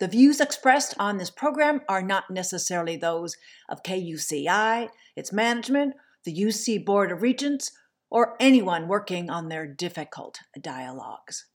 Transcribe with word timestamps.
The 0.00 0.06
views 0.06 0.40
expressed 0.40 0.94
on 1.00 1.16
this 1.16 1.28
program 1.28 1.80
are 1.88 2.02
not 2.02 2.30
necessarily 2.30 2.94
those 2.94 3.36
of 3.68 3.82
KUCI, 3.82 4.90
its 5.16 5.32
management, 5.32 5.94
the 6.24 6.32
UC 6.32 6.84
Board 6.84 7.10
of 7.10 7.20
Regents, 7.20 7.72
or 8.08 8.36
anyone 8.38 8.86
working 8.86 9.28
on 9.28 9.48
their 9.48 9.66
difficult 9.66 10.38
dialogues. 10.60 11.46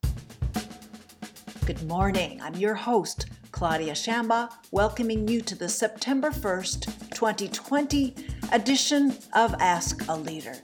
Good 1.65 1.87
morning. 1.87 2.41
I'm 2.41 2.55
your 2.55 2.75
host, 2.75 3.27
Claudia 3.53 3.93
Shambaugh, 3.93 4.51
welcoming 4.71 5.25
you 5.25 5.39
to 5.39 5.55
the 5.55 5.69
September 5.69 6.29
1st, 6.29 7.11
2020 7.11 8.13
edition 8.51 9.15
of 9.31 9.55
Ask 9.61 10.05
a 10.09 10.17
Leader. 10.17 10.55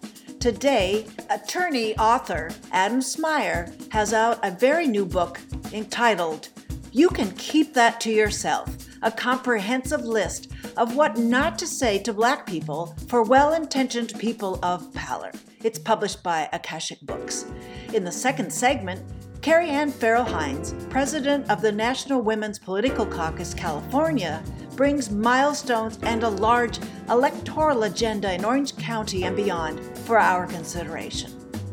Today, 0.41 1.07
attorney 1.29 1.97
author 1.97 2.49
Adam 2.73 2.99
Smyer 2.99 3.73
has 3.93 4.11
out 4.11 4.37
a 4.43 4.51
very 4.51 4.85
new 4.85 5.05
book 5.05 5.39
entitled 5.71 6.49
You 6.91 7.09
Can 7.09 7.31
Keep 7.33 7.75
That 7.75 8.01
to 8.01 8.11
Yourself, 8.11 8.75
a 9.03 9.11
comprehensive 9.11 10.01
list 10.05 10.51
of 10.75 10.95
what 10.95 11.17
not 11.17 11.59
to 11.59 11.67
say 11.67 11.99
to 11.99 12.13
Black 12.13 12.47
people 12.47 12.95
for 13.07 13.21
well 13.21 13.53
intentioned 13.53 14.17
people 14.17 14.59
of 14.63 14.91
pallor. 14.95 15.31
It's 15.63 15.77
published 15.77 16.23
by 16.23 16.49
Akashic 16.51 16.99
Books. 17.01 17.45
In 17.93 18.03
the 18.03 18.11
second 18.11 18.51
segment, 18.51 19.03
Karriann 19.41 19.91
Farrell 19.91 20.23
Hinds, 20.23 20.73
president 20.89 21.47
of 21.51 21.61
the 21.61 21.71
National 21.71 22.21
Women's 22.21 22.57
Political 22.57 23.05
Caucus 23.05 23.53
California, 23.53 24.43
brings 24.75 25.11
milestones 25.11 25.99
and 26.01 26.23
a 26.23 26.29
large 26.29 26.79
electoral 27.09 27.83
agenda 27.83 28.33
in 28.33 28.43
Orange 28.43 28.75
County 28.77 29.25
and 29.25 29.35
beyond 29.35 29.79
for 29.99 30.17
our 30.17 30.47
consideration. 30.47 31.31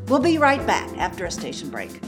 We'll 0.08 0.20
be 0.20 0.36
right 0.36 0.64
back 0.66 0.94
after 0.98 1.24
a 1.24 1.30
station 1.30 1.70
break. 1.70 2.00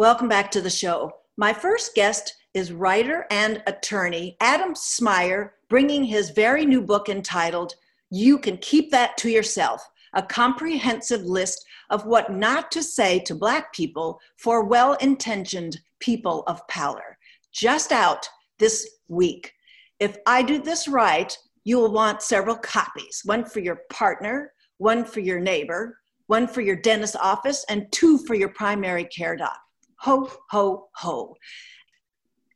Welcome 0.00 0.28
back 0.28 0.50
to 0.52 0.62
the 0.62 0.70
show. 0.70 1.12
My 1.36 1.52
first 1.52 1.94
guest 1.94 2.34
is 2.54 2.72
writer 2.72 3.26
and 3.30 3.62
attorney 3.66 4.34
Adam 4.40 4.74
Smyer, 4.74 5.50
bringing 5.68 6.04
his 6.04 6.30
very 6.30 6.64
new 6.64 6.80
book 6.80 7.10
entitled 7.10 7.74
You 8.08 8.38
Can 8.38 8.56
Keep 8.56 8.90
That 8.92 9.18
to 9.18 9.28
Yourself 9.28 9.86
A 10.14 10.22
Comprehensive 10.22 11.20
List 11.20 11.66
of 11.90 12.06
What 12.06 12.32
Not 12.32 12.72
to 12.72 12.82
Say 12.82 13.18
to 13.18 13.34
Black 13.34 13.74
People 13.74 14.18
for 14.38 14.64
Well 14.64 14.94
Intentioned 15.02 15.78
People 15.98 16.44
of 16.46 16.66
Power. 16.66 17.18
Just 17.52 17.92
out 17.92 18.26
this 18.58 18.88
week. 19.08 19.52
If 19.98 20.16
I 20.26 20.42
do 20.42 20.62
this 20.62 20.88
right, 20.88 21.36
you 21.64 21.76
will 21.76 21.92
want 21.92 22.22
several 22.22 22.56
copies 22.56 23.20
one 23.26 23.44
for 23.44 23.60
your 23.60 23.82
partner, 23.90 24.54
one 24.78 25.04
for 25.04 25.20
your 25.20 25.40
neighbor, 25.40 25.98
one 26.26 26.46
for 26.46 26.62
your 26.62 26.76
dentist 26.76 27.16
office, 27.20 27.66
and 27.68 27.92
two 27.92 28.16
for 28.16 28.34
your 28.34 28.48
primary 28.48 29.04
care 29.04 29.36
doc. 29.36 29.58
Ho, 30.00 30.30
ho, 30.50 30.88
ho. 30.94 31.36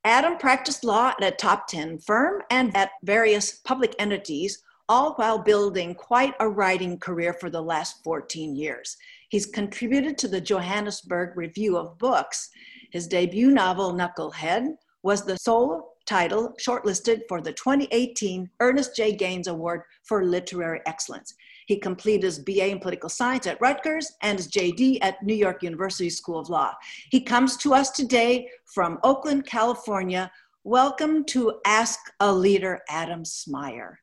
Adam 0.03 0.39
practiced 0.39 0.83
law 0.83 1.09
at 1.09 1.25
a 1.25 1.31
top 1.31 1.67
10 1.69 1.98
firm 1.98 2.42
and 2.51 2.75
at 2.75 2.91
various 3.03 3.56
public 3.61 3.95
entities, 3.98 4.62
all 4.89 5.12
while 5.14 5.39
building 5.39 5.95
quite 5.95 6.34
a 6.41 6.48
writing 6.48 6.98
career 6.98 7.34
for 7.34 7.51
the 7.51 7.61
last 7.61 8.03
14 8.03 8.56
years. 8.56 8.97
He's 9.28 9.45
contributed 9.45 10.17
to 10.19 10.28
the 10.28 10.41
Johannesburg 10.41 11.36
Review 11.36 11.77
of 11.77 11.98
Books. 11.98 12.48
His 12.92 13.06
debut 13.06 13.51
novel, 13.51 13.92
Knucklehead, 13.92 14.77
was 15.03 15.25
the 15.25 15.36
sole 15.36 15.97
title 16.06 16.55
shortlisted 16.58 17.23
for 17.29 17.42
the 17.42 17.53
2018 17.53 18.48
Ernest 18.61 18.97
J. 18.97 19.12
Gaines 19.12 19.48
Award 19.48 19.83
for 20.05 20.24
Literary 20.24 20.80
Excellence. 20.86 21.35
He 21.67 21.79
completed 21.79 22.25
his 22.25 22.39
BA 22.39 22.69
in 22.69 22.79
political 22.79 23.08
science 23.08 23.47
at 23.47 23.61
Rutgers 23.61 24.13
and 24.23 24.39
his 24.39 24.48
JD 24.48 24.98
at 25.02 25.23
New 25.23 25.35
York 25.35 25.63
University 25.63 26.11
School 26.11 26.39
of 26.39 26.48
Law. 26.48 26.75
He 27.11 27.20
comes 27.20 27.57
to 27.58 27.75
us 27.75 27.91
today 27.91 28.48
from 28.67 28.98
Oakland, 29.02 29.47
California. 29.47 30.30
Welcome 30.64 31.25
to 31.27 31.61
Ask 31.64 31.98
a 32.20 32.33
Leader, 32.33 32.80
Adam 32.89 33.25
Smyer. 33.25 33.97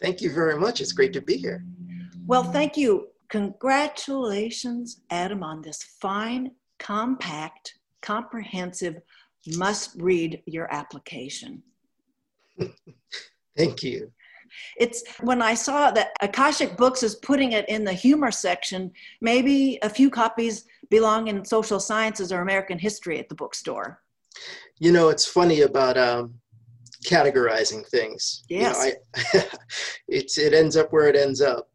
Thank 0.00 0.20
you 0.20 0.32
very 0.32 0.58
much. 0.58 0.80
It's 0.80 0.92
great 0.92 1.12
to 1.14 1.20
be 1.20 1.36
here. 1.36 1.64
Well, 2.26 2.44
thank 2.44 2.76
you. 2.76 3.08
Congratulations, 3.28 5.00
Adam, 5.10 5.42
on 5.42 5.62
this 5.62 5.82
fine, 6.00 6.52
compact, 6.78 7.74
comprehensive, 8.02 8.96
must 9.56 9.94
read 9.96 10.42
your 10.46 10.72
application. 10.72 11.62
Thank 13.56 13.82
you. 13.82 14.12
It's 14.76 15.02
when 15.20 15.42
I 15.42 15.54
saw 15.54 15.90
that 15.92 16.12
Akashic 16.20 16.76
Books 16.76 17.02
is 17.02 17.16
putting 17.16 17.52
it 17.52 17.68
in 17.68 17.84
the 17.84 17.92
humor 17.92 18.30
section, 18.30 18.92
maybe 19.20 19.78
a 19.82 19.90
few 19.90 20.10
copies 20.10 20.64
belong 20.90 21.28
in 21.28 21.44
social 21.44 21.80
sciences 21.80 22.32
or 22.32 22.40
American 22.40 22.78
history 22.78 23.18
at 23.18 23.28
the 23.28 23.34
bookstore. 23.34 24.02
You 24.78 24.92
know, 24.92 25.08
it's 25.08 25.26
funny 25.26 25.62
about 25.62 25.96
um, 25.96 26.34
categorizing 27.04 27.86
things. 27.86 28.44
Yes. 28.48 28.84
You 28.84 29.40
know, 29.40 29.44
I, 29.44 29.46
it's, 30.08 30.38
it 30.38 30.52
ends 30.52 30.76
up 30.76 30.92
where 30.92 31.08
it 31.08 31.16
ends 31.16 31.40
up. 31.40 31.68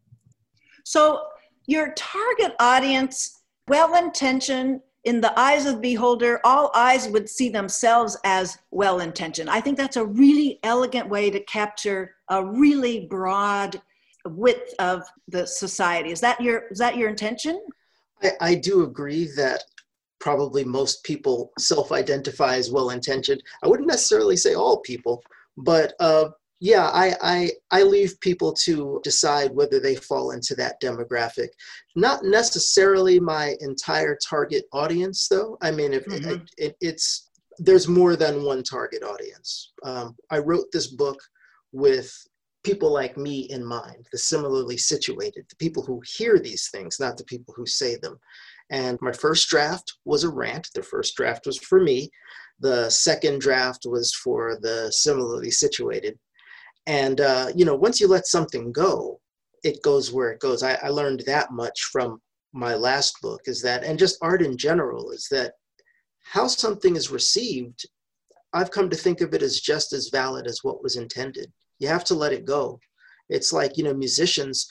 So, 0.84 1.24
your 1.66 1.92
target 1.94 2.54
audience, 2.58 3.42
well 3.68 3.96
intentioned, 3.96 4.80
in 5.04 5.20
the 5.20 5.38
eyes 5.38 5.66
of 5.66 5.76
the 5.76 5.80
beholder, 5.80 6.40
all 6.44 6.70
eyes 6.74 7.08
would 7.08 7.28
see 7.28 7.48
themselves 7.48 8.16
as 8.24 8.58
well 8.70 9.00
intentioned. 9.00 9.50
I 9.50 9.60
think 9.60 9.76
that's 9.76 9.96
a 9.96 10.04
really 10.04 10.60
elegant 10.62 11.08
way 11.08 11.30
to 11.30 11.40
capture 11.40 12.14
a 12.32 12.44
really 12.44 13.06
broad 13.06 13.80
width 14.24 14.72
of 14.78 14.98
the 15.28 15.46
society. 15.46 16.10
Is 16.10 16.20
that 16.20 16.40
your 16.40 16.58
is 16.70 16.78
that 16.78 16.96
your 16.96 17.08
intention? 17.08 17.54
I, 18.22 18.30
I 18.40 18.54
do 18.68 18.74
agree 18.84 19.24
that 19.36 19.60
probably 20.20 20.64
most 20.64 21.02
people 21.04 21.36
self-identify 21.58 22.54
as 22.56 22.70
well-intentioned. 22.70 23.42
I 23.62 23.66
wouldn't 23.68 23.88
necessarily 23.88 24.36
say 24.36 24.54
all 24.54 24.78
people, 24.78 25.20
but 25.56 25.94
uh, 25.98 26.26
yeah, 26.60 26.86
I, 27.04 27.16
I, 27.20 27.50
I 27.72 27.82
leave 27.82 28.20
people 28.20 28.52
to 28.66 29.00
decide 29.02 29.50
whether 29.52 29.80
they 29.80 29.96
fall 29.96 30.30
into 30.30 30.54
that 30.54 30.80
demographic. 30.80 31.48
Not 31.96 32.22
necessarily 32.22 33.18
my 33.18 33.56
entire 33.58 34.16
target 34.24 34.64
audience, 34.72 35.26
though. 35.28 35.58
I 35.60 35.72
mean, 35.72 35.92
if 35.92 36.04
mm-hmm. 36.06 36.30
it, 36.30 36.42
it, 36.56 36.76
it's 36.80 37.30
there's 37.58 37.88
more 37.88 38.14
than 38.14 38.44
one 38.44 38.62
target 38.62 39.02
audience. 39.02 39.72
Um, 39.82 40.14
I 40.30 40.38
wrote 40.38 40.66
this 40.72 40.86
book 40.86 41.18
with 41.72 42.12
people 42.64 42.92
like 42.92 43.16
me 43.16 43.40
in 43.50 43.64
mind, 43.64 44.06
the 44.12 44.18
similarly 44.18 44.76
situated, 44.76 45.44
the 45.48 45.56
people 45.56 45.82
who 45.82 46.00
hear 46.16 46.38
these 46.38 46.68
things, 46.70 47.00
not 47.00 47.16
the 47.16 47.24
people 47.24 47.52
who 47.56 47.66
say 47.66 47.96
them. 47.96 48.18
And 48.70 48.98
my 49.00 49.12
first 49.12 49.48
draft 49.48 49.94
was 50.04 50.24
a 50.24 50.30
rant. 50.30 50.68
The 50.74 50.82
first 50.82 51.16
draft 51.16 51.46
was 51.46 51.58
for 51.58 51.80
me. 51.80 52.10
The 52.60 52.88
second 52.88 53.40
draft 53.40 53.84
was 53.84 54.14
for 54.14 54.58
the 54.62 54.92
similarly 54.92 55.50
situated 55.50 56.18
and 56.86 57.20
uh, 57.20 57.48
you 57.54 57.64
know, 57.64 57.74
once 57.74 58.00
you 58.00 58.08
let 58.08 58.26
something 58.26 58.72
go, 58.72 59.20
it 59.62 59.82
goes 59.82 60.12
where 60.12 60.30
it 60.30 60.40
goes. 60.40 60.62
I, 60.62 60.74
I 60.82 60.88
learned 60.88 61.22
that 61.26 61.52
much 61.52 61.80
from 61.92 62.20
my 62.52 62.74
last 62.74 63.16
book 63.22 63.42
is 63.46 63.62
that, 63.62 63.84
and 63.84 63.98
just 63.98 64.18
art 64.20 64.42
in 64.42 64.56
general, 64.56 65.10
is 65.10 65.28
that 65.30 65.52
how 66.24 66.46
something 66.46 66.96
is 66.96 67.10
received, 67.10 67.86
I've 68.52 68.70
come 68.70 68.90
to 68.90 68.96
think 68.96 69.20
of 69.20 69.32
it 69.32 69.42
as 69.42 69.60
just 69.60 69.92
as 69.92 70.10
valid 70.12 70.46
as 70.46 70.60
what 70.62 70.82
was 70.82 70.96
intended. 70.96 71.52
You 71.82 71.88
have 71.88 72.04
to 72.04 72.14
let 72.14 72.32
it 72.32 72.46
go. 72.46 72.80
It's 73.28 73.52
like, 73.52 73.76
you 73.76 73.84
know, 73.84 73.94
musicians, 73.94 74.66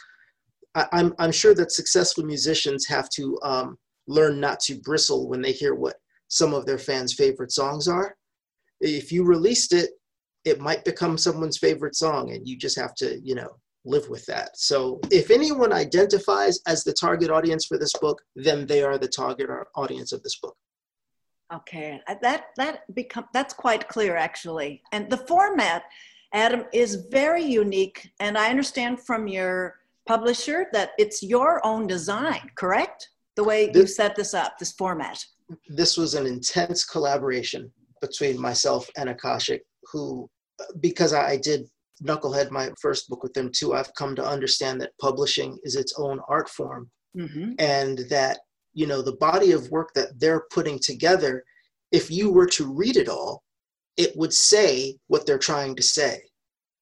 I, 0.76 0.82
am 0.82 0.88
I'm, 0.92 1.16
I'm 1.20 1.32
sure 1.32 1.54
that 1.56 1.72
successful 1.72 2.24
musicians 2.24 2.88
have 2.88 3.10
to 3.10 3.38
um, 3.44 3.78
learn 4.08 4.40
not 4.40 4.60
to 4.62 4.80
bristle 4.80 5.30
when 5.30 5.42
they 5.42 5.52
hear 5.52 5.76
what 5.76 5.96
some 6.30 6.54
of 6.54 6.66
their 6.66 6.78
fans' 6.78 7.14
favorite 7.14 7.52
songs 7.52 7.88
are. 7.88 8.16
If 8.80 9.12
you 9.12 9.24
released 9.24 9.74
it 9.74 9.92
it 10.44 10.60
might 10.60 10.84
become 10.84 11.18
someone's 11.18 11.58
favorite 11.58 11.96
song 11.96 12.32
and 12.32 12.48
you 12.48 12.58
just 12.58 12.78
have 12.78 12.96
to 12.96 13.20
you 13.24 13.36
know 13.36 13.50
live 13.86 14.08
with 14.10 14.26
that 14.28 14.50
so 14.56 15.00
if 15.10 15.32
anyone 15.32 15.74
identifies 15.74 16.60
as 16.68 16.84
the 16.84 16.94
target 16.94 17.32
audience 17.32 17.66
for 17.66 17.78
this 17.78 17.94
book 17.94 18.22
then 18.36 18.66
they 18.68 18.84
are 18.84 18.98
the 18.98 19.08
target 19.08 19.50
audience 19.76 20.12
of 20.12 20.22
this 20.24 20.38
book 20.40 20.56
okay 21.54 22.00
that 22.22 22.46
that 22.58 22.82
become 22.94 23.26
that's 23.34 23.54
quite 23.54 23.88
clear 23.88 24.16
actually 24.16 24.82
and 24.92 25.10
the 25.10 25.18
format 25.18 25.84
adam 26.34 26.66
is 26.74 27.06
very 27.12 27.44
unique 27.44 28.10
and 28.20 28.38
i 28.38 28.50
understand 28.50 29.00
from 29.00 29.28
your 29.28 29.76
publisher 30.08 30.68
that 30.74 30.92
it's 30.98 31.22
your 31.22 31.66
own 31.66 31.88
design 31.88 32.50
correct 32.56 33.10
the 33.36 33.44
way 33.44 33.68
this, 33.68 33.82
you 33.82 33.88
set 33.88 34.16
this 34.16 34.34
up 34.34 34.58
this 34.58 34.74
format 34.74 35.24
this 35.68 35.98
was 35.98 36.16
an 36.16 36.26
intense 36.26 36.86
collaboration 36.86 37.72
between 38.02 38.40
myself 38.40 38.90
and 38.98 39.10
akashic 39.10 39.64
who, 39.92 40.30
because 40.80 41.14
I 41.14 41.38
did 41.38 41.68
Knucklehead, 42.04 42.50
my 42.52 42.72
first 42.82 43.08
book 43.10 43.24
with 43.24 43.34
them 43.34 43.52
too, 43.54 43.74
I've 43.74 43.94
come 43.96 44.16
to 44.16 44.26
understand 44.26 44.82
that 44.82 44.98
publishing 45.00 45.58
is 45.64 45.76
its 45.76 45.94
own 45.98 46.20
art 46.28 46.50
form. 46.50 46.90
Mm-hmm. 47.18 47.54
And 47.60 48.00
that 48.10 48.40
you 48.74 48.88
know 48.88 49.02
the 49.02 49.18
body 49.18 49.52
of 49.52 49.70
work 49.70 49.90
that 49.96 50.18
they're 50.18 50.46
putting 50.50 50.80
together 50.80 51.44
if 51.92 52.10
you 52.10 52.32
were 52.32 52.46
to 52.46 52.74
read 52.74 52.96
it 52.96 53.10
all 53.10 53.44
it 53.98 54.16
would 54.16 54.34
say 54.34 54.98
what 55.08 55.26
they're 55.26 55.38
trying 55.38 55.76
to 55.76 55.84
say 55.84 56.22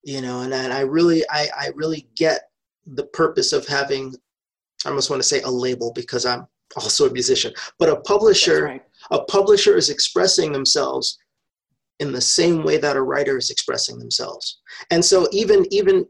you 0.04 0.22
know 0.22 0.42
and, 0.42 0.54
and 0.54 0.72
i 0.74 0.82
really 0.82 1.24
I, 1.30 1.50
I 1.58 1.70
really 1.76 2.08
get 2.16 2.50
the 2.86 3.06
purpose 3.08 3.54
of 3.54 3.68
having 3.68 4.16
i 4.86 4.90
almost 4.90 5.10
want 5.10 5.22
to 5.22 5.28
say 5.28 5.42
a 5.42 5.50
label 5.50 5.92
because 5.94 6.26
i'm 6.26 6.48
also 6.76 7.08
a 7.08 7.14
musician 7.14 7.54
but 7.78 7.90
a 7.90 7.98
publisher 8.02 8.66
right. 8.66 8.84
a 9.12 9.24
publisher 9.24 9.76
is 9.76 9.90
expressing 9.90 10.52
themselves 10.52 11.18
in 12.00 12.14
the 12.14 12.22
same 12.22 12.64
way 12.64 12.78
that 12.78 12.96
a 12.96 13.02
writer 13.02 13.38
is 13.38 13.50
expressing 13.50 14.00
themselves 14.00 14.62
and 14.92 15.04
so 15.04 15.28
even 15.32 15.66
even 15.72 16.06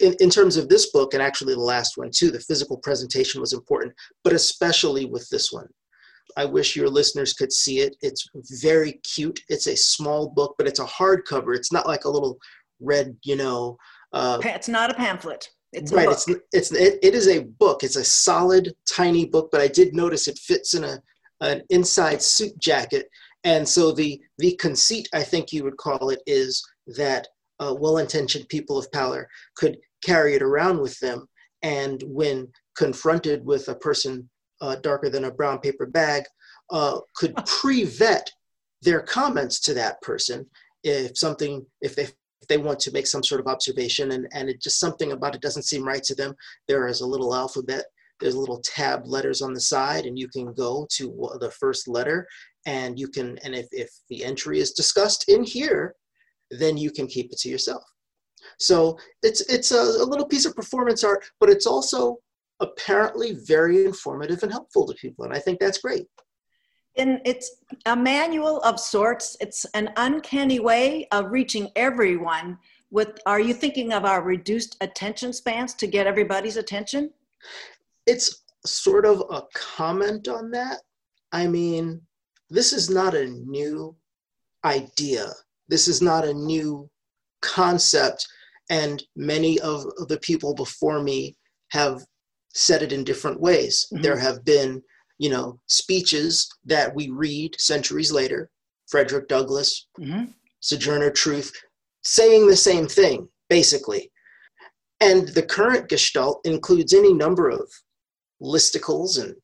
in, 0.00 0.14
in 0.20 0.30
terms 0.30 0.56
of 0.56 0.68
this 0.68 0.90
book 0.90 1.14
and 1.14 1.22
actually 1.22 1.54
the 1.54 1.60
last 1.60 1.96
one 1.96 2.10
too 2.10 2.30
the 2.30 2.40
physical 2.40 2.78
presentation 2.78 3.40
was 3.40 3.52
important 3.52 3.92
but 4.22 4.32
especially 4.32 5.04
with 5.04 5.28
this 5.28 5.52
one 5.52 5.68
I 6.36 6.44
wish 6.44 6.76
your 6.76 6.88
listeners 6.88 7.32
could 7.32 7.52
see 7.52 7.80
it. 7.80 7.96
It's 8.00 8.28
very 8.62 9.00
cute. 9.14 9.40
It's 9.48 9.66
a 9.66 9.76
small 9.76 10.28
book, 10.28 10.54
but 10.58 10.66
it's 10.66 10.80
a 10.80 10.84
hardcover. 10.84 11.54
It's 11.56 11.72
not 11.72 11.86
like 11.86 12.04
a 12.04 12.10
little 12.10 12.38
red, 12.80 13.16
you 13.22 13.36
know. 13.36 13.76
Uh, 14.12 14.40
it's 14.42 14.68
not 14.68 14.90
a 14.90 14.94
pamphlet. 14.94 15.48
It's 15.72 15.92
right. 15.92 16.08
It's 16.08 16.28
it's 16.52 16.72
it, 16.72 16.98
it 17.02 17.14
is 17.14 17.28
a 17.28 17.44
book. 17.44 17.82
It's 17.82 17.96
a 17.96 18.04
solid, 18.04 18.72
tiny 18.90 19.26
book, 19.26 19.48
but 19.50 19.60
I 19.60 19.68
did 19.68 19.94
notice 19.94 20.28
it 20.28 20.38
fits 20.38 20.74
in 20.74 20.84
a 20.84 21.00
an 21.40 21.62
inside 21.70 22.22
suit 22.22 22.56
jacket. 22.58 23.08
And 23.44 23.68
so 23.68 23.92
the 23.92 24.20
the 24.38 24.56
conceit, 24.56 25.08
I 25.12 25.22
think 25.22 25.52
you 25.52 25.64
would 25.64 25.76
call 25.76 26.10
it, 26.10 26.20
is 26.26 26.62
that 26.96 27.26
uh, 27.60 27.74
well-intentioned 27.78 28.48
people 28.48 28.78
of 28.78 28.90
pallor 28.92 29.28
could 29.56 29.76
carry 30.04 30.34
it 30.34 30.42
around 30.42 30.80
with 30.80 30.98
them, 31.00 31.26
and 31.62 32.02
when 32.06 32.48
confronted 32.76 33.44
with 33.44 33.68
a 33.68 33.74
person 33.74 34.28
uh, 34.64 34.76
darker 34.76 35.10
than 35.10 35.24
a 35.24 35.30
brown 35.30 35.58
paper 35.58 35.86
bag 35.86 36.24
uh, 36.70 36.98
could 37.14 37.34
pre-vet 37.46 38.30
their 38.82 39.00
comments 39.00 39.60
to 39.60 39.74
that 39.74 40.00
person 40.02 40.46
if 40.82 41.16
something 41.16 41.64
if 41.80 41.94
they 41.94 42.04
if 42.04 42.48
they 42.48 42.58
want 42.58 42.78
to 42.78 42.92
make 42.92 43.06
some 43.06 43.22
sort 43.22 43.40
of 43.40 43.46
observation 43.46 44.12
and 44.12 44.26
and 44.32 44.48
it 44.48 44.60
just 44.60 44.80
something 44.80 45.12
about 45.12 45.34
it 45.34 45.40
doesn't 45.40 45.62
seem 45.62 45.84
right 45.84 46.02
to 46.04 46.14
them. 46.14 46.34
There 46.68 46.86
is 46.86 47.00
a 47.00 47.06
little 47.06 47.34
alphabet 47.34 47.84
there's 48.20 48.34
a 48.34 48.40
little 48.40 48.60
tab 48.60 49.02
letters 49.06 49.42
on 49.42 49.52
the 49.52 49.60
side 49.60 50.06
and 50.06 50.18
you 50.18 50.28
can 50.28 50.52
go 50.54 50.86
to 50.90 51.30
the 51.40 51.50
first 51.50 51.88
letter 51.88 52.26
and 52.66 52.98
you 52.98 53.08
can 53.08 53.38
and 53.38 53.54
if, 53.54 53.66
if 53.72 53.90
the 54.08 54.24
entry 54.24 54.60
is 54.60 54.72
discussed 54.72 55.28
in 55.28 55.42
here 55.42 55.94
then 56.50 56.76
you 56.76 56.90
can 56.90 57.06
keep 57.06 57.32
it 57.32 57.38
to 57.38 57.48
yourself. 57.48 57.82
So 58.58 58.98
it's 59.22 59.40
it's 59.42 59.72
a, 59.72 59.80
a 59.80 60.06
little 60.06 60.26
piece 60.26 60.46
of 60.46 60.54
performance 60.54 61.02
art 61.02 61.24
but 61.40 61.50
it's 61.50 61.66
also 61.66 62.18
apparently 62.60 63.32
very 63.46 63.84
informative 63.84 64.42
and 64.42 64.52
helpful 64.52 64.86
to 64.86 64.94
people. 64.94 65.24
And 65.24 65.34
I 65.34 65.38
think 65.38 65.58
that's 65.58 65.78
great. 65.78 66.06
And 66.96 67.20
it's 67.24 67.56
a 67.86 67.96
manual 67.96 68.60
of 68.60 68.78
sorts. 68.78 69.36
It's 69.40 69.64
an 69.74 69.90
uncanny 69.96 70.60
way 70.60 71.08
of 71.10 71.32
reaching 71.32 71.70
everyone. 71.74 72.58
With 72.90 73.18
are 73.26 73.40
you 73.40 73.52
thinking 73.52 73.92
of 73.92 74.04
our 74.04 74.22
reduced 74.22 74.76
attention 74.80 75.32
spans 75.32 75.74
to 75.74 75.88
get 75.88 76.06
everybody's 76.06 76.56
attention? 76.56 77.10
It's 78.06 78.44
sort 78.64 79.04
of 79.04 79.24
a 79.30 79.42
comment 79.54 80.28
on 80.28 80.50
that. 80.52 80.78
I 81.32 81.48
mean, 81.48 82.00
this 82.50 82.72
is 82.72 82.88
not 82.88 83.14
a 83.14 83.26
new 83.26 83.96
idea. 84.64 85.32
This 85.68 85.88
is 85.88 86.00
not 86.00 86.24
a 86.24 86.32
new 86.32 86.88
concept. 87.42 88.26
And 88.70 89.02
many 89.16 89.58
of 89.60 89.84
the 90.08 90.18
people 90.22 90.54
before 90.54 91.02
me 91.02 91.36
have 91.70 92.04
said 92.54 92.82
it 92.82 92.92
in 92.92 93.04
different 93.04 93.40
ways. 93.40 93.86
Mm-hmm. 93.92 94.02
There 94.02 94.18
have 94.18 94.44
been, 94.44 94.82
you 95.18 95.30
know, 95.30 95.60
speeches 95.66 96.48
that 96.64 96.94
we 96.94 97.10
read 97.10 97.60
centuries 97.60 98.12
later, 98.12 98.50
Frederick 98.88 99.28
Douglass, 99.28 99.88
mm-hmm. 99.98 100.24
Sojourner 100.60 101.10
Truth, 101.10 101.52
saying 102.04 102.46
the 102.46 102.56
same 102.56 102.86
thing, 102.86 103.28
basically. 103.48 104.10
And 105.00 105.28
the 105.28 105.42
current 105.42 105.88
Gestalt 105.88 106.40
includes 106.44 106.94
any 106.94 107.12
number 107.12 107.50
of 107.50 107.70
listicles 108.40 109.22
and 109.22 109.34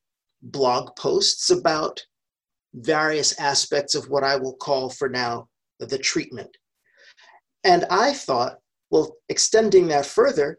blog 0.43 0.95
posts 0.97 1.51
about 1.51 2.01
various 2.75 3.39
aspects 3.41 3.95
of 3.95 4.09
what 4.09 4.25
I 4.25 4.37
will 4.37 4.55
call 4.55 4.91
for 4.91 5.09
now 5.09 5.49
the 5.81 5.99
treatment. 5.99 6.57
And 7.65 7.85
I 7.91 8.13
thought, 8.15 8.59
well, 8.91 9.17
extending 9.29 9.89
that 9.89 10.07
further, 10.07 10.59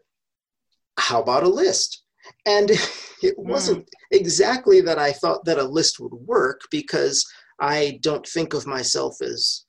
how 0.98 1.22
about 1.22 1.42
a 1.42 1.48
list? 1.48 2.01
And 2.46 2.70
it 3.22 3.34
hmm. 3.36 3.48
wasn't 3.48 3.88
exactly 4.10 4.80
that 4.82 4.98
I 4.98 5.12
thought 5.12 5.44
that 5.44 5.58
a 5.58 5.64
list 5.64 6.00
would 6.00 6.14
work 6.14 6.62
because 6.70 7.26
I 7.60 7.98
don't 8.02 8.26
think 8.26 8.54
of 8.54 8.66
myself 8.66 9.16
as 9.22 9.64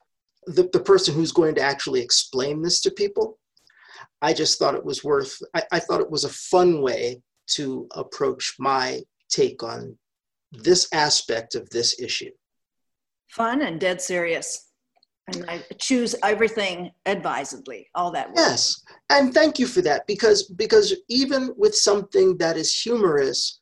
the, 0.46 0.70
the 0.74 0.80
person 0.80 1.14
who's 1.14 1.32
going 1.32 1.56
to 1.56 1.62
actually 1.62 2.02
explain 2.02 2.62
this 2.62 2.82
to 2.82 2.92
people. 2.92 3.40
I 4.22 4.34
just 4.34 4.58
thought 4.58 4.76
it 4.76 4.86
was 4.86 5.04
worth, 5.04 5.38
I, 5.54 5.64
I 5.72 5.80
thought 5.80 6.02
it 6.02 6.12
was 6.12 6.24
a 6.24 6.30
fun 6.30 6.82
way 6.82 7.22
to 7.52 7.88
approach 7.94 8.56
my 8.58 9.02
take 9.30 9.64
on 9.64 9.98
this 10.52 10.88
aspect 10.94 11.56
of 11.56 11.70
this 11.70 12.00
issue. 12.00 12.32
Fun 13.30 13.62
and 13.62 13.80
dead 13.80 14.02
serious 14.02 14.73
and 15.28 15.46
I 15.50 15.64
choose 15.78 16.16
everything 16.24 16.92
advisedly, 17.06 17.90
all 17.96 18.12
that. 18.12 18.30
Yes, 18.36 18.84
and 19.10 19.34
thank 19.34 19.58
you 19.58 19.68
for 19.68 19.82
that 19.82 20.06
because 20.08 20.44
because 20.44 20.94
even 21.10 21.54
with 21.58 21.76
something 21.76 22.38
that 22.38 22.58
is 22.58 22.74
humorous, 22.74 23.62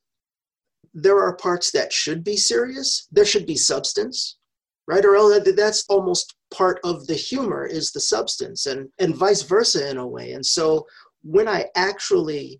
there 0.93 1.19
are 1.19 1.35
parts 1.35 1.71
that 1.71 1.93
should 1.93 2.23
be 2.23 2.37
serious. 2.37 3.07
There 3.11 3.25
should 3.25 3.45
be 3.45 3.55
substance, 3.55 4.37
right? 4.87 5.05
Or 5.05 5.39
that's 5.39 5.85
almost 5.87 6.35
part 6.53 6.79
of 6.83 7.05
the 7.07 7.15
humor 7.15 7.65
is 7.65 7.91
the 7.91 7.99
substance, 7.99 8.65
and 8.65 8.89
and 8.99 9.15
vice 9.15 9.43
versa 9.43 9.89
in 9.89 9.97
a 9.97 10.07
way. 10.07 10.31
And 10.31 10.45
so 10.45 10.87
when 11.23 11.47
I 11.47 11.65
actually 11.75 12.59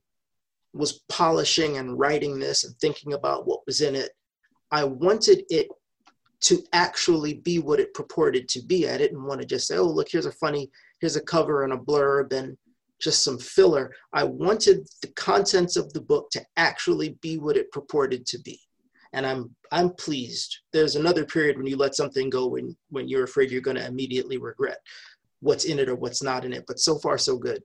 was 0.73 1.01
polishing 1.09 1.77
and 1.77 1.97
writing 1.99 2.39
this 2.39 2.63
and 2.63 2.75
thinking 2.77 3.13
about 3.13 3.45
what 3.45 3.61
was 3.65 3.81
in 3.81 3.95
it, 3.95 4.11
I 4.71 4.83
wanted 4.83 5.43
it 5.49 5.67
to 6.41 6.63
actually 6.73 7.35
be 7.35 7.59
what 7.59 7.79
it 7.79 7.93
purported 7.93 8.49
to 8.49 8.61
be. 8.63 8.89
I 8.89 8.97
didn't 8.97 9.23
want 9.23 9.41
to 9.41 9.47
just 9.47 9.67
say, 9.67 9.77
oh, 9.77 9.85
look, 9.85 10.07
here's 10.09 10.25
a 10.25 10.31
funny, 10.31 10.69
here's 10.99 11.15
a 11.15 11.21
cover 11.21 11.63
and 11.63 11.73
a 11.73 11.77
blurb 11.77 12.33
and 12.33 12.57
just 12.99 13.23
some 13.23 13.37
filler. 13.37 13.93
I 14.13 14.23
wanted 14.23 14.87
the 15.01 15.09
contents 15.09 15.75
of 15.75 15.91
the 15.93 16.01
book 16.01 16.29
to 16.31 16.45
actually 16.57 17.17
be 17.21 17.37
what 17.37 17.57
it 17.57 17.71
purported 17.71 18.25
to 18.27 18.39
be. 18.39 18.59
And 19.13 19.25
I'm 19.25 19.53
I'm 19.73 19.89
pleased. 19.95 20.59
There's 20.71 20.95
another 20.95 21.25
period 21.25 21.57
when 21.57 21.67
you 21.67 21.75
let 21.75 21.95
something 21.95 22.29
go 22.29 22.47
when 22.47 22.77
when 22.89 23.09
you're 23.09 23.25
afraid 23.25 23.51
you're 23.51 23.61
going 23.61 23.77
to 23.77 23.85
immediately 23.85 24.37
regret 24.37 24.77
what's 25.41 25.65
in 25.65 25.79
it 25.79 25.89
or 25.89 25.95
what's 25.95 26.23
not 26.23 26.45
in 26.45 26.53
it. 26.53 26.63
But 26.65 26.79
so 26.79 26.97
far, 26.97 27.17
so 27.17 27.37
good. 27.37 27.61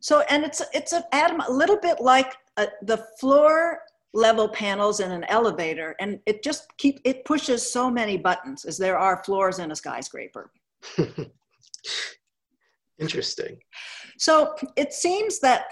So, 0.00 0.20
and 0.30 0.44
it's 0.44 0.62
it's 0.72 0.92
a 0.92 1.04
Adam 1.12 1.40
a 1.40 1.50
little 1.50 1.78
bit 1.78 2.00
like 2.00 2.36
uh, 2.56 2.66
the 2.82 3.04
floor 3.18 3.80
level 4.14 4.48
panels 4.48 5.00
in 5.00 5.10
an 5.10 5.24
elevator 5.24 5.96
and 5.98 6.20
it 6.24 6.42
just 6.42 6.66
keep 6.78 7.00
it 7.04 7.24
pushes 7.24 7.68
so 7.68 7.90
many 7.90 8.16
buttons 8.16 8.64
as 8.64 8.78
there 8.78 8.96
are 8.96 9.24
floors 9.24 9.58
in 9.58 9.72
a 9.72 9.76
skyscraper 9.76 10.52
interesting 12.98 13.58
so 14.16 14.54
it 14.76 14.92
seems 14.92 15.40
that 15.40 15.64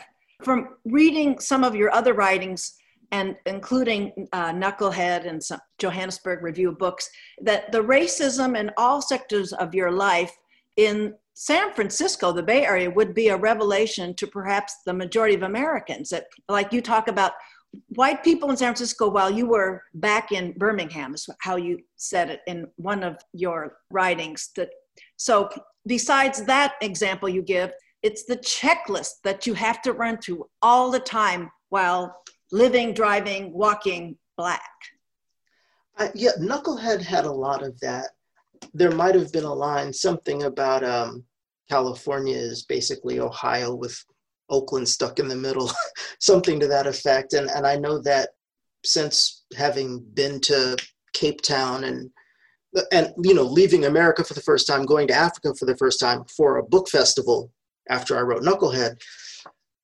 from 0.42 0.70
reading 0.84 1.38
some 1.38 1.62
of 1.62 1.76
your 1.76 1.94
other 1.94 2.14
writings 2.14 2.74
and 3.12 3.36
including 3.46 4.26
uh, 4.32 4.50
knucklehead 4.50 5.28
and 5.28 5.40
some 5.40 5.60
johannesburg 5.78 6.42
review 6.42 6.70
of 6.70 6.78
books 6.78 7.08
that 7.42 7.70
the 7.70 7.80
racism 7.80 8.58
in 8.58 8.72
all 8.76 9.00
sectors 9.00 9.52
of 9.52 9.72
your 9.72 9.92
life 9.92 10.36
in 10.76 11.14
San 11.34 11.72
Francisco, 11.72 12.30
the 12.30 12.42
Bay 12.42 12.66
Area, 12.66 12.90
would 12.90 13.14
be 13.14 13.28
a 13.28 13.36
revelation 13.36 14.14
to 14.14 14.26
perhaps 14.26 14.82
the 14.84 14.92
majority 14.92 15.34
of 15.34 15.42
Americans. 15.42 16.10
That, 16.10 16.26
like 16.48 16.72
you 16.72 16.82
talk 16.82 17.08
about 17.08 17.32
white 17.94 18.22
people 18.24 18.50
in 18.50 18.56
San 18.56 18.68
Francisco 18.68 19.08
while 19.08 19.30
you 19.30 19.46
were 19.46 19.82
back 19.94 20.32
in 20.32 20.52
Birmingham 20.56 21.14
is 21.14 21.28
how 21.40 21.56
you 21.56 21.78
said 21.96 22.30
it 22.30 22.40
in 22.46 22.66
one 22.76 23.02
of 23.02 23.16
your 23.32 23.78
writings 23.90 24.50
that 24.56 24.70
so 25.16 25.48
besides 25.86 26.44
that 26.44 26.74
example 26.80 27.28
you 27.28 27.42
give 27.42 27.72
it's 28.02 28.24
the 28.24 28.36
checklist 28.38 29.20
that 29.24 29.46
you 29.46 29.54
have 29.54 29.80
to 29.82 29.92
run 29.92 30.18
through 30.18 30.44
all 30.60 30.90
the 30.90 31.00
time 31.00 31.50
while 31.68 32.16
living 32.50 32.92
driving 32.92 33.52
walking 33.52 34.16
black. 34.36 34.70
Uh, 35.98 36.08
yeah 36.14 36.32
knucklehead 36.38 37.00
had 37.00 37.24
a 37.24 37.30
lot 37.30 37.62
of 37.62 37.78
that. 37.80 38.08
There 38.74 38.90
might 38.90 39.14
have 39.14 39.32
been 39.32 39.44
a 39.44 39.54
line 39.54 39.92
something 39.92 40.44
about 40.44 40.84
um, 40.84 41.24
california 41.70 42.36
is 42.36 42.64
basically 42.64 43.20
ohio 43.20 43.74
with 43.74 44.04
Oakland 44.52 44.88
stuck 44.88 45.18
in 45.18 45.26
the 45.26 45.34
middle, 45.34 45.70
something 46.20 46.60
to 46.60 46.68
that 46.68 46.86
effect. 46.86 47.32
And 47.32 47.50
and 47.50 47.66
I 47.66 47.76
know 47.76 48.00
that 48.02 48.30
since 48.84 49.44
having 49.56 50.04
been 50.14 50.40
to 50.42 50.76
Cape 51.12 51.40
Town 51.40 51.84
and 51.84 52.10
and 52.90 53.12
you 53.22 53.34
know 53.34 53.42
leaving 53.42 53.84
America 53.84 54.22
for 54.22 54.34
the 54.34 54.40
first 54.40 54.66
time, 54.66 54.86
going 54.86 55.08
to 55.08 55.14
Africa 55.14 55.54
for 55.58 55.66
the 55.66 55.76
first 55.76 55.98
time 55.98 56.24
for 56.36 56.58
a 56.58 56.64
book 56.64 56.88
festival 56.88 57.50
after 57.90 58.16
I 58.16 58.22
wrote 58.22 58.42
Knucklehead, 58.42 58.96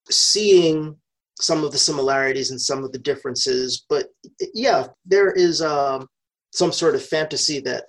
seeing 0.09 0.95
some 1.39 1.63
of 1.63 1.71
the 1.71 1.77
similarities 1.77 2.51
and 2.51 2.61
some 2.61 2.83
of 2.83 2.91
the 2.91 2.99
differences. 2.99 3.85
But 3.89 4.07
yeah, 4.53 4.87
there 5.05 5.31
is 5.31 5.61
um, 5.61 6.07
some 6.53 6.71
sort 6.71 6.95
of 6.95 7.05
fantasy 7.05 7.59
that 7.61 7.85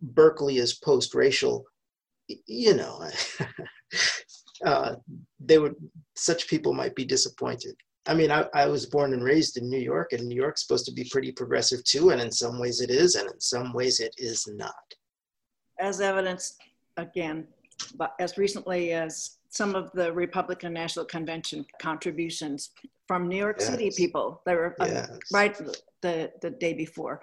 Berkeley 0.00 0.56
is 0.58 0.74
post-racial. 0.74 1.64
You 2.46 2.74
know, 2.74 3.10
uh, 4.64 4.94
they 5.40 5.58
would 5.58 5.74
such 6.14 6.48
people 6.48 6.72
might 6.72 6.94
be 6.94 7.04
disappointed. 7.04 7.76
I 8.06 8.14
mean, 8.14 8.30
I, 8.30 8.46
I 8.54 8.66
was 8.66 8.86
born 8.86 9.14
and 9.14 9.24
raised 9.24 9.56
in 9.56 9.68
New 9.68 9.78
York, 9.78 10.12
and 10.12 10.26
New 10.26 10.36
York's 10.36 10.62
supposed 10.62 10.84
to 10.86 10.92
be 10.92 11.08
pretty 11.10 11.32
progressive 11.32 11.82
too, 11.84 12.10
and 12.10 12.20
in 12.20 12.30
some 12.30 12.58
ways 12.58 12.80
it 12.80 12.90
is, 12.90 13.14
and 13.14 13.30
in 13.30 13.40
some 13.40 13.72
ways 13.72 14.00
it 14.00 14.14
is 14.18 14.46
not. 14.46 14.94
As 15.80 16.00
evidenced 16.00 16.60
again, 16.96 17.46
but 17.96 18.14
as 18.20 18.36
recently 18.36 18.92
as 18.92 19.38
some 19.48 19.74
of 19.74 19.90
the 19.92 20.12
Republican 20.12 20.72
National 20.72 21.04
Convention 21.04 21.64
contributions 21.80 22.70
from 23.06 23.28
New 23.28 23.36
York 23.36 23.56
yes. 23.60 23.68
City 23.68 23.90
people. 23.96 24.42
They 24.44 24.54
were 24.54 24.74
uh, 24.80 24.86
yes. 24.86 25.08
right 25.32 25.56
the, 26.02 26.32
the 26.42 26.50
day 26.50 26.74
before. 26.74 27.20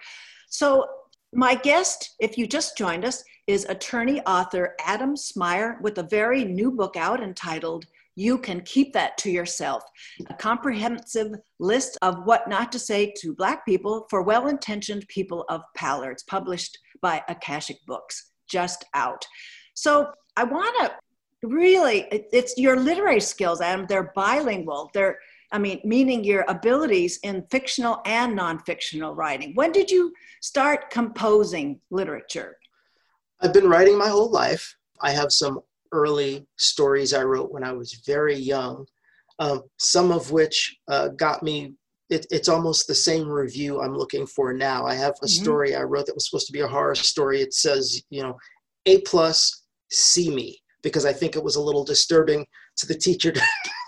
So 0.49 0.87
my 1.33 1.55
guest, 1.55 2.15
if 2.19 2.37
you 2.37 2.47
just 2.47 2.77
joined 2.77 3.05
us, 3.05 3.23
is 3.47 3.65
attorney 3.65 4.21
author 4.21 4.75
Adam 4.85 5.15
Smyer 5.15 5.77
with 5.81 5.97
a 5.97 6.03
very 6.03 6.45
new 6.45 6.71
book 6.71 6.95
out 6.95 7.21
entitled 7.21 7.85
You 8.15 8.37
Can 8.37 8.61
Keep 8.61 8.93
That 8.93 9.17
to 9.19 9.31
Yourself, 9.31 9.83
a 10.29 10.33
comprehensive 10.33 11.33
list 11.59 11.97
of 12.01 12.23
what 12.25 12.49
not 12.49 12.71
to 12.71 12.79
say 12.79 13.13
to 13.17 13.33
Black 13.33 13.65
people 13.65 14.05
for 14.09 14.21
well 14.21 14.47
intentioned 14.47 15.07
people 15.07 15.45
of. 15.49 15.61
It's 15.81 16.23
published 16.23 16.77
by 17.01 17.23
Akashic 17.27 17.77
Books, 17.87 18.31
just 18.47 18.85
out. 18.93 19.25
So 19.73 20.11
I 20.37 20.43
want 20.43 20.75
to 20.81 21.47
really, 21.47 22.07
it's 22.11 22.57
your 22.57 22.79
literary 22.79 23.19
skills, 23.19 23.61
Adam. 23.61 23.87
They're 23.87 24.11
bilingual. 24.15 24.91
They're 24.93 25.17
I 25.51 25.57
mean, 25.57 25.81
meaning 25.83 26.23
your 26.23 26.45
abilities 26.47 27.19
in 27.23 27.45
fictional 27.51 28.01
and 28.05 28.35
non-fictional 28.35 29.15
writing. 29.15 29.51
When 29.53 29.71
did 29.71 29.91
you 29.91 30.13
start 30.39 30.89
composing 30.89 31.81
literature? 31.89 32.57
I've 33.41 33.53
been 33.53 33.67
writing 33.67 33.97
my 33.97 34.07
whole 34.07 34.31
life. 34.31 34.77
I 35.01 35.11
have 35.11 35.33
some 35.33 35.59
early 35.91 36.45
stories 36.57 37.13
I 37.13 37.23
wrote 37.23 37.51
when 37.51 37.63
I 37.63 37.71
was 37.71 38.01
very 38.05 38.35
young, 38.35 38.85
um, 39.39 39.63
some 39.77 40.11
of 40.11 40.31
which 40.31 40.77
uh, 40.87 41.09
got 41.09 41.43
me. 41.43 41.73
It, 42.09 42.25
it's 42.29 42.49
almost 42.49 42.87
the 42.87 42.95
same 42.95 43.27
review 43.27 43.81
I'm 43.81 43.95
looking 43.95 44.27
for 44.27 44.53
now. 44.53 44.85
I 44.85 44.95
have 44.95 45.13
a 45.21 45.25
mm-hmm. 45.25 45.43
story 45.43 45.75
I 45.75 45.83
wrote 45.83 46.07
that 46.07 46.15
was 46.15 46.29
supposed 46.29 46.47
to 46.47 46.53
be 46.53 46.59
a 46.59 46.67
horror 46.67 46.95
story. 46.95 47.41
It 47.41 47.53
says, 47.53 48.01
you 48.09 48.21
know, 48.21 48.37
A 48.85 48.99
plus, 49.01 49.63
see 49.91 50.33
me, 50.33 50.61
because 50.83 51.05
I 51.05 51.13
think 51.13 51.35
it 51.35 51.43
was 51.43 51.55
a 51.55 51.61
little 51.61 51.85
disturbing 51.85 52.45
to 52.77 52.87
the 52.87 52.95
teacher 52.95 53.31
to, 53.31 53.41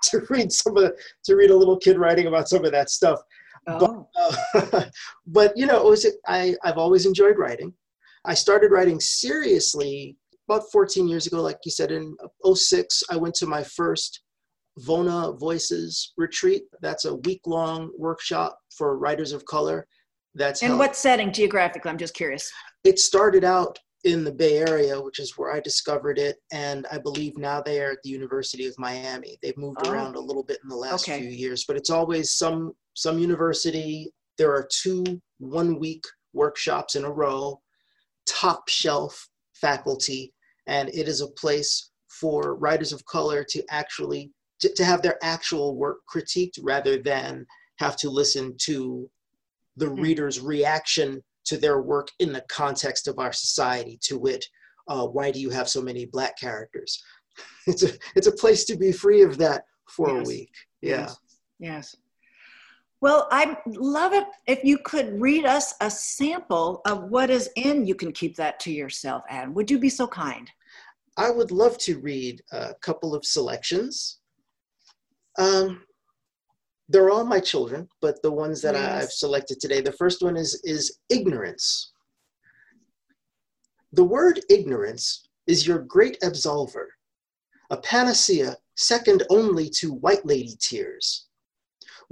to 0.04 0.22
read 0.30 0.52
some 0.52 0.78
of 0.78 0.84
the, 0.84 0.96
to 1.26 1.36
read 1.36 1.52
a 1.52 1.58
little 1.58 1.78
kid 1.78 1.98
writing 1.98 2.28
about 2.28 2.48
some 2.48 2.64
of 2.64 2.72
that 2.72 2.90
stuff. 2.90 3.20
Oh. 3.68 4.08
But, 4.14 4.74
uh, 4.74 4.86
but 5.28 5.58
you 5.58 5.66
know, 5.66 5.86
it 5.86 5.90
was 5.90 6.06
I 6.28 6.56
I've 6.64 6.78
always 6.78 7.06
enjoyed 7.06 7.38
writing. 7.38 7.74
I 8.26 8.34
started 8.34 8.72
writing 8.72 9.00
seriously 9.00 10.16
about 10.54 10.72
14 10.72 11.08
years 11.08 11.28
ago, 11.28 11.42
like 11.42 11.58
you 11.66 11.72
said, 11.72 11.92
in 11.92 12.16
06, 12.46 13.04
I 13.10 13.18
went 13.18 13.36
to 13.36 13.46
my 13.46 13.64
first 13.64 14.22
Vona 14.80 15.38
Voices 15.40 16.14
retreat. 16.18 16.64
That's 16.82 17.06
a 17.06 17.16
week 17.16 17.42
long 17.46 17.92
workshop 17.98 18.58
for 18.76 18.98
writers 18.98 19.32
of 19.32 19.46
color. 19.46 19.88
That's 20.36 20.64
in 20.64 20.78
what 20.78 20.96
setting 20.96 21.32
geographically? 21.32 21.92
I'm 21.92 21.98
just 21.98 22.16
curious. 22.16 22.52
It 22.84 23.00
started 23.00 23.44
out 23.44 23.78
in 24.04 24.24
the 24.24 24.32
Bay 24.32 24.58
Area, 24.58 25.00
which 25.00 25.20
is 25.20 25.38
where 25.38 25.54
I 25.54 25.60
discovered 25.60 26.18
it, 26.18 26.38
and 26.52 26.88
I 26.92 26.98
believe 26.98 27.38
now 27.38 27.62
they 27.62 27.82
are 27.82 27.92
at 27.92 28.00
the 28.04 28.10
University 28.10 28.66
of 28.66 28.74
Miami. 28.78 29.38
They've 29.42 29.58
moved 29.58 29.86
oh. 29.86 29.92
around 29.92 30.16
a 30.16 30.20
little 30.20 30.44
bit 30.44 30.58
in 30.64 30.70
the 30.70 30.76
last 30.76 31.08
okay. 31.08 31.20
few 31.20 31.30
years, 31.30 31.66
but 31.68 31.78
it's 31.78 31.92
always 31.92 32.34
some 32.34 32.74
some 32.96 33.20
university. 33.20 34.12
There 34.38 34.52
are 34.52 34.68
two 34.72 35.04
one 35.38 35.80
week 35.80 36.04
workshops 36.34 36.96
in 36.96 37.06
a 37.06 37.12
row, 37.12 37.62
top 38.26 38.68
shelf 38.68 39.30
faculty, 39.64 40.33
and 40.68 40.90
it 40.90 41.08
is 41.08 41.22
a 41.22 41.28
place 41.28 41.92
for 42.08 42.56
writers 42.56 42.94
of 42.94 43.06
color 43.06 43.44
to 43.44 43.64
actually 43.70 44.32
to, 44.60 44.74
to 44.76 44.86
have 44.86 45.02
their 45.02 45.18
actual 45.24 45.76
work 45.76 46.00
critiqued 46.14 46.60
rather 46.62 46.98
than 46.98 47.46
have 47.80 47.98
to 47.98 48.10
listen 48.10 48.56
to 48.60 49.10
the 49.78 49.88
mm. 49.88 50.02
reader's 50.02 50.40
reaction 50.40 51.22
to 51.46 51.58
their 51.58 51.82
work 51.82 52.10
in 52.20 52.32
the 52.32 52.44
context 52.50 53.08
of 53.08 53.20
our 53.20 53.34
society, 53.34 54.00
to 54.02 54.18
wit, 54.18 54.46
uh, 54.88 55.06
why 55.06 55.32
do 55.32 55.40
you 55.40 55.50
have 55.50 55.68
so 55.68 55.82
many 55.82 56.06
black 56.06 56.38
characters? 56.40 57.04
It's 57.66 57.82
a, 57.82 57.90
it's 58.16 58.28
a 58.28 58.32
place 58.32 58.64
to 58.66 58.78
be 58.78 58.92
free 58.92 59.24
of 59.24 59.38
that 59.40 59.64
for 59.88 60.10
yes. 60.10 60.26
a 60.26 60.30
week. 60.30 60.52
Yeah. 60.82 60.90
Yes. 60.90 61.18
yes. 61.60 61.96
Well, 63.04 63.28
I'd 63.32 63.58
love 63.68 64.14
it 64.14 64.24
if 64.48 64.64
you 64.64 64.78
could 64.78 65.20
read 65.20 65.44
us 65.46 65.74
a 65.82 65.92
sample 65.92 66.80
of 66.86 67.10
what 67.10 67.30
is 67.30 67.50
in 67.58 67.86
You 67.86 67.96
Can 67.96 68.14
Keep 68.14 68.38
That 68.38 68.62
to 68.62 68.72
Yourself, 68.72 69.24
Adam. 69.28 69.54
Would 69.56 69.70
you 69.70 69.78
be 69.78 69.90
so 69.90 70.08
kind? 70.08 70.50
I 71.18 71.30
would 71.30 71.52
love 71.52 71.78
to 71.80 72.00
read 72.00 72.42
a 72.54 72.74
couple 72.76 73.14
of 73.14 73.26
selections. 73.26 74.20
Um, 75.38 75.84
they're 76.88 77.10
all 77.10 77.26
my 77.26 77.42
children, 77.42 77.90
but 78.00 78.22
the 78.22 78.32
ones 78.32 78.62
that 78.62 78.74
yes. 78.74 79.04
I've 79.04 79.12
selected 79.12 79.60
today, 79.60 79.82
the 79.82 79.92
first 79.92 80.22
one 80.22 80.38
is, 80.38 80.62
is 80.64 81.00
ignorance. 81.10 81.92
The 83.92 84.06
word 84.06 84.40
ignorance 84.50 85.28
is 85.46 85.68
your 85.68 85.80
great 85.80 86.18
absolver, 86.22 86.86
a 87.70 87.76
panacea 87.76 88.56
second 88.78 89.24
only 89.30 89.70
to 89.72 89.92
white 89.92 90.26
lady 90.26 90.56
tears. 90.58 91.28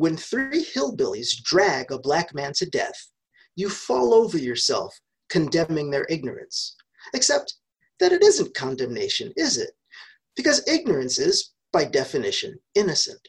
When 0.02 0.18
three 0.18 0.66
hillbillies 0.66 1.44
drag 1.44 1.92
a 1.92 2.00
black 2.00 2.34
man 2.34 2.54
to 2.54 2.66
death, 2.68 3.12
you 3.56 3.70
fall 3.70 4.16
over 4.16 4.36
yourself, 4.36 5.00
condemning 5.30 5.92
their 5.92 6.08
ignorance. 6.10 6.76
Except 7.14 7.54
that 8.00 8.12
it 8.12 8.24
isn't 8.24 8.56
condemnation, 8.56 9.32
is 9.38 9.60
it? 9.60 9.78
Because 10.36 10.68
ignorance 10.68 11.20
is, 11.20 11.52
by 11.72 11.86
definition, 11.86 12.58
innocent. 12.74 13.28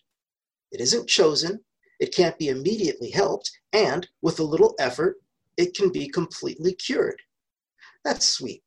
It 0.71 0.81
isn't 0.81 1.11
chosen, 1.11 1.63
it 2.01 2.17
can't 2.17 2.39
be 2.39 2.49
immediately 2.49 3.11
helped, 3.11 3.51
and 3.75 4.09
with 4.23 4.41
a 4.41 4.43
little 4.43 4.75
effort, 4.79 5.17
it 5.59 5.75
can 5.75 5.93
be 5.93 6.09
completely 6.09 6.73
cured. 6.73 7.21
That's 8.03 8.27
sweet. 8.27 8.63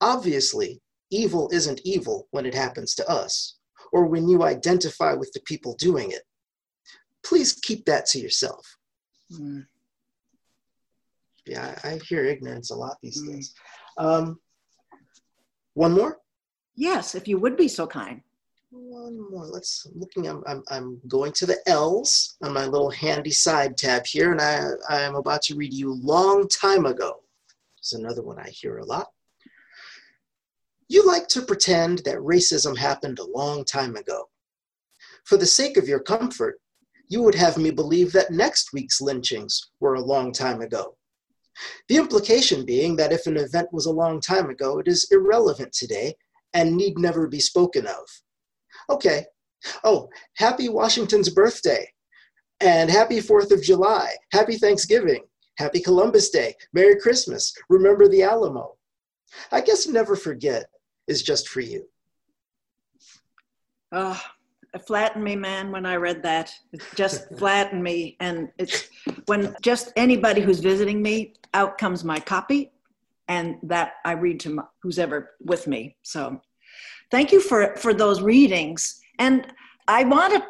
Obviously, 0.00 0.80
evil 1.10 1.50
isn't 1.52 1.82
evil 1.84 2.26
when 2.30 2.46
it 2.46 2.54
happens 2.54 2.94
to 2.94 3.06
us, 3.06 3.58
or 3.92 4.06
when 4.06 4.30
you 4.30 4.44
identify 4.44 5.12
with 5.12 5.30
the 5.34 5.40
people 5.40 5.76
doing 5.78 6.10
it. 6.10 6.22
Please 7.26 7.54
keep 7.54 7.84
that 7.86 8.06
to 8.06 8.20
yourself. 8.20 8.76
Mm. 9.32 9.66
Yeah, 11.44 11.76
I 11.82 11.98
hear 12.08 12.24
ignorance 12.24 12.70
a 12.70 12.76
lot 12.76 12.98
these 13.02 13.20
mm. 13.20 13.34
days. 13.34 13.52
Um, 13.98 14.38
one 15.74 15.92
more? 15.92 16.18
Yes, 16.76 17.16
if 17.16 17.26
you 17.26 17.38
would 17.38 17.56
be 17.56 17.66
so 17.66 17.86
kind. 17.86 18.20
One 18.70 19.30
more. 19.30 19.46
Let's 19.46 19.86
looking. 19.94 20.28
I'm, 20.28 20.42
I'm 20.46 20.62
I'm 20.70 21.00
going 21.08 21.32
to 21.32 21.46
the 21.46 21.58
L's 21.66 22.36
on 22.42 22.52
my 22.52 22.66
little 22.66 22.90
handy 22.90 23.30
side 23.30 23.76
tab 23.76 24.06
here, 24.06 24.32
and 24.32 24.40
I 24.40 24.68
I 24.88 25.00
am 25.00 25.14
about 25.16 25.42
to 25.42 25.56
read 25.56 25.72
you 25.72 25.94
"Long 25.94 26.46
Time 26.48 26.86
Ago." 26.86 27.22
It's 27.78 27.92
another 27.92 28.22
one 28.22 28.38
I 28.38 28.50
hear 28.50 28.78
a 28.78 28.84
lot. 28.84 29.08
You 30.88 31.06
like 31.06 31.26
to 31.28 31.42
pretend 31.42 31.98
that 32.04 32.18
racism 32.18 32.76
happened 32.76 33.18
a 33.18 33.24
long 33.24 33.64
time 33.64 33.96
ago. 33.96 34.28
For 35.24 35.36
the 35.36 35.46
sake 35.46 35.76
of 35.76 35.88
your 35.88 36.00
comfort, 36.00 36.60
you 37.08 37.22
would 37.22 37.34
have 37.34 37.56
me 37.56 37.70
believe 37.70 38.12
that 38.12 38.32
next 38.32 38.72
week's 38.72 39.00
lynchings 39.00 39.70
were 39.80 39.94
a 39.94 40.02
long 40.02 40.32
time 40.32 40.60
ago. 40.60 40.96
The 41.88 41.96
implication 41.96 42.64
being 42.64 42.96
that 42.96 43.12
if 43.12 43.26
an 43.26 43.36
event 43.36 43.72
was 43.72 43.86
a 43.86 43.92
long 43.92 44.20
time 44.20 44.50
ago, 44.50 44.78
it 44.78 44.88
is 44.88 45.08
irrelevant 45.10 45.72
today 45.72 46.14
and 46.54 46.76
need 46.76 46.98
never 46.98 47.26
be 47.28 47.40
spoken 47.40 47.86
of. 47.86 48.04
Okay. 48.90 49.24
Oh, 49.84 50.08
happy 50.36 50.68
Washington's 50.68 51.30
birthday. 51.30 51.88
And 52.60 52.90
happy 52.90 53.18
4th 53.18 53.50
of 53.52 53.62
July. 53.62 54.14
Happy 54.32 54.56
Thanksgiving. 54.56 55.24
Happy 55.58 55.80
Columbus 55.80 56.30
Day. 56.30 56.54
Merry 56.72 56.98
Christmas. 57.00 57.54
Remember 57.68 58.08
the 58.08 58.22
Alamo. 58.22 58.76
I 59.52 59.60
guess 59.60 59.86
never 59.86 60.16
forget 60.16 60.66
is 61.06 61.22
just 61.22 61.48
for 61.48 61.60
you. 61.60 61.86
It 63.92 64.35
flattened 64.78 65.24
me, 65.24 65.36
man, 65.36 65.70
when 65.70 65.86
I 65.86 65.96
read 65.96 66.22
that. 66.24 66.52
It 66.72 66.82
just 66.94 67.28
flattened 67.38 67.82
me. 67.82 68.16
And 68.20 68.48
it's 68.58 68.88
when 69.26 69.54
just 69.62 69.92
anybody 69.96 70.40
who's 70.40 70.60
visiting 70.60 71.02
me, 71.02 71.34
out 71.54 71.78
comes 71.78 72.04
my 72.04 72.18
copy, 72.18 72.72
and 73.28 73.56
that 73.62 73.94
I 74.04 74.12
read 74.12 74.40
to 74.40 74.50
my, 74.50 74.62
who's 74.82 74.98
ever 74.98 75.30
with 75.40 75.66
me. 75.66 75.96
So 76.02 76.40
thank 77.10 77.32
you 77.32 77.40
for 77.40 77.76
for 77.76 77.94
those 77.94 78.22
readings 78.22 79.00
and 79.18 79.46
i 79.88 80.04
want 80.04 80.32
to 80.32 80.42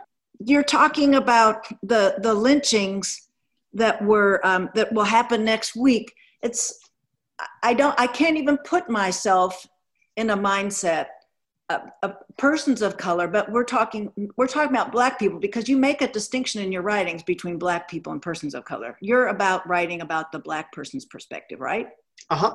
you're 0.45 0.62
talking 0.62 1.14
about 1.14 1.66
the 1.83 2.16
the 2.21 2.33
lynchings 2.33 3.28
that 3.73 4.02
were 4.04 4.45
um, 4.47 4.71
that 4.75 4.92
will 4.92 5.04
happen 5.04 5.45
next 5.45 5.76
week 5.76 6.12
it's 6.42 6.78
i 7.62 7.75
don't 7.75 7.99
i 7.99 8.06
can't 8.06 8.37
even 8.37 8.56
put 8.59 8.88
myself 8.88 9.66
in 10.16 10.30
a 10.30 10.37
mindset 10.37 11.06
uh, 11.69 11.79
uh, 12.03 12.13
persons 12.39 12.81
of 12.81 12.97
color, 12.97 13.27
but 13.27 13.51
we're 13.51 13.65
talking 13.65 14.13
we're 14.37 14.47
talking 14.47 14.71
about 14.71 14.93
black 14.93 15.19
people 15.19 15.41
because 15.41 15.69
you 15.69 15.77
make 15.77 16.01
a 16.01 16.07
distinction 16.07 16.63
in 16.63 16.71
your 16.71 16.83
writings 16.83 17.23
between 17.25 17.59
black 17.59 17.89
people 17.89 18.13
and 18.13 18.23
persons 18.23 18.55
of 18.55 18.65
color. 18.65 18.97
You're 19.01 19.29
about 19.29 19.67
writing 19.69 20.01
about 20.01 20.31
the 20.31 20.39
black 20.39 20.73
person's 20.73 21.05
perspective, 21.05 21.61
right? 21.61 21.89
Uh 22.31 22.37
huh. 22.37 22.55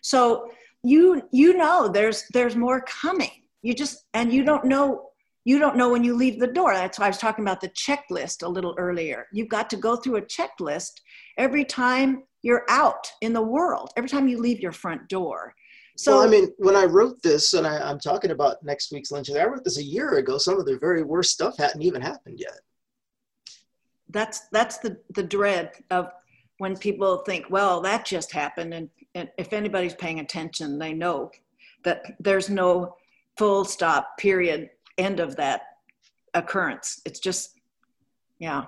So 0.00 0.50
you 0.84 1.28
you 1.32 1.56
know 1.56 1.88
there's 1.88 2.24
there's 2.32 2.54
more 2.54 2.82
coming. 2.82 3.30
You 3.62 3.74
just 3.74 4.04
and 4.14 4.32
you 4.32 4.44
don't 4.44 4.64
know 4.64 5.10
you 5.44 5.58
don't 5.58 5.76
know 5.76 5.90
when 5.90 6.04
you 6.04 6.14
leave 6.14 6.38
the 6.38 6.46
door. 6.46 6.72
That's 6.74 7.00
why 7.00 7.06
I 7.06 7.08
was 7.08 7.18
talking 7.18 7.44
about 7.44 7.60
the 7.60 7.70
checklist 7.70 8.44
a 8.44 8.48
little 8.48 8.76
earlier. 8.78 9.26
You've 9.32 9.48
got 9.48 9.70
to 9.70 9.76
go 9.76 9.96
through 9.96 10.16
a 10.16 10.22
checklist 10.22 11.00
every 11.36 11.64
time 11.64 12.22
you're 12.42 12.64
out 12.68 13.10
in 13.20 13.32
the 13.32 13.42
world, 13.42 13.90
every 13.96 14.08
time 14.08 14.28
you 14.28 14.38
leave 14.38 14.60
your 14.60 14.72
front 14.72 15.08
door. 15.08 15.54
So 15.96 16.16
well, 16.16 16.26
I 16.26 16.28
mean, 16.28 16.48
when 16.58 16.74
I 16.74 16.84
wrote 16.84 17.22
this, 17.22 17.54
and 17.54 17.66
I, 17.66 17.90
am 17.90 17.98
talking 17.98 18.30
about 18.30 18.62
next 18.62 18.92
week's 18.92 19.10
lynching, 19.10 19.36
I 19.36 19.44
wrote 19.44 19.64
this 19.64 19.78
a 19.78 19.82
year 19.82 20.14
ago. 20.14 20.38
Some 20.38 20.58
of 20.58 20.66
the 20.66 20.78
very 20.78 21.02
worst 21.02 21.32
stuff 21.32 21.58
hadn't 21.58 21.82
even 21.82 22.00
happened 22.00 22.40
yet. 22.40 22.58
That's 24.08 24.48
that's 24.52 24.78
the 24.78 24.98
the 25.14 25.22
dread 25.22 25.72
of 25.90 26.10
when 26.58 26.76
people 26.76 27.18
think, 27.18 27.46
well, 27.50 27.80
that 27.80 28.04
just 28.04 28.32
happened, 28.32 28.72
and, 28.72 28.88
and 29.14 29.28
if 29.36 29.52
anybody's 29.52 29.94
paying 29.94 30.20
attention, 30.20 30.78
they 30.78 30.92
know 30.92 31.30
that 31.84 32.02
there's 32.20 32.48
no 32.48 32.96
full 33.36 33.64
stop 33.64 34.16
period 34.18 34.70
end 34.98 35.20
of 35.20 35.36
that 35.36 35.62
occurrence. 36.34 37.00
It's 37.04 37.18
just, 37.18 37.58
yeah, 38.38 38.66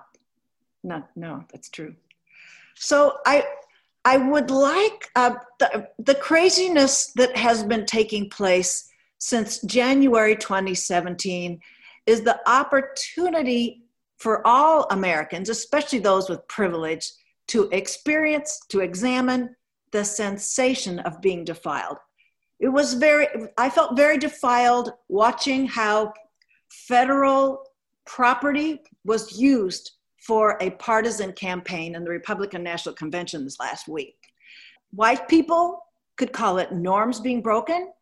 no, 0.83 1.05
no, 1.15 1.45
that's 1.53 1.69
true. 1.69 1.95
So 2.75 3.19
I 3.27 3.45
I 4.05 4.19
would 4.19 4.51
like 4.51 5.09
uh, 5.17 5.37
the, 5.59 5.89
the 5.99 6.15
craziness 6.15 7.13
that 7.17 7.37
has 7.37 7.63
been 7.63 7.87
taking 7.87 8.29
place 8.29 8.91
since 9.19 9.61
January 9.63 10.37
2017 10.37 11.59
is 12.07 12.23
the 12.23 12.39
opportunity 12.49 13.83
for 14.19 14.47
all 14.47 14.87
Americans, 14.91 15.49
especially 15.49 16.01
those 16.01 16.29
with 16.29 16.47
privilege, 16.49 17.11
to 17.49 17.69
experience, 17.71 18.61
to 18.69 18.81
examine 18.81 19.57
the 19.93 20.05
sensation 20.05 20.99
of 21.01 21.21
being 21.23 21.45
defiled. 21.45 21.97
It 22.61 22.69
was 22.69 22.95
very, 22.95 23.27
I 23.57 23.71
felt 23.71 23.97
very 23.97 24.19
defiled 24.19 24.93
watching 25.09 25.67
how 25.67 26.13
federal 26.69 27.65
property 28.05 28.83
was 29.05 29.39
used 29.39 29.93
for 30.27 30.57
a 30.61 30.71
partisan 30.71 31.33
campaign 31.33 31.95
in 31.95 32.05
the 32.05 32.11
Republican 32.11 32.63
National 32.63 32.95
Convention 32.95 33.45
this 33.45 33.61
last 33.61 33.89
week. 33.89 34.17
White 34.93 35.29
people 35.29 35.83
could 36.17 36.33
call 36.33 36.59
it 36.59 36.73
norms 36.73 37.21
being 37.21 37.43
broken. 37.43 37.93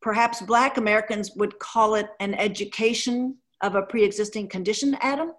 Perhaps 0.00 0.42
Black 0.42 0.78
Americans 0.78 1.32
would 1.36 1.58
call 1.58 1.94
it 1.94 2.08
an 2.20 2.34
education 2.34 3.36
of 3.62 3.74
a 3.74 3.82
pre 3.82 4.04
existing 4.04 4.48
condition, 4.48 4.96
Adam? 5.00 5.32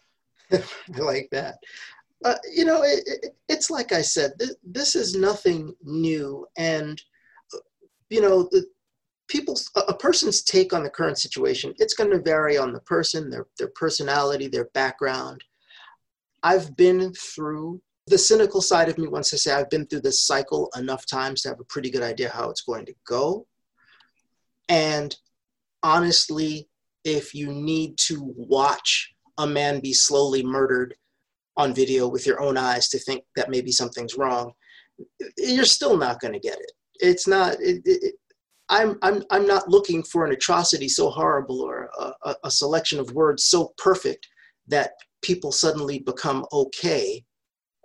I 0.52 0.62
like 0.98 1.28
that. 1.32 1.56
Uh, 2.24 2.34
you 2.54 2.64
know, 2.64 2.82
it, 2.82 3.02
it, 3.06 3.36
it's 3.48 3.70
like 3.70 3.92
I 3.92 4.02
said, 4.02 4.32
th- 4.38 4.56
this 4.64 4.94
is 4.94 5.14
nothing 5.14 5.74
new. 5.82 6.46
And, 6.56 7.00
you 8.10 8.20
know, 8.20 8.48
the, 8.50 8.66
people's 9.28 9.70
a 9.76 9.94
person's 9.94 10.42
take 10.42 10.72
on 10.72 10.82
the 10.82 10.90
current 10.90 11.18
situation 11.18 11.74
it's 11.78 11.94
going 11.94 12.10
to 12.10 12.20
vary 12.20 12.56
on 12.56 12.72
the 12.72 12.80
person 12.80 13.30
their 13.30 13.46
their 13.58 13.68
personality 13.68 14.48
their 14.48 14.66
background. 14.74 15.42
I've 16.42 16.76
been 16.76 17.12
through 17.14 17.80
the 18.06 18.18
cynical 18.18 18.60
side 18.60 18.88
of 18.88 18.98
me 18.98 19.08
wants 19.08 19.30
to 19.30 19.38
say 19.38 19.52
i've 19.52 19.70
been 19.70 19.86
through 19.86 20.02
this 20.02 20.20
cycle 20.20 20.70
enough 20.76 21.06
times 21.06 21.42
to 21.42 21.48
have 21.48 21.60
a 21.60 21.64
pretty 21.64 21.90
good 21.90 22.02
idea 22.02 22.30
how 22.30 22.50
it's 22.50 22.62
going 22.62 22.86
to 22.86 22.94
go. 23.06 23.46
And 24.68 25.14
honestly 25.82 26.68
if 27.04 27.34
you 27.34 27.52
need 27.52 27.96
to 27.98 28.32
watch 28.36 29.12
a 29.38 29.46
man 29.46 29.80
be 29.80 29.92
slowly 29.92 30.42
murdered 30.42 30.94
on 31.56 31.72
video 31.72 32.08
with 32.08 32.26
your 32.26 32.40
own 32.40 32.56
eyes 32.56 32.88
to 32.88 32.98
think 32.98 33.24
that 33.36 33.50
maybe 33.50 33.70
something's 33.70 34.16
wrong 34.16 34.52
you're 35.36 35.64
still 35.64 35.96
not 35.96 36.20
going 36.20 36.32
to 36.32 36.40
get 36.40 36.58
it. 36.58 36.72
It's 37.00 37.26
not 37.26 37.54
it, 37.60 37.82
it, 37.84 38.14
I'm, 38.68 38.98
I'm, 39.02 39.22
I'm 39.30 39.46
not 39.46 39.68
looking 39.68 40.02
for 40.02 40.24
an 40.24 40.32
atrocity 40.32 40.88
so 40.88 41.10
horrible 41.10 41.60
or 41.60 41.88
a, 42.24 42.34
a, 42.44 42.50
selection 42.50 42.98
of 42.98 43.12
words 43.12 43.44
so 43.44 43.72
perfect 43.78 44.26
that 44.66 44.92
people 45.22 45.52
suddenly 45.52 46.00
become 46.00 46.44
okay, 46.52 47.24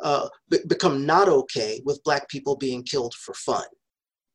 uh, 0.01 0.27
become 0.67 1.05
not 1.05 1.29
okay 1.29 1.81
with 1.85 2.03
black 2.03 2.27
people 2.29 2.55
being 2.55 2.83
killed 2.83 3.13
for 3.13 3.33
fun. 3.35 3.65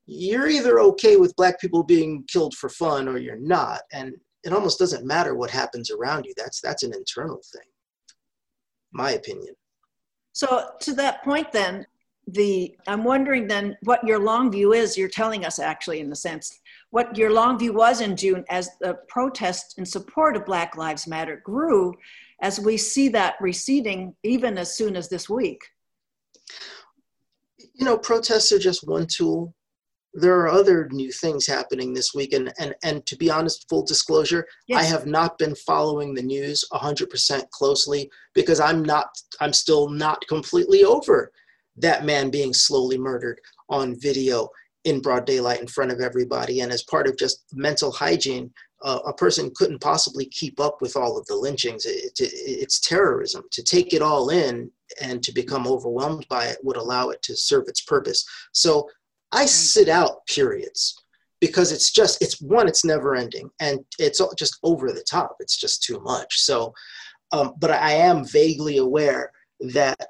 You're 0.06 0.48
either 0.48 0.78
okay 0.78 1.16
with 1.16 1.34
black 1.34 1.60
people 1.60 1.82
being 1.82 2.24
killed 2.28 2.54
for 2.54 2.68
fun 2.68 3.08
or 3.08 3.18
you're 3.18 3.40
not. 3.40 3.80
And 3.92 4.14
it 4.44 4.52
almost 4.52 4.78
doesn't 4.78 5.04
matter 5.04 5.34
what 5.34 5.50
happens 5.50 5.90
around 5.90 6.26
you. 6.26 6.34
That's, 6.36 6.60
that's 6.60 6.84
an 6.84 6.94
internal 6.94 7.40
thing, 7.52 7.68
my 8.92 9.12
opinion. 9.12 9.54
So 10.32 10.68
to 10.80 10.92
that 10.94 11.24
point 11.24 11.50
then, 11.50 11.86
the 12.28 12.74
i'm 12.88 13.04
wondering 13.04 13.46
then 13.46 13.76
what 13.82 14.04
your 14.04 14.18
long 14.18 14.50
view 14.50 14.72
is. 14.72 14.96
You're 14.96 15.08
telling 15.08 15.44
us 15.44 15.58
actually 15.58 16.00
in 16.00 16.10
the 16.10 16.16
sense 16.16 16.60
what 16.90 17.16
your 17.16 17.32
long 17.32 17.58
view 17.58 17.72
was 17.72 18.00
in 18.00 18.16
june 18.16 18.44
as 18.48 18.70
the 18.80 18.98
protest 19.08 19.78
in 19.78 19.86
support 19.86 20.36
of 20.36 20.44
black 20.44 20.76
lives 20.76 21.06
matter 21.06 21.40
grew 21.44 21.94
as 22.42 22.60
we 22.60 22.76
see 22.76 23.08
that 23.08 23.36
receding 23.40 24.14
even 24.22 24.58
as 24.58 24.76
soon 24.76 24.96
as 24.96 25.08
this 25.08 25.28
week. 25.28 25.62
You 27.74 27.84
know 27.84 27.96
protests 27.96 28.52
are 28.52 28.58
just 28.58 28.86
one 28.86 29.06
tool. 29.06 29.54
There 30.12 30.40
are 30.40 30.48
other 30.48 30.88
new 30.90 31.12
things 31.12 31.46
happening 31.46 31.94
this 31.94 32.12
week 32.12 32.32
and 32.32 32.52
and, 32.58 32.74
and 32.82 33.06
to 33.06 33.16
be 33.16 33.30
honest 33.30 33.66
full 33.68 33.84
disclosure 33.84 34.46
yes. 34.66 34.80
i 34.80 34.82
have 34.82 35.06
not 35.06 35.36
been 35.36 35.54
following 35.54 36.14
the 36.14 36.22
news 36.22 36.64
100% 36.72 37.50
closely 37.50 38.10
because 38.34 38.58
i'm 38.58 38.82
not 38.82 39.08
i'm 39.40 39.52
still 39.52 39.90
not 39.90 40.26
completely 40.26 40.84
over 40.84 41.30
that 41.78 42.04
man 42.04 42.30
being 42.30 42.52
slowly 42.54 42.98
murdered 42.98 43.40
on 43.68 43.98
video 44.00 44.48
in 44.84 45.00
broad 45.00 45.26
daylight 45.26 45.60
in 45.60 45.66
front 45.66 45.90
of 45.90 46.00
everybody. 46.00 46.60
And 46.60 46.70
as 46.70 46.84
part 46.84 47.08
of 47.08 47.18
just 47.18 47.44
mental 47.52 47.90
hygiene, 47.90 48.52
uh, 48.82 49.00
a 49.06 49.12
person 49.12 49.50
couldn't 49.56 49.80
possibly 49.80 50.26
keep 50.26 50.60
up 50.60 50.80
with 50.80 50.96
all 50.96 51.18
of 51.18 51.26
the 51.26 51.34
lynchings. 51.34 51.84
It, 51.84 52.12
it, 52.20 52.32
it's 52.32 52.78
terrorism. 52.78 53.42
To 53.50 53.62
take 53.62 53.92
it 53.92 54.02
all 54.02 54.28
in 54.30 54.70
and 55.00 55.22
to 55.24 55.32
become 55.32 55.66
overwhelmed 55.66 56.26
by 56.28 56.46
it 56.46 56.58
would 56.62 56.76
allow 56.76 57.08
it 57.08 57.20
to 57.22 57.36
serve 57.36 57.64
its 57.66 57.80
purpose. 57.80 58.24
So 58.52 58.88
I 59.32 59.46
sit 59.46 59.88
out 59.88 60.24
periods 60.28 60.94
because 61.40 61.72
it's 61.72 61.90
just, 61.90 62.22
it's 62.22 62.40
one, 62.40 62.68
it's 62.68 62.84
never 62.84 63.16
ending 63.16 63.50
and 63.60 63.80
it's 63.98 64.22
just 64.38 64.58
over 64.62 64.92
the 64.92 65.04
top. 65.10 65.36
It's 65.40 65.58
just 65.58 65.82
too 65.82 66.00
much. 66.00 66.40
So, 66.40 66.72
um, 67.32 67.54
but 67.58 67.70
I 67.70 67.92
am 67.92 68.24
vaguely 68.24 68.76
aware 68.76 69.32
that 69.72 70.06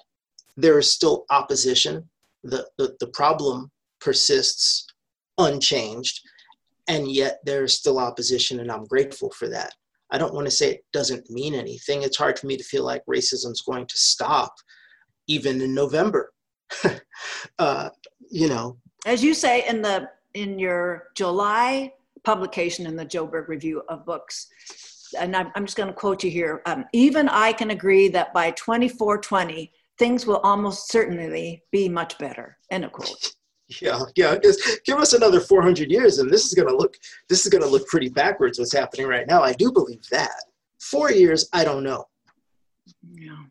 there 0.56 0.78
is 0.78 0.92
still 0.92 1.24
opposition. 1.30 2.08
The, 2.44 2.66
the, 2.78 2.96
the 3.00 3.08
problem 3.08 3.70
persists 4.00 4.86
unchanged, 5.38 6.20
and 6.88 7.10
yet 7.10 7.40
there's 7.44 7.74
still 7.74 7.98
opposition, 7.98 8.60
and 8.60 8.70
I'm 8.70 8.84
grateful 8.84 9.30
for 9.30 9.48
that. 9.48 9.72
I 10.10 10.18
don't 10.18 10.34
want 10.34 10.46
to 10.46 10.52
say 10.52 10.70
it 10.70 10.84
doesn't 10.92 11.30
mean 11.30 11.54
anything. 11.54 12.02
It's 12.02 12.16
hard 12.16 12.38
for 12.38 12.46
me 12.46 12.56
to 12.56 12.64
feel 12.64 12.84
like 12.84 13.02
racism 13.06 13.50
is 13.50 13.62
going 13.66 13.86
to 13.86 13.98
stop 13.98 14.54
even 15.26 15.60
in 15.60 15.74
November. 15.74 16.32
uh, 17.58 17.90
you 18.30 18.48
know. 18.48 18.78
As 19.04 19.22
you 19.22 19.34
say 19.34 19.66
in 19.68 19.82
the 19.82 20.08
in 20.34 20.58
your 20.58 21.08
July 21.14 21.92
publication 22.24 22.86
in 22.86 22.96
the 22.96 23.06
Joburg 23.06 23.48
Review 23.48 23.82
of 23.88 24.04
Books, 24.04 24.48
and 25.18 25.34
I'm, 25.34 25.50
I'm 25.54 25.64
just 25.64 25.76
going 25.76 25.88
to 25.88 25.94
quote 25.94 26.24
you 26.24 26.30
here. 26.30 26.62
Um, 26.66 26.84
even 26.92 27.28
I 27.28 27.52
can 27.52 27.70
agree 27.70 28.08
that 28.08 28.34
by 28.34 28.50
2420, 28.52 29.72
things 29.98 30.26
will 30.26 30.38
almost 30.38 30.90
certainly 30.90 31.62
be 31.72 31.88
much 31.88 32.18
better. 32.18 32.58
End 32.70 32.84
of 32.84 32.92
quote. 32.92 33.32
Yeah, 33.82 33.98
yeah. 34.14 34.34
Because 34.34 34.78
give 34.84 34.98
us 34.98 35.12
another 35.12 35.40
400 35.40 35.90
years, 35.90 36.20
and 36.20 36.30
this 36.30 36.44
is 36.44 36.54
going 36.54 36.68
to 36.68 36.76
look 36.76 36.94
this 37.28 37.44
is 37.44 37.50
going 37.50 37.64
to 37.64 37.68
look 37.68 37.84
pretty 37.88 38.08
backwards. 38.08 38.60
What's 38.60 38.72
happening 38.72 39.08
right 39.08 39.26
now? 39.26 39.42
I 39.42 39.54
do 39.54 39.72
believe 39.72 40.08
that. 40.12 40.40
Four 40.78 41.10
years, 41.10 41.48
I 41.52 41.64
don't 41.64 41.82
know. 41.82 42.04
Yeah. 43.12 43.42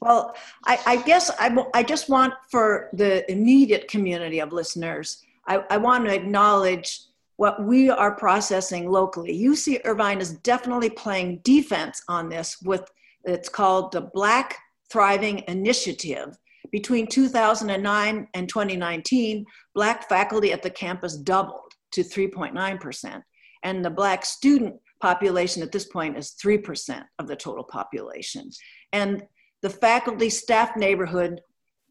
Well, 0.00 0.34
I, 0.66 0.80
I 0.86 0.96
guess 1.02 1.30
I, 1.38 1.56
I 1.72 1.84
just 1.84 2.08
want 2.08 2.34
for 2.50 2.90
the 2.94 3.30
immediate 3.30 3.86
community 3.86 4.40
of 4.40 4.52
listeners, 4.52 5.22
I, 5.46 5.62
I 5.70 5.76
want 5.76 6.04
to 6.06 6.12
acknowledge 6.12 7.02
what 7.36 7.64
we 7.64 7.90
are 7.90 8.14
processing 8.14 8.90
locally. 8.90 9.38
UC 9.40 9.80
Irvine 9.84 10.20
is 10.20 10.32
definitely 10.38 10.90
playing 10.90 11.38
defense 11.44 12.02
on 12.08 12.28
this 12.28 12.60
with 12.62 12.90
it's 13.24 13.48
called 13.48 13.92
the 13.92 14.02
Black 14.02 14.58
Thriving 14.90 15.42
Initiative. 15.48 16.36
Between 16.70 17.06
2009 17.06 18.28
and 18.34 18.48
2019, 18.48 19.44
Black 19.74 20.08
faculty 20.08 20.52
at 20.52 20.62
the 20.62 20.70
campus 20.70 21.16
doubled 21.16 21.72
to 21.92 22.02
3.9%, 22.02 23.22
and 23.62 23.84
the 23.84 23.90
Black 23.90 24.24
student 24.24 24.74
population 25.00 25.62
at 25.62 25.70
this 25.70 25.84
point 25.84 26.16
is 26.16 26.34
3% 26.42 27.04
of 27.18 27.28
the 27.28 27.36
total 27.36 27.64
population. 27.64 28.50
And 28.92 29.22
the 29.62 29.70
faculty 29.70 30.30
staff 30.30 30.76
neighborhood 30.76 31.40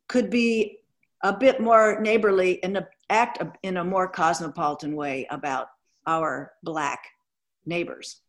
could 0.08 0.29
be 0.29 0.79
a 1.23 1.32
bit 1.32 1.62
more 1.62 1.99
neighborly 2.01 2.62
and 2.63 2.86
act 3.10 3.41
in 3.63 3.77
a 3.77 3.84
more 3.84 4.08
cosmopolitan 4.08 4.95
way 4.95 5.25
about 5.29 5.67
our 6.06 6.51
Black 6.63 6.99
neighbors. 7.65 8.21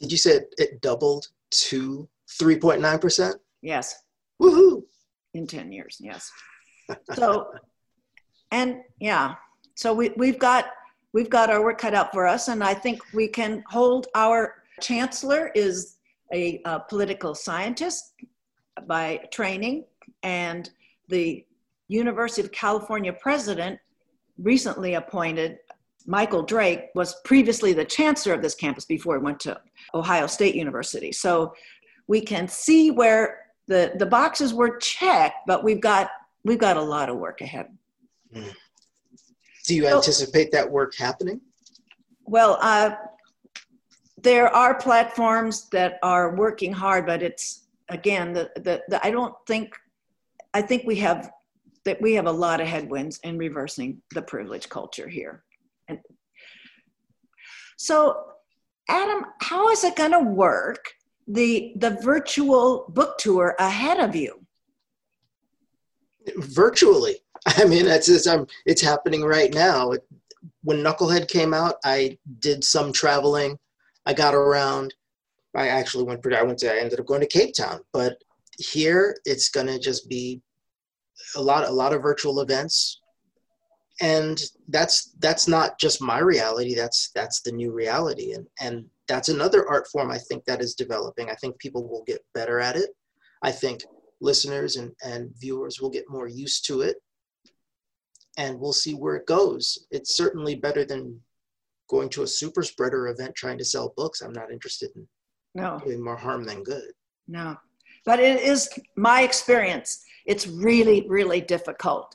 Did 0.00 0.12
you 0.12 0.18
say 0.18 0.40
it, 0.58 0.80
doubled 0.80 1.28
to 1.50 2.08
3.9%? 2.40 3.34
Yes. 3.62 4.02
Woohoo! 4.40 4.82
In 5.34 5.46
10 5.46 5.72
years, 5.72 5.98
yes. 6.00 6.30
So, 7.14 7.52
and 8.50 8.78
yeah, 8.98 9.34
so 9.74 9.94
we, 9.94 10.10
we've 10.16 10.38
got 10.38 10.66
we've 11.12 11.30
got 11.30 11.50
our 11.50 11.62
work 11.62 11.78
cut 11.78 11.94
out 11.94 12.12
for 12.12 12.26
us, 12.26 12.48
and 12.48 12.62
I 12.64 12.74
think 12.74 13.00
we 13.14 13.28
can 13.28 13.62
hold 13.68 14.08
our 14.14 14.62
chancellor 14.80 15.50
is 15.54 15.96
a, 16.32 16.60
a 16.64 16.80
political 16.80 17.34
scientist 17.34 18.14
by 18.86 19.20
training, 19.30 19.84
and 20.22 20.70
the 21.08 21.44
University 21.88 22.42
of 22.46 22.52
California 22.52 23.12
president 23.12 23.78
recently 24.38 24.94
appointed 24.94 25.58
Michael 26.06 26.42
Drake 26.42 26.86
was 26.94 27.20
previously 27.24 27.72
the 27.72 27.84
chancellor 27.84 28.34
of 28.34 28.42
this 28.42 28.54
campus 28.54 28.84
before 28.84 29.18
he 29.18 29.22
went 29.22 29.40
to 29.40 29.60
Ohio 29.94 30.26
State 30.26 30.54
University. 30.54 31.12
So 31.12 31.52
we 32.06 32.20
can 32.20 32.48
see 32.48 32.90
where 32.90 33.39
the, 33.70 33.92
the 33.94 34.06
boxes 34.06 34.52
were 34.52 34.76
checked, 34.78 35.46
but 35.46 35.62
we've 35.62 35.80
got 35.80 36.10
we've 36.44 36.58
got 36.58 36.76
a 36.76 36.82
lot 36.82 37.08
of 37.08 37.16
work 37.16 37.40
ahead. 37.40 37.68
Mm. 38.34 38.52
Do 39.64 39.76
you 39.76 39.86
anticipate 39.86 40.50
that 40.50 40.68
work 40.68 40.96
happening? 40.96 41.40
Well, 42.24 42.58
uh, 42.60 42.96
there 44.20 44.48
are 44.48 44.74
platforms 44.74 45.68
that 45.70 46.00
are 46.02 46.34
working 46.34 46.72
hard, 46.72 47.06
but 47.06 47.22
it's 47.22 47.68
again 47.88 48.32
the, 48.32 48.50
the, 48.56 48.82
the 48.88 49.06
I 49.06 49.12
don't 49.12 49.34
think 49.46 49.76
I 50.52 50.62
think 50.62 50.82
we 50.84 50.96
have 50.96 51.30
that 51.84 52.02
we 52.02 52.14
have 52.14 52.26
a 52.26 52.32
lot 52.32 52.60
of 52.60 52.66
headwinds 52.66 53.20
in 53.22 53.38
reversing 53.38 54.02
the 54.14 54.22
privilege 54.22 54.68
culture 54.68 55.08
here. 55.08 55.44
And 55.86 56.00
so, 57.78 58.32
Adam, 58.88 59.26
how 59.40 59.70
is 59.70 59.84
it 59.84 59.94
going 59.94 60.10
to 60.10 60.18
work 60.20 60.84
the 61.32 61.72
the 61.76 61.98
virtual 62.02 62.86
book 62.88 63.18
tour 63.18 63.54
ahead 63.58 64.00
of 64.00 64.14
you? 64.14 64.44
Virtually, 66.36 67.16
I 67.46 67.64
mean, 67.64 67.86
it's 67.86 68.08
it's, 68.08 68.26
um, 68.26 68.46
it's 68.66 68.82
happening 68.82 69.22
right 69.22 69.52
now. 69.52 69.92
When 70.62 70.78
Knucklehead 70.78 71.28
came 71.28 71.54
out, 71.54 71.76
I 71.84 72.18
did 72.38 72.64
some 72.64 72.92
traveling. 72.92 73.58
I 74.06 74.14
got 74.14 74.34
around. 74.34 74.94
I 75.54 75.68
actually 75.68 76.04
went. 76.04 76.24
I 76.32 76.42
went 76.42 76.58
to. 76.58 76.72
I 76.72 76.78
ended 76.78 77.00
up 77.00 77.06
going 77.06 77.20
to 77.20 77.26
Cape 77.26 77.54
Town, 77.54 77.80
but 77.92 78.16
here 78.58 79.16
it's 79.24 79.48
gonna 79.48 79.78
just 79.78 80.08
be 80.08 80.40
a 81.36 81.40
lot 81.40 81.66
a 81.66 81.70
lot 81.70 81.92
of 81.92 82.02
virtual 82.02 82.40
events 82.40 83.00
and 84.00 84.42
that's 84.68 85.12
that's 85.18 85.48
not 85.48 85.78
just 85.78 86.02
my 86.02 86.18
reality 86.18 86.74
that's 86.74 87.10
that's 87.14 87.40
the 87.40 87.52
new 87.52 87.72
reality 87.72 88.32
and 88.32 88.46
and 88.60 88.84
that's 89.10 89.28
another 89.28 89.68
art 89.68 89.86
form 89.88 90.10
i 90.10 90.18
think 90.18 90.44
that 90.44 90.62
is 90.62 90.74
developing. 90.74 91.28
I 91.28 91.34
think 91.34 91.58
people 91.58 91.86
will 91.88 92.04
get 92.06 92.20
better 92.32 92.60
at 92.60 92.76
it. 92.76 92.90
I 93.42 93.50
think 93.50 93.82
listeners 94.20 94.76
and, 94.76 94.92
and 95.02 95.30
viewers 95.38 95.80
will 95.80 95.90
get 95.90 96.08
more 96.08 96.28
used 96.28 96.66
to 96.66 96.82
it. 96.82 96.96
And 98.38 98.60
we'll 98.60 98.72
see 98.72 98.94
where 98.94 99.16
it 99.16 99.26
goes. 99.26 99.86
It's 99.90 100.16
certainly 100.16 100.54
better 100.54 100.84
than 100.84 101.20
going 101.88 102.08
to 102.10 102.22
a 102.22 102.26
super 102.26 102.62
spreader 102.62 103.08
event 103.08 103.34
trying 103.34 103.58
to 103.58 103.64
sell 103.64 103.92
books 103.96 104.20
i'm 104.20 104.32
not 104.32 104.52
interested 104.52 104.90
in 104.94 105.04
no. 105.54 105.80
doing 105.84 106.02
more 106.02 106.16
harm 106.16 106.44
than 106.44 106.62
good. 106.62 106.92
No. 107.26 107.56
But 108.04 108.20
it 108.20 108.40
is 108.40 108.70
my 108.96 109.22
experience. 109.22 110.04
It's 110.26 110.46
really, 110.46 111.06
really 111.08 111.40
difficult 111.40 112.14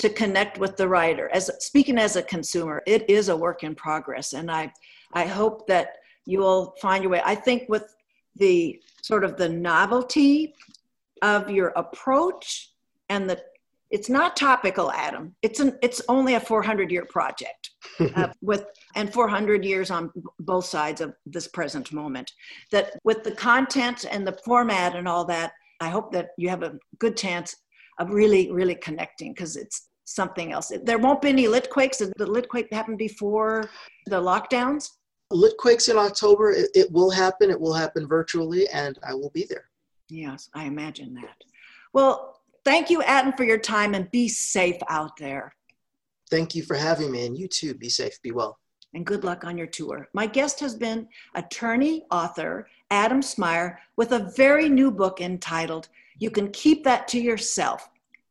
to 0.00 0.08
connect 0.08 0.58
with 0.58 0.76
the 0.76 0.88
writer. 0.88 1.30
As 1.32 1.50
speaking 1.60 1.98
as 1.98 2.16
a 2.16 2.22
consumer, 2.22 2.82
it 2.86 3.08
is 3.08 3.28
a 3.28 3.36
work 3.36 3.62
in 3.62 3.74
progress, 3.74 4.32
and 4.32 4.50
I, 4.50 4.72
I 5.12 5.24
hope 5.24 5.66
that 5.68 5.98
you 6.26 6.38
will 6.40 6.74
find 6.80 7.02
your 7.02 7.10
way. 7.10 7.22
I 7.24 7.34
think 7.34 7.68
with 7.68 7.94
the 8.36 8.80
sort 9.02 9.24
of 9.24 9.36
the 9.36 9.48
novelty 9.48 10.54
of 11.22 11.50
your 11.50 11.68
approach 11.76 12.72
and 13.08 13.28
the 13.28 13.40
it's 13.90 14.08
not 14.08 14.34
topical 14.34 14.90
adam 14.90 15.36
it's 15.42 15.60
an 15.60 15.78
it's 15.80 16.00
only 16.08 16.34
a 16.34 16.40
400 16.40 16.90
year 16.90 17.04
project 17.04 17.70
uh, 18.16 18.28
with 18.42 18.64
and 18.96 19.12
400 19.12 19.64
years 19.64 19.90
on 19.90 20.10
both 20.40 20.64
sides 20.64 21.00
of 21.00 21.14
this 21.26 21.46
present 21.46 21.92
moment 21.92 22.32
that 22.72 22.98
with 23.04 23.22
the 23.22 23.30
content 23.30 24.04
and 24.10 24.26
the 24.26 24.36
format 24.44 24.96
and 24.96 25.06
all 25.06 25.24
that 25.26 25.52
I 25.80 25.88
hope 25.88 26.12
that 26.12 26.30
you 26.36 26.48
have 26.48 26.62
a 26.62 26.78
good 26.98 27.16
chance 27.16 27.56
of 27.98 28.10
really, 28.10 28.50
really 28.50 28.74
connecting 28.74 29.32
because 29.32 29.56
it's 29.56 29.88
something 30.04 30.52
else. 30.52 30.72
There 30.82 30.98
won't 30.98 31.22
be 31.22 31.28
any 31.28 31.46
Litquakes. 31.46 31.98
The 31.98 32.26
Litquake 32.26 32.72
happen 32.72 32.96
before 32.96 33.70
the 34.06 34.20
lockdowns? 34.20 34.88
Litquakes 35.32 35.88
in 35.88 35.96
October. 35.96 36.52
It, 36.52 36.70
it 36.74 36.92
will 36.92 37.10
happen. 37.10 37.50
It 37.50 37.60
will 37.60 37.74
happen 37.74 38.06
virtually, 38.06 38.68
and 38.68 38.98
I 39.06 39.14
will 39.14 39.30
be 39.30 39.46
there. 39.48 39.68
Yes, 40.08 40.50
I 40.54 40.64
imagine 40.64 41.14
that. 41.14 41.44
Well, 41.92 42.40
thank 42.64 42.90
you, 42.90 43.02
Adam, 43.02 43.32
for 43.32 43.44
your 43.44 43.58
time, 43.58 43.94
and 43.94 44.10
be 44.10 44.28
safe 44.28 44.78
out 44.88 45.16
there. 45.16 45.54
Thank 46.30 46.54
you 46.54 46.62
for 46.62 46.76
having 46.76 47.10
me, 47.10 47.26
and 47.26 47.36
you 47.36 47.48
too. 47.48 47.74
Be 47.74 47.88
safe. 47.88 48.20
Be 48.22 48.32
well 48.32 48.58
and 48.94 49.04
good 49.04 49.24
luck 49.24 49.44
on 49.44 49.58
your 49.58 49.66
tour. 49.66 50.08
My 50.12 50.26
guest 50.26 50.60
has 50.60 50.74
been 50.74 51.08
attorney, 51.34 52.04
author 52.10 52.68
Adam 52.90 53.20
Smyer 53.20 53.78
with 53.96 54.12
a 54.12 54.30
very 54.36 54.68
new 54.68 54.90
book 54.90 55.20
entitled 55.20 55.88
You 56.18 56.30
Can 56.30 56.50
Keep 56.52 56.84
That 56.84 57.08
to 57.08 57.20
Yourself, 57.20 57.88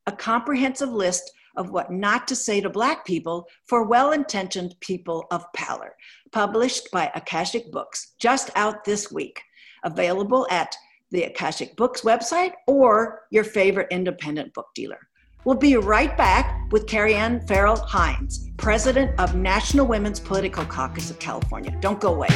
a 0.08 0.12
comprehensive 0.12 0.90
list 0.90 1.34
of 1.56 1.70
what 1.70 1.92
not 1.92 2.28
to 2.30 2.36
say 2.36 2.62
to 2.62 2.70
Black 2.70 3.06
people 3.06 3.48
for 3.66 3.84
well 3.84 4.12
intentioned 4.12 4.76
people 4.80 5.26
of 5.30 5.52
pallor, 5.54 5.96
published 6.34 6.90
by 6.92 7.12
Akashic 7.16 7.72
Books, 7.72 8.16
just 8.20 8.50
out 8.56 8.84
this 8.84 9.12
week. 9.12 9.42
Available 9.86 10.48
at 10.50 10.76
the 11.12 11.24
Akashic 11.24 11.76
Books 11.78 12.02
website 12.02 12.54
or 12.68 13.22
your 13.30 13.44
favorite 13.44 13.88
independent 13.92 14.54
book 14.54 14.68
dealer. 14.74 15.00
We'll 15.46 15.56
be 15.56 15.76
right 15.76 16.16
back 16.18 16.72
with 16.72 16.88
Karriann 16.88 17.48
Farrell 17.48 17.78
Hinds, 17.78 18.50
President 18.58 19.18
of 19.20 19.36
National 19.36 19.86
Women's 19.86 20.20
Political 20.20 20.66
Caucus 20.66 21.12
of 21.12 21.20
California. 21.20 21.78
Don't 21.82 22.00
go 22.00 22.16
away. 22.16 22.30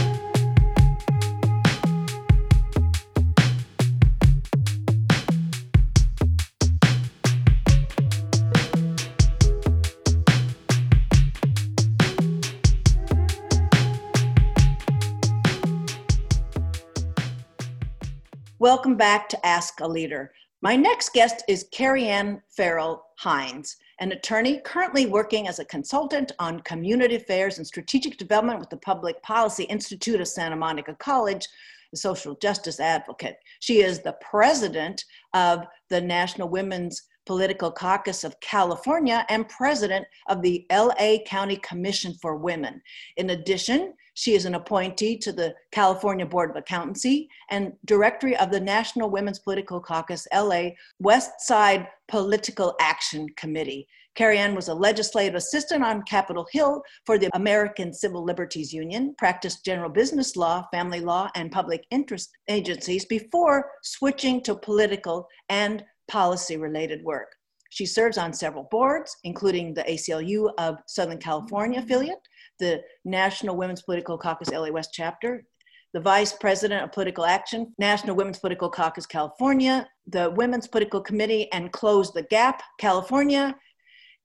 Welcome 18.68 18.98
back 18.98 19.30
to 19.30 19.46
Ask 19.46 19.80
a 19.80 19.88
Leader. 19.88 20.34
My 20.62 20.76
next 20.76 21.14
guest 21.14 21.42
is 21.48 21.70
Carrie 21.72 22.10
Ann 22.10 22.42
Farrell 22.50 23.02
Hines, 23.18 23.78
an 24.02 24.12
attorney 24.12 24.60
currently 24.66 25.06
working 25.06 25.48
as 25.48 25.60
a 25.60 25.64
consultant 25.64 26.34
on 26.38 26.60
community 26.60 27.16
affairs 27.16 27.60
and 27.60 27.66
strategic 27.66 28.18
development 28.18 28.60
with 28.60 28.70
the 28.70 28.76
Public 28.76 29.24
Policy 29.24 29.64
Institute 29.64 30.20
of 30.20 30.28
Santa 30.28 30.58
Monica 30.58 30.94
College, 30.96 31.48
a 31.94 31.96
social 31.96 32.36
justice 32.36 32.82
advocate. 32.82 33.38
She 33.62 33.80
is 33.80 34.02
the 34.02 34.18
president 34.20 35.06
of 35.34 35.64
the 35.90 36.02
National 36.02 36.50
Women's 36.50 37.04
Political 37.26 37.72
Caucus 37.72 38.26
of 38.26 38.38
California 38.42 39.26
and 39.30 39.48
president 39.48 40.06
of 40.28 40.42
the 40.42 40.66
LA 40.70 41.20
County 41.26 41.56
Commission 41.58 42.16
for 42.22 42.36
Women. 42.36 42.82
In 43.16 43.30
addition, 43.30 43.94
she 44.18 44.34
is 44.34 44.46
an 44.46 44.56
appointee 44.56 45.16
to 45.16 45.32
the 45.32 45.54
California 45.72 46.26
Board 46.26 46.50
of 46.50 46.56
Accountancy 46.56 47.30
and 47.52 47.74
directory 47.86 48.36
of 48.38 48.50
the 48.50 48.60
National 48.60 49.12
Women's 49.12 49.38
Political 49.38 49.80
Caucus 49.82 50.28
LA 50.34 50.70
West 50.98 51.42
Side 51.42 51.88
Political 52.08 52.76
Action 52.82 53.28
Committee. 53.38 53.88
Karriann 54.18 54.56
was 54.56 54.70
a 54.70 54.74
legislative 54.74 55.36
assistant 55.36 55.84
on 55.84 56.02
Capitol 56.02 56.48
Hill 56.52 56.82
for 57.06 57.20
the 57.20 57.30
American 57.36 57.94
Civil 57.94 58.24
Liberties 58.24 58.74
Union, 58.74 59.14
practiced 59.20 59.64
general 59.64 59.92
business 59.92 60.36
law, 60.36 60.66
family 60.72 61.00
law, 61.00 61.30
and 61.36 61.52
public 61.52 61.86
interest 61.92 62.32
agencies 62.48 63.06
before 63.06 63.70
switching 63.84 64.42
to 64.42 64.56
political 64.56 65.28
and 65.50 65.84
policy 66.08 66.58
related 66.58 67.04
work. 67.04 67.36
She 67.70 67.86
serves 67.86 68.18
on 68.18 68.34
several 68.34 68.68
boards, 68.72 69.16
including 69.24 69.76
the 69.76 69.84
ACLU 69.84 70.50
of 70.58 70.78
Southern 70.88 71.20
California 71.20 71.82
affiliate, 71.82 72.28
the 72.60 72.82
National 73.06 73.56
Women's 73.56 73.82
Political 73.82 74.18
Caucus 74.18 74.50
LA 74.50 74.70
West 74.70 74.92
chapter, 74.94 75.46
the 75.94 76.00
Vice 76.00 76.34
President 76.34 76.84
of 76.84 76.92
Political 76.92 77.26
Action, 77.26 77.74
National 77.80 78.16
Women's 78.16 78.40
Political 78.40 78.70
Caucus 78.70 79.06
California, 79.06 79.88
the 80.08 80.30
Women's 80.32 80.68
Political 80.68 81.02
Committee, 81.02 81.52
and 81.52 81.72
Close 81.72 82.12
the 82.12 82.24
Gap 82.24 82.62
California. 82.80 83.56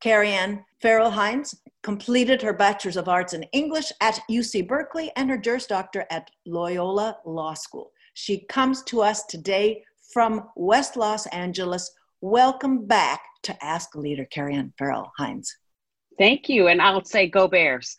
Carrie 0.00 0.32
Ann 0.32 0.64
Farrell 0.80 1.10
Hines 1.10 1.54
completed 1.82 2.42
her 2.42 2.52
Bachelor's 2.52 2.96
of 2.96 3.08
Arts 3.08 3.34
in 3.34 3.44
English 3.52 3.92
at 4.00 4.18
UC 4.30 4.66
Berkeley 4.66 5.12
and 5.16 5.30
her 5.30 5.38
Juris 5.38 5.66
Doctor 5.66 6.04
at 6.10 6.30
Loyola 6.44 7.18
Law 7.24 7.54
School. 7.54 7.92
She 8.14 8.44
comes 8.46 8.82
to 8.84 9.00
us 9.00 9.24
today 9.26 9.84
from 10.12 10.48
West 10.56 10.96
Los 10.96 11.26
Angeles. 11.28 11.90
Welcome 12.20 12.86
back 12.86 13.20
to 13.44 13.64
Ask 13.64 13.94
a 13.94 14.00
Leader, 14.00 14.26
Karriann 14.32 14.72
Farrell 14.76 15.12
Hinds. 15.16 15.56
Thank 16.18 16.48
you. 16.48 16.68
And 16.68 16.82
I'll 16.82 17.04
say 17.04 17.28
go 17.28 17.48
Bears. 17.48 17.98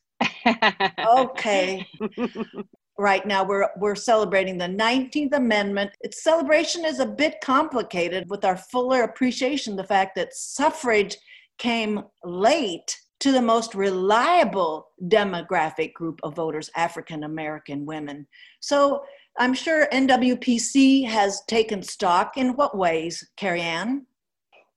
Okay. 1.18 1.88
right 2.98 3.26
now 3.26 3.44
we're 3.44 3.68
we're 3.78 3.96
celebrating 3.96 4.58
the 4.58 4.68
19th 4.68 5.34
amendment. 5.34 5.92
Its 6.02 6.24
celebration 6.24 6.86
is 6.86 7.00
a 7.00 7.06
bit 7.06 7.36
complicated 7.42 8.30
with 8.30 8.46
our 8.46 8.58
fuller 8.58 9.04
appreciation 9.04 9.76
the 9.76 9.84
fact 9.84 10.16
that 10.16 10.34
suffrage 10.34 11.18
came 11.58 12.04
late 12.24 13.00
to 13.20 13.32
the 13.32 13.42
most 13.42 13.74
reliable 13.74 14.88
demographic 15.04 15.94
group 15.94 16.20
of 16.24 16.36
voters 16.36 16.70
african 16.76 17.24
american 17.24 17.86
women. 17.86 18.28
So 18.60 19.04
i'm 19.40 19.54
sure 19.54 19.88
nwpc 19.92 21.08
has 21.08 21.42
taken 21.48 21.82
stock. 21.82 22.38
In 22.38 22.56
what 22.56 22.78
ways 22.78 23.28
karriann 23.38 24.02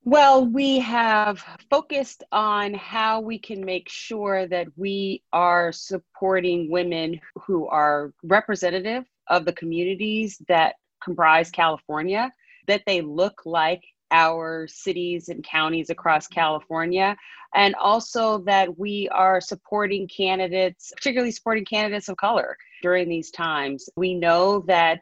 well, 0.07 0.47
we 0.47 0.79
have 0.79 1.45
focused 1.69 2.23
on 2.31 2.73
how 2.75 3.21
we 3.21 3.41
can 3.41 3.65
make 3.65 3.89
sure 3.89 4.47
that 4.47 4.69
we 4.77 5.21
are 5.33 5.73
supporting 5.73 6.71
women 6.71 7.21
who 7.45 7.67
are 7.67 8.13
representative 8.23 9.05
of 9.27 9.45
the 9.45 9.53
communities 9.53 10.41
that 10.47 10.77
comprise 11.03 11.51
California, 11.51 12.31
that 12.69 12.83
they 12.87 13.01
look 13.01 13.43
like 13.45 13.83
our 14.13 14.69
cities 14.69 15.29
and 15.29 15.43
counties 15.43 15.91
across 15.91 16.29
California, 16.29 17.17
and 17.57 17.75
also 17.75 18.39
that 18.39 18.79
we 18.79 19.09
are 19.09 19.41
supporting 19.41 20.07
candidates, 20.07 20.93
particularly 20.95 21.33
supporting 21.33 21.65
candidates 21.65 22.09
of 22.09 22.17
color 22.17 22.57
during 22.81 23.09
these 23.09 23.33
times. 23.33 23.89
We 23.97 24.15
know 24.15 24.61
that 24.69 25.01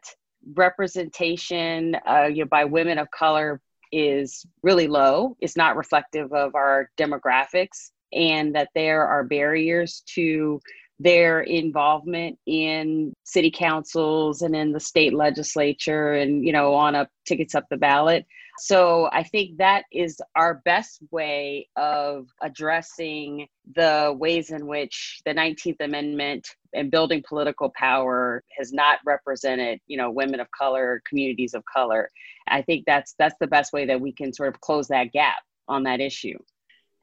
representation 0.54 1.96
uh, 2.08 2.24
you 2.24 2.44
know, 2.44 2.48
by 2.48 2.64
women 2.64 2.98
of 2.98 3.10
color 3.10 3.60
is 3.94 4.44
really 4.62 4.88
low. 4.88 5.36
It's 5.40 5.56
not 5.56 5.76
reflective 5.76 6.32
of 6.32 6.54
our 6.54 6.90
demographics, 6.98 7.90
and 8.12 8.54
that 8.54 8.70
there 8.74 9.06
are 9.06 9.24
barriers 9.24 10.02
to 10.14 10.60
their 11.04 11.42
involvement 11.42 12.38
in 12.46 13.12
city 13.24 13.50
councils 13.50 14.42
and 14.42 14.56
in 14.56 14.72
the 14.72 14.80
state 14.80 15.14
legislature 15.14 16.14
and 16.14 16.44
you 16.44 16.52
know 16.52 16.74
on 16.74 16.94
up 16.94 17.08
tickets 17.24 17.54
up 17.54 17.64
the 17.70 17.76
ballot 17.76 18.26
so 18.58 19.08
I 19.12 19.24
think 19.24 19.58
that 19.58 19.84
is 19.90 20.20
our 20.36 20.62
best 20.64 21.00
way 21.10 21.68
of 21.76 22.28
addressing 22.40 23.48
the 23.74 24.14
ways 24.16 24.50
in 24.50 24.66
which 24.66 25.20
the 25.24 25.34
19th 25.34 25.80
Amendment 25.80 26.48
and 26.72 26.90
building 26.90 27.22
political 27.26 27.72
power 27.74 28.42
has 28.56 28.72
not 28.72 29.00
represented, 29.04 29.80
you 29.86 29.96
know, 29.96 30.10
women 30.10 30.38
of 30.38 30.48
color, 30.52 31.02
communities 31.08 31.54
of 31.54 31.64
color. 31.64 32.10
I 32.46 32.62
think 32.62 32.84
that's 32.86 33.14
that's 33.18 33.36
the 33.40 33.46
best 33.46 33.72
way 33.72 33.86
that 33.86 34.00
we 34.00 34.12
can 34.12 34.32
sort 34.32 34.54
of 34.54 34.60
close 34.60 34.88
that 34.88 35.12
gap 35.12 35.42
on 35.66 35.82
that 35.84 36.00
issue. 36.00 36.38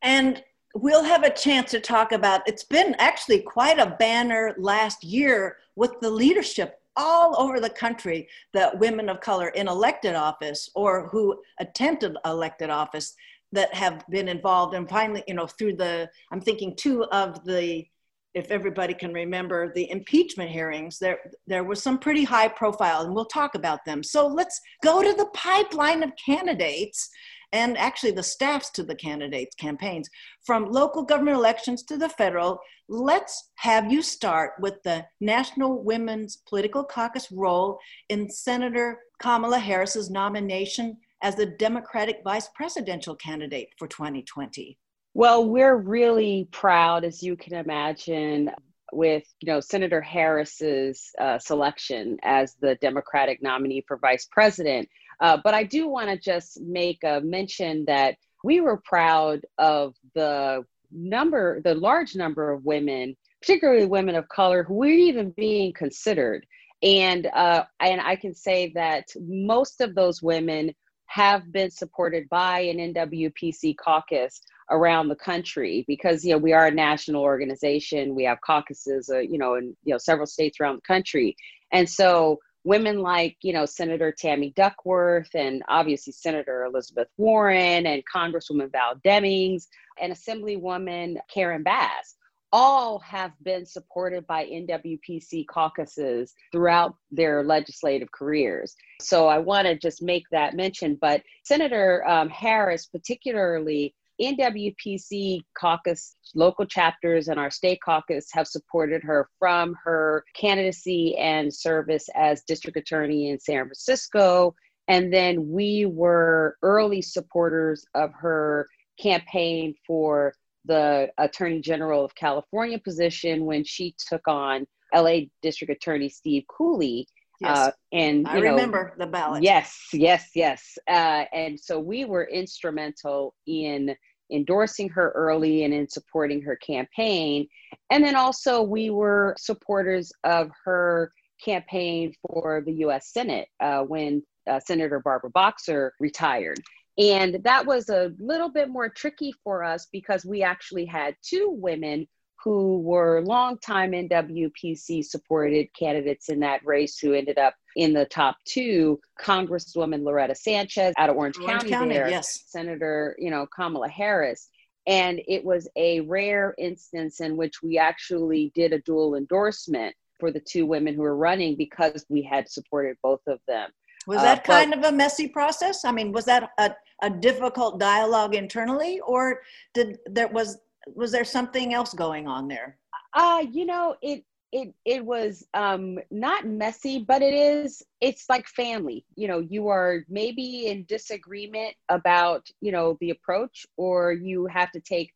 And 0.01 0.41
we'll 0.75 1.03
have 1.03 1.23
a 1.23 1.33
chance 1.33 1.71
to 1.71 1.79
talk 1.79 2.11
about 2.11 2.41
it's 2.45 2.63
been 2.63 2.95
actually 2.99 3.39
quite 3.39 3.79
a 3.79 3.95
banner 3.99 4.55
last 4.57 5.03
year 5.03 5.57
with 5.75 5.99
the 6.01 6.09
leadership 6.09 6.79
all 6.95 7.39
over 7.39 7.59
the 7.59 7.69
country 7.69 8.27
that 8.53 8.77
women 8.79 9.09
of 9.09 9.21
color 9.21 9.49
in 9.49 9.67
elected 9.67 10.15
office 10.15 10.69
or 10.75 11.07
who 11.07 11.39
attempted 11.59 12.15
elected 12.25 12.69
office 12.69 13.15
that 13.51 13.73
have 13.73 14.03
been 14.09 14.27
involved 14.27 14.73
and 14.73 14.89
finally 14.89 15.23
you 15.27 15.33
know 15.33 15.47
through 15.47 15.75
the 15.75 16.09
i'm 16.31 16.41
thinking 16.41 16.75
two 16.75 17.03
of 17.05 17.43
the 17.45 17.85
if 18.33 18.49
everybody 18.49 18.93
can 18.93 19.13
remember 19.13 19.73
the 19.73 19.89
impeachment 19.91 20.49
hearings 20.49 20.99
there 20.99 21.19
there 21.47 21.63
was 21.63 21.83
some 21.83 21.97
pretty 21.97 22.23
high 22.23 22.47
profile 22.47 23.01
and 23.01 23.13
we'll 23.13 23.25
talk 23.25 23.55
about 23.55 23.83
them. 23.85 24.03
So 24.03 24.27
let's 24.27 24.59
go 24.83 25.01
to 25.03 25.13
the 25.13 25.27
pipeline 25.33 26.03
of 26.03 26.11
candidates 26.23 27.09
and 27.53 27.77
actually 27.77 28.11
the 28.11 28.23
staffs 28.23 28.69
to 28.71 28.83
the 28.83 28.95
candidates' 28.95 29.55
campaigns, 29.55 30.09
from 30.45 30.71
local 30.71 31.03
government 31.03 31.37
elections 31.37 31.83
to 31.83 31.97
the 31.97 32.09
federal. 32.09 32.59
Let's 32.87 33.51
have 33.55 33.91
you 33.91 34.01
start 34.01 34.53
with 34.59 34.81
the 34.83 35.05
National 35.19 35.83
Women's 35.83 36.37
Political 36.47 36.85
Caucus 36.85 37.31
role 37.31 37.79
in 38.09 38.29
Senator 38.29 38.99
Kamala 39.19 39.59
Harris's 39.59 40.09
nomination 40.09 40.97
as 41.21 41.35
the 41.35 41.45
Democratic 41.45 42.21
vice 42.23 42.49
presidential 42.55 43.15
candidate 43.15 43.69
for 43.77 43.87
2020. 43.87 44.77
Well, 45.13 45.47
we're 45.47 45.75
really 45.75 46.47
proud, 46.51 47.03
as 47.03 47.21
you 47.21 47.35
can 47.35 47.53
imagine, 47.53 48.49
with 48.93 49.23
you 49.39 49.51
know 49.51 49.59
Senator 49.59 50.01
Harris's 50.01 51.11
uh, 51.19 51.39
selection 51.39 52.17
as 52.23 52.55
the 52.61 52.75
Democratic 52.75 53.41
nominee 53.41 53.83
for 53.87 53.97
vice 53.97 54.27
president. 54.31 54.87
Uh, 55.21 55.37
but 55.43 55.53
I 55.53 55.63
do 55.63 55.87
want 55.87 56.09
to 56.09 56.17
just 56.17 56.59
make 56.59 57.03
a 57.03 57.21
mention 57.21 57.85
that 57.85 58.17
we 58.43 58.59
were 58.59 58.81
proud 58.83 59.41
of 59.59 59.95
the 60.15 60.65
number, 60.91 61.61
the 61.61 61.75
large 61.75 62.15
number 62.15 62.51
of 62.51 62.65
women, 62.65 63.15
particularly 63.41 63.85
women 63.85 64.15
of 64.15 64.27
color, 64.29 64.63
who 64.63 64.73
were 64.75 64.87
even 64.87 65.29
being 65.31 65.73
considered. 65.73 66.45
And 66.83 67.27
uh, 67.27 67.65
and 67.79 68.01
I 68.01 68.15
can 68.15 68.33
say 68.33 68.71
that 68.73 69.09
most 69.19 69.81
of 69.81 69.93
those 69.93 70.23
women 70.23 70.73
have 71.05 71.51
been 71.51 71.69
supported 71.69 72.27
by 72.29 72.61
an 72.61 72.93
NWPC 72.93 73.75
caucus 73.77 74.41
around 74.71 75.09
the 75.09 75.15
country 75.15 75.83
because 75.87 76.23
you 76.25 76.31
know 76.31 76.37
we 76.39 76.53
are 76.53 76.67
a 76.67 76.71
national 76.71 77.21
organization. 77.21 78.15
We 78.15 78.23
have 78.23 78.41
caucuses, 78.41 79.09
uh, 79.13 79.19
you 79.19 79.37
know, 79.37 79.55
in 79.55 79.75
you 79.83 79.93
know 79.93 79.99
several 79.99 80.25
states 80.25 80.59
around 80.59 80.77
the 80.77 80.93
country, 80.93 81.35
and 81.71 81.87
so 81.87 82.39
women 82.63 83.01
like 83.01 83.37
you 83.41 83.53
know 83.53 83.65
senator 83.65 84.11
tammy 84.11 84.53
duckworth 84.55 85.29
and 85.33 85.63
obviously 85.67 86.13
senator 86.13 86.63
elizabeth 86.63 87.07
warren 87.17 87.85
and 87.85 88.03
congresswoman 88.13 88.71
val 88.71 88.95
demings 89.05 89.67
and 89.99 90.13
assemblywoman 90.13 91.15
karen 91.33 91.63
bass 91.63 92.15
all 92.53 92.99
have 92.99 93.31
been 93.43 93.65
supported 93.65 94.27
by 94.27 94.45
NWPC 94.45 95.47
caucuses 95.47 96.33
throughout 96.51 96.95
their 97.09 97.43
legislative 97.43 98.11
careers. 98.11 98.75
So 98.99 99.27
I 99.27 99.37
want 99.37 99.67
to 99.67 99.77
just 99.77 100.01
make 100.01 100.23
that 100.31 100.55
mention. 100.55 100.97
But 100.99 101.23
Senator 101.45 102.05
um, 102.07 102.29
Harris, 102.29 102.87
particularly 102.87 103.95
NWPC 104.21 105.41
caucus, 105.57 106.15
local 106.35 106.65
chapters, 106.65 107.27
and 107.27 107.39
our 107.39 107.49
state 107.49 107.79
caucus 107.83 108.27
have 108.31 108.47
supported 108.47 109.03
her 109.03 109.29
from 109.39 109.75
her 109.83 110.23
candidacy 110.35 111.17
and 111.17 111.53
service 111.53 112.07
as 112.15 112.43
district 112.43 112.77
attorney 112.77 113.29
in 113.29 113.39
San 113.39 113.65
Francisco. 113.65 114.53
And 114.87 115.13
then 115.13 115.49
we 115.49 115.85
were 115.85 116.57
early 116.61 117.01
supporters 117.01 117.85
of 117.95 118.11
her 118.13 118.67
campaign 118.99 119.73
for 119.87 120.33
the 120.65 121.09
Attorney 121.17 121.59
General 121.59 122.05
of 122.05 122.13
California 122.15 122.77
position 122.77 123.45
when 123.45 123.63
she 123.63 123.95
took 124.09 124.27
on 124.27 124.67
LA 124.93 125.21
District 125.41 125.71
Attorney 125.71 126.09
Steve 126.09 126.43
Cooley. 126.47 127.07
Yes. 127.39 127.57
Uh, 127.57 127.71
and 127.91 128.27
I 128.27 128.35
know, 128.35 128.51
remember 128.51 128.93
the 128.99 129.07
ballot. 129.07 129.41
Yes, 129.41 129.87
yes, 129.93 130.29
yes. 130.35 130.77
Uh, 130.87 131.25
and 131.33 131.59
so 131.59 131.79
we 131.79 132.05
were 132.05 132.25
instrumental 132.25 133.33
in 133.47 133.95
endorsing 134.31 134.89
her 134.89 135.11
early 135.11 135.63
and 135.63 135.73
in 135.73 135.87
supporting 135.87 136.41
her 136.41 136.55
campaign. 136.55 137.47
And 137.89 138.03
then 138.03 138.15
also, 138.15 138.61
we 138.61 138.89
were 138.89 139.35
supporters 139.37 140.11
of 140.23 140.49
her 140.65 141.11
campaign 141.43 142.13
for 142.27 142.61
the 142.65 142.73
US 142.85 143.11
Senate 143.11 143.47
uh, 143.59 143.81
when 143.81 144.23
uh, 144.49 144.59
Senator 144.59 144.99
Barbara 144.99 145.29
Boxer 145.29 145.93
retired. 145.99 146.59
And 146.97 147.39
that 147.43 147.65
was 147.65 147.89
a 147.89 148.11
little 148.19 148.49
bit 148.49 148.69
more 148.69 148.89
tricky 148.89 149.33
for 149.43 149.63
us 149.63 149.87
because 149.91 150.25
we 150.25 150.43
actually 150.43 150.85
had 150.85 151.15
two 151.23 151.47
women 151.49 152.07
who 152.43 152.79
were 152.79 153.21
longtime 153.21 153.91
NWPC 153.91 155.05
supported 155.05 155.67
candidates 155.77 156.29
in 156.29 156.39
that 156.39 156.65
race 156.65 156.97
who 156.97 157.13
ended 157.13 157.37
up 157.37 157.53
in 157.75 157.93
the 157.93 158.05
top 158.05 158.37
two 158.45 158.99
Congresswoman 159.19 160.03
Loretta 160.03 160.35
Sanchez 160.35 160.93
out 160.97 161.09
of 161.09 161.15
Orange, 161.15 161.37
Orange 161.37 161.61
County, 161.61 161.69
County 161.69 161.93
there, 161.93 162.09
yes. 162.09 162.45
Senator, 162.47 163.15
you 163.19 163.29
know, 163.29 163.45
Kamala 163.55 163.89
Harris. 163.89 164.49
And 164.87 165.21
it 165.27 165.45
was 165.45 165.69
a 165.75 166.01
rare 166.01 166.55
instance 166.57 167.21
in 167.21 167.37
which 167.37 167.61
we 167.61 167.77
actually 167.77 168.51
did 168.55 168.73
a 168.73 168.79
dual 168.79 169.15
endorsement 169.15 169.95
for 170.19 170.31
the 170.31 170.39
two 170.39 170.65
women 170.65 170.95
who 170.95 171.01
were 171.01 171.15
running 171.15 171.55
because 171.55 172.05
we 172.09 172.23
had 172.23 172.49
supported 172.49 172.97
both 173.03 173.21
of 173.27 173.39
them. 173.47 173.69
Was 174.07 174.21
that 174.21 174.39
uh, 174.39 174.41
kind 174.41 174.73
of 174.73 174.83
a 174.83 174.91
messy 174.91 175.27
process? 175.27 175.85
I 175.85 175.91
mean, 175.91 176.11
was 176.11 176.25
that 176.25 176.49
a, 176.57 176.71
a 177.03 177.09
difficult 177.09 177.79
dialogue 177.79 178.33
internally, 178.33 178.99
or 179.01 179.41
did 179.75 179.99
there 180.07 180.27
was 180.27 180.57
was 180.87 181.11
there 181.11 181.25
something 181.25 181.73
else 181.73 181.93
going 181.93 182.27
on 182.27 182.47
there? 182.47 182.77
Uh, 183.13 183.45
you 183.51 183.65
know, 183.65 183.95
it 184.01 184.23
it 184.51 184.73
it 184.85 185.05
was 185.05 185.45
um 185.53 185.97
not 186.09 186.45
messy, 186.45 186.99
but 186.99 187.21
it 187.21 187.33
is 187.33 187.81
it's 188.01 188.25
like 188.29 188.47
family. 188.47 189.05
You 189.15 189.27
know, 189.27 189.39
you 189.39 189.67
are 189.69 190.05
maybe 190.09 190.67
in 190.67 190.85
disagreement 190.87 191.75
about, 191.89 192.47
you 192.61 192.71
know, 192.71 192.97
the 192.99 193.11
approach 193.11 193.65
or 193.77 194.11
you 194.11 194.47
have 194.47 194.71
to 194.71 194.79
take 194.79 195.13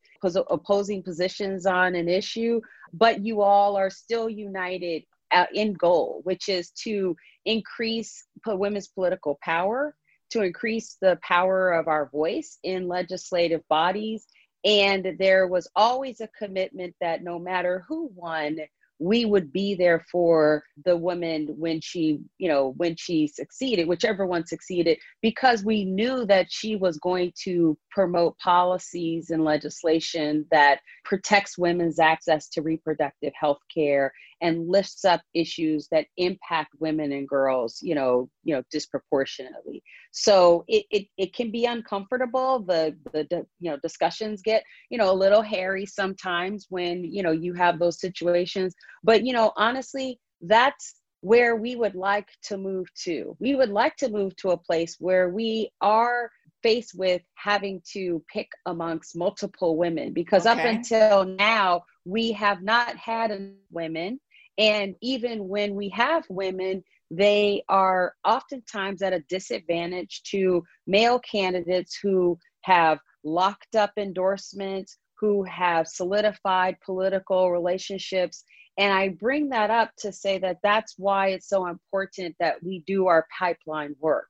opposing 0.49 1.03
positions 1.03 1.65
on 1.65 1.93
an 1.95 2.09
issue, 2.09 2.59
but 2.93 3.23
you 3.23 3.41
all 3.41 3.75
are 3.75 3.89
still 3.89 4.29
united 4.29 5.03
uh, 5.31 5.45
in 5.53 5.73
goal, 5.73 6.21
which 6.23 6.49
is 6.49 6.71
to 6.71 7.15
increase 7.45 8.25
women's 8.47 8.87
political 8.87 9.37
power, 9.43 9.95
to 10.31 10.41
increase 10.41 10.97
the 11.01 11.19
power 11.21 11.73
of 11.73 11.87
our 11.87 12.09
voice 12.09 12.57
in 12.63 12.87
legislative 12.87 13.61
bodies, 13.69 14.25
And 14.65 15.15
there 15.19 15.47
was 15.47 15.69
always 15.75 16.21
a 16.21 16.29
commitment 16.37 16.95
that 16.99 17.23
no 17.23 17.37
matter 17.37 17.83
who 17.87 18.09
won, 18.15 18.57
we 18.99 19.25
would 19.25 19.51
be 19.51 19.75
there 19.75 20.05
for 20.11 20.63
the 20.85 20.95
woman 20.95 21.47
when 21.57 21.81
she 21.81 22.19
you 22.37 22.47
know 22.47 22.73
when 22.77 22.95
she 22.95 23.27
succeeded 23.27 23.87
whichever 23.87 24.25
one 24.25 24.45
succeeded 24.45 24.97
because 25.21 25.65
we 25.65 25.83
knew 25.83 26.25
that 26.25 26.47
she 26.49 26.75
was 26.75 26.97
going 26.99 27.31
to 27.43 27.77
promote 27.91 28.37
policies 28.37 29.31
and 29.31 29.43
legislation 29.43 30.45
that 30.49 30.79
protects 31.03 31.57
women's 31.57 31.99
access 31.99 32.47
to 32.47 32.61
reproductive 32.61 33.33
health 33.37 33.59
care 33.73 34.13
and 34.41 34.67
lifts 34.69 35.05
up 35.05 35.21
issues 35.33 35.87
that 35.91 36.07
impact 36.17 36.69
women 36.79 37.11
and 37.11 37.27
girls 37.27 37.79
you 37.81 37.95
know 37.95 38.29
you 38.43 38.55
know 38.55 38.63
disproportionately. 38.71 39.83
So 40.11 40.63
it, 40.67 40.85
it, 40.91 41.07
it 41.17 41.33
can 41.33 41.51
be 41.51 41.65
uncomfortable. 41.65 42.59
The, 42.59 42.95
the 43.13 43.27
the 43.29 43.45
you 43.59 43.71
know 43.71 43.77
discussions 43.81 44.41
get 44.41 44.63
you 44.89 44.97
know 44.97 45.11
a 45.11 45.13
little 45.13 45.41
hairy 45.41 45.85
sometimes 45.85 46.67
when 46.69 47.03
you 47.03 47.23
know 47.23 47.31
you 47.31 47.53
have 47.53 47.79
those 47.79 47.99
situations. 47.99 48.73
But 49.03 49.25
you 49.25 49.33
know 49.33 49.51
honestly 49.55 50.19
that's 50.41 50.95
where 51.21 51.55
we 51.55 51.75
would 51.75 51.95
like 51.95 52.29
to 52.43 52.55
move 52.55 52.85
to. 52.93 53.35
We 53.39 53.55
would 53.55 53.69
like 53.69 53.95
to 53.97 54.09
move 54.09 54.35
to 54.37 54.51
a 54.51 54.57
place 54.57 54.97
where 54.99 55.29
we 55.29 55.71
are 55.81 56.29
faced 56.61 56.93
with 56.95 57.21
having 57.33 57.81
to 57.93 58.23
pick 58.31 58.47
amongst 58.67 59.15
multiple 59.15 59.75
women 59.75 60.13
because 60.13 60.45
okay. 60.45 60.59
up 60.59 60.65
until 60.65 61.25
now 61.25 61.83
we 62.05 62.31
have 62.31 62.61
not 62.61 62.95
had 62.95 63.53
women 63.71 64.19
and 64.57 64.95
even 65.01 65.47
when 65.47 65.75
we 65.75 65.89
have 65.89 66.23
women 66.29 66.83
they 67.11 67.63
are 67.69 68.13
oftentimes 68.25 69.01
at 69.01 69.13
a 69.13 69.23
disadvantage 69.29 70.23
to 70.23 70.63
male 70.87 71.19
candidates 71.19 71.97
who 72.01 72.37
have 72.61 72.99
locked 73.23 73.75
up 73.75 73.91
endorsements, 73.97 74.97
who 75.19 75.43
have 75.43 75.87
solidified 75.87 76.77
political 76.83 77.51
relationships. 77.51 78.43
And 78.77 78.91
I 78.91 79.09
bring 79.09 79.49
that 79.49 79.69
up 79.69 79.91
to 79.99 80.11
say 80.11 80.37
that 80.39 80.57
that's 80.63 80.95
why 80.97 81.29
it's 81.29 81.47
so 81.47 81.67
important 81.67 82.35
that 82.39 82.61
we 82.63 82.83
do 82.87 83.07
our 83.07 83.25
pipeline 83.37 83.95
work 83.99 84.27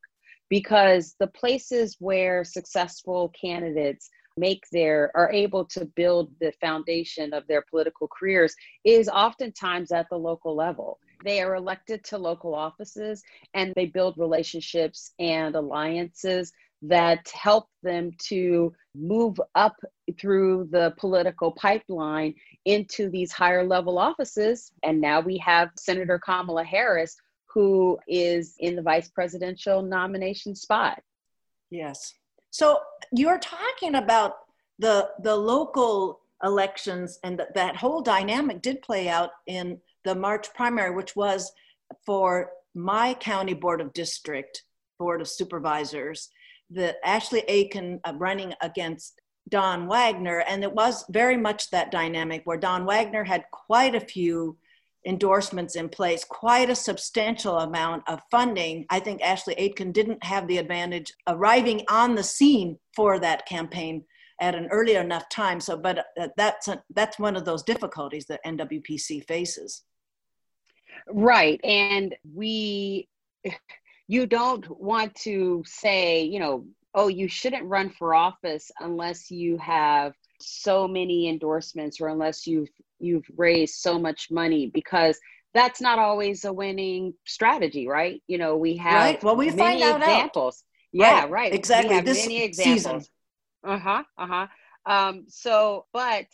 because 0.50 1.16
the 1.20 1.28
places 1.28 1.96
where 2.00 2.44
successful 2.44 3.32
candidates 3.40 4.10
make 4.38 4.64
their 4.72 5.12
are 5.16 5.32
able 5.32 5.66
to 5.66 5.86
build 5.96 6.32
the 6.40 6.52
foundation 6.60 7.34
of 7.34 7.46
their 7.48 7.64
political 7.70 8.08
careers 8.08 8.56
is 8.84 9.08
oftentimes 9.08 9.92
at 9.92 10.08
the 10.10 10.18
local 10.18 10.56
level 10.56 11.00
they 11.24 11.42
are 11.42 11.56
elected 11.56 12.04
to 12.04 12.18
local 12.18 12.54
offices 12.54 13.24
and 13.54 13.74
they 13.76 13.86
build 13.86 14.18
relationships 14.18 15.12
and 15.20 15.56
alliances 15.56 16.52
that 16.82 17.28
help 17.30 17.68
them 17.84 18.12
to 18.20 18.74
move 18.96 19.40
up 19.56 19.76
through 20.20 20.68
the 20.72 20.94
political 20.98 21.52
pipeline 21.52 22.34
into 22.66 23.10
these 23.10 23.32
higher 23.32 23.64
level 23.64 23.98
offices. 23.98 24.72
And 24.84 25.02
now 25.02 25.20
we 25.20 25.38
have 25.38 25.72
Senator 25.78 26.20
Kamala 26.20 26.64
Harris, 26.64 27.16
who 27.48 27.98
is 28.08 28.56
in 28.60 28.76
the 28.76 28.82
vice 28.82 29.10
presidential 29.10 29.82
nomination 29.82 30.54
spot. 30.56 31.02
Yes. 31.72 32.14
So 32.56 32.80
you're 33.12 33.38
talking 33.38 33.96
about 33.96 34.36
the 34.80 35.10
the 35.22 35.36
local 35.36 36.22
elections 36.42 37.20
and 37.22 37.38
th- 37.38 37.50
that 37.54 37.76
whole 37.76 38.02
dynamic 38.02 38.62
did 38.62 38.82
play 38.82 39.10
out 39.10 39.32
in 39.46 39.82
the 40.06 40.16
March 40.16 40.54
primary, 40.54 40.96
which 40.96 41.18
was 41.18 41.52
for 42.06 42.52
my 42.74 43.14
county 43.16 43.54
board 43.54 43.82
of 43.82 43.92
district, 43.92 44.64
board 45.00 45.20
of 45.20 45.28
supervisors, 45.28 46.30
that 46.70 46.96
Ashleigh 47.04 47.44
Aitken 47.50 48.00
uh, 48.06 48.14
running 48.16 48.54
against 48.62 49.20
Don 49.50 49.86
Wagner. 49.88 50.40
And 50.48 50.64
it 50.64 50.72
was 50.72 51.04
very 51.10 51.36
much 51.36 51.70
that 51.72 51.92
dynamic 51.92 52.44
where 52.46 52.58
Don 52.58 52.86
Wagner 52.86 53.26
had 53.26 53.44
quite 53.52 53.96
a 53.96 54.08
few 54.16 54.58
endorsements 55.06 55.76
in 55.76 55.90
place, 55.90 56.24
quite 56.24 56.70
a 56.70 56.76
substantial 56.76 57.60
amount 57.60 58.04
of 58.08 58.22
funding. 58.32 58.86
I 58.90 59.00
think 59.00 59.22
Ashleigh 59.22 59.56
Aitken 59.58 59.92
didn't 59.92 60.24
have 60.24 60.48
the 60.48 60.58
advantage 60.58 61.14
arriving 61.28 61.84
on 61.90 62.16
the 62.16 62.24
scene 62.24 62.78
for 62.96 63.20
that 63.20 63.46
campaign 63.46 64.04
at 64.42 64.56
an 64.56 64.68
early 64.72 64.96
enough 64.96 65.30
time. 65.30 65.60
So, 65.60 65.78
but 65.78 66.06
uh, 66.20 66.28
that's 66.36 66.68
a, 66.68 66.84
that's 66.94 67.20
one 67.20 67.36
of 67.36 67.46
those 67.46 67.64
difficulties 67.64 68.26
that 68.26 68.44
NWPC 68.46 69.26
faces. 69.28 69.84
Right. 71.08 71.60
And 71.64 72.16
we, 72.34 73.08
you 74.08 74.26
don't 74.26 74.66
want 74.80 75.16
to 75.16 75.64
say, 75.66 76.24
you 76.24 76.40
know, 76.40 76.66
oh, 76.94 77.08
you 77.08 77.28
shouldn't 77.28 77.66
run 77.66 77.90
for 77.90 78.16
office 78.16 78.72
unless 78.80 79.30
you 79.30 79.58
have 79.58 80.14
so 80.42 80.88
many 80.88 81.30
endorsements 81.30 82.00
or 82.02 82.08
unless 82.08 82.48
you've 82.48 82.70
you've 83.00 83.26
raised 83.38 83.76
so 83.76 84.00
much 84.00 84.28
money 84.32 84.72
because 84.74 85.20
that's 85.54 85.80
not 85.80 86.00
always 86.00 86.46
a 86.46 86.54
winning 86.54 87.14
strategy, 87.26 87.88
right? 87.88 88.22
You 88.28 88.38
know, 88.38 88.58
we 88.58 88.78
have 88.78 88.96
right. 88.96 89.24
well, 89.24 89.36
we 89.36 89.48
many 89.48 89.82
find 89.82 89.96
examples. 90.02 90.58
Out. 90.58 91.00
Yeah, 91.00 91.22
right. 91.22 91.32
right. 91.32 91.54
Exactly. 91.54 91.90
We 91.90 91.96
have 91.96 92.06
this 92.06 92.24
many 92.24 92.44
examples. 92.44 93.10
Uh 93.64 93.78
huh. 93.78 94.04
Uh 94.18 94.28
huh. 94.28 94.48
Um, 94.86 95.26
so, 95.28 95.86
but 95.94 96.26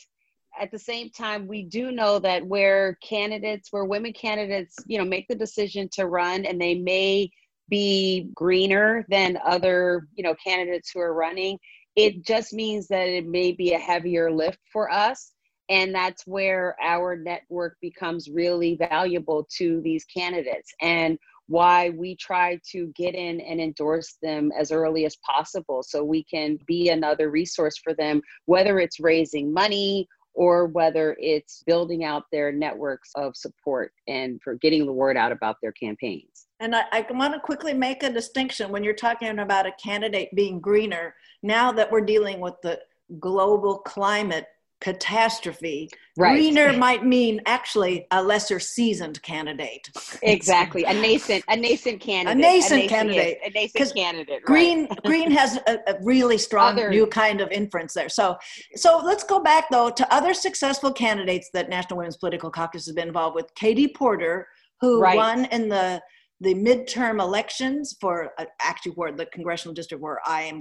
at 0.59 0.71
the 0.71 0.79
same 0.79 1.09
time 1.09 1.47
we 1.47 1.63
do 1.63 1.91
know 1.91 2.19
that 2.19 2.45
where 2.45 2.97
candidates 3.01 3.71
where 3.71 3.85
women 3.85 4.13
candidates 4.13 4.75
you 4.85 4.97
know 4.97 5.05
make 5.05 5.27
the 5.27 5.35
decision 5.35 5.87
to 5.91 6.07
run 6.07 6.45
and 6.45 6.59
they 6.59 6.75
may 6.75 7.29
be 7.69 8.29
greener 8.35 9.05
than 9.09 9.37
other 9.45 10.07
you 10.15 10.23
know 10.23 10.35
candidates 10.43 10.91
who 10.93 10.99
are 10.99 11.13
running 11.13 11.57
it 11.95 12.25
just 12.25 12.53
means 12.53 12.87
that 12.87 13.07
it 13.07 13.25
may 13.25 13.51
be 13.51 13.73
a 13.73 13.79
heavier 13.79 14.31
lift 14.31 14.59
for 14.71 14.91
us 14.91 15.31
and 15.71 15.95
that's 15.95 16.27
where 16.27 16.75
our 16.83 17.15
network 17.15 17.77
becomes 17.81 18.29
really 18.29 18.75
valuable 18.75 19.47
to 19.57 19.79
these 19.81 20.03
candidates 20.05 20.73
and 20.81 21.17
why 21.47 21.89
we 21.91 22.15
try 22.15 22.59
to 22.71 22.87
get 22.95 23.15
in 23.15 23.39
and 23.41 23.59
endorse 23.59 24.17
them 24.21 24.51
as 24.57 24.71
early 24.71 25.05
as 25.05 25.17
possible 25.25 25.81
so 25.81 26.03
we 26.03 26.23
can 26.23 26.59
be 26.67 26.89
another 26.89 27.31
resource 27.31 27.77
for 27.77 27.93
them 27.93 28.21
whether 28.45 28.79
it's 28.79 28.99
raising 28.99 29.51
money 29.51 30.07
or 30.33 30.67
whether 30.67 31.15
it's 31.19 31.63
building 31.65 32.03
out 32.03 32.23
their 32.31 32.51
networks 32.51 33.11
of 33.15 33.35
support 33.35 33.93
and 34.07 34.41
for 34.41 34.55
getting 34.55 34.85
the 34.85 34.93
word 34.93 35.17
out 35.17 35.31
about 35.31 35.57
their 35.61 35.73
campaigns. 35.73 36.47
And 36.61 36.73
I, 36.73 36.83
I, 36.93 37.05
want 37.09 37.33
to 37.33 37.39
quickly 37.41 37.73
make 37.73 38.03
a 38.03 38.09
distinction 38.09 38.71
when 38.71 38.81
you're 38.81 38.93
talking 38.93 39.39
about 39.39 39.65
a 39.65 39.73
candidate 39.73 40.29
being 40.33 40.61
greener. 40.61 41.15
Now 41.43 41.73
that 41.73 41.91
we're 41.91 42.05
dealing 42.05 42.39
with 42.39 42.53
the 42.63 42.79
global 43.19 43.79
climate 43.79 44.45
catastrophe. 44.81 45.89
Right. 46.17 46.33
Greener 46.33 46.73
might 46.73 47.05
mean 47.05 47.39
actually 47.45 48.05
a 48.11 48.21
lesser 48.21 48.59
seasoned 48.59 49.21
candidate. 49.21 49.89
Exactly, 50.23 50.83
a 50.83 50.93
nascent, 50.93 51.45
a 51.47 51.55
nascent 51.55 52.01
candidate, 52.01 52.37
a 52.37 52.41
nascent, 52.41 52.71
a 52.71 52.75
nascent 52.75 52.89
candidate, 52.89 53.37
a 53.45 53.49
nascent 53.51 53.95
candidate. 53.95 54.29
Right. 54.29 54.45
Green, 54.45 54.87
green 55.05 55.31
has 55.41 55.57
a, 55.67 55.79
a 55.87 55.95
really 56.03 56.37
strong 56.37 56.73
other, 56.73 56.89
new 56.89 57.07
kind 57.07 57.39
of 57.39 57.49
inference 57.51 57.93
there. 57.93 58.09
So, 58.09 58.35
so 58.75 59.01
let's 59.03 59.23
go 59.23 59.41
back 59.41 59.65
though 59.71 59.89
to 59.89 60.13
other 60.13 60.33
successful 60.33 60.91
candidates 60.91 61.49
that 61.53 61.69
National 61.69 61.97
Women's 61.97 62.17
Political 62.17 62.51
Caucus 62.51 62.85
has 62.85 62.95
been 62.95 63.07
involved 63.07 63.35
with. 63.35 63.53
Katie 63.55 63.87
Porter, 63.87 64.47
who 64.81 64.99
right. 64.99 65.15
won 65.15 65.45
in 65.45 65.69
the 65.69 66.01
the 66.41 66.55
midterm 66.55 67.21
elections 67.21 67.95
for 68.01 68.31
uh, 68.39 68.45
actually 68.61 68.93
where 68.93 69.11
the 69.11 69.27
congressional 69.27 69.75
district 69.75 70.01
where 70.01 70.19
I 70.25 70.41
am 70.41 70.59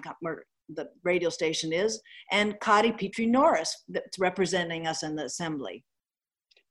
the 0.74 0.88
radio 1.04 1.28
station 1.28 1.72
is, 1.72 2.00
and 2.30 2.59
Cottie 2.61 2.92
Petrie 2.92 3.26
Norris 3.26 3.85
that's 3.88 4.18
representing 4.18 4.87
us 4.87 5.02
in 5.02 5.16
the 5.16 5.24
assembly. 5.24 5.85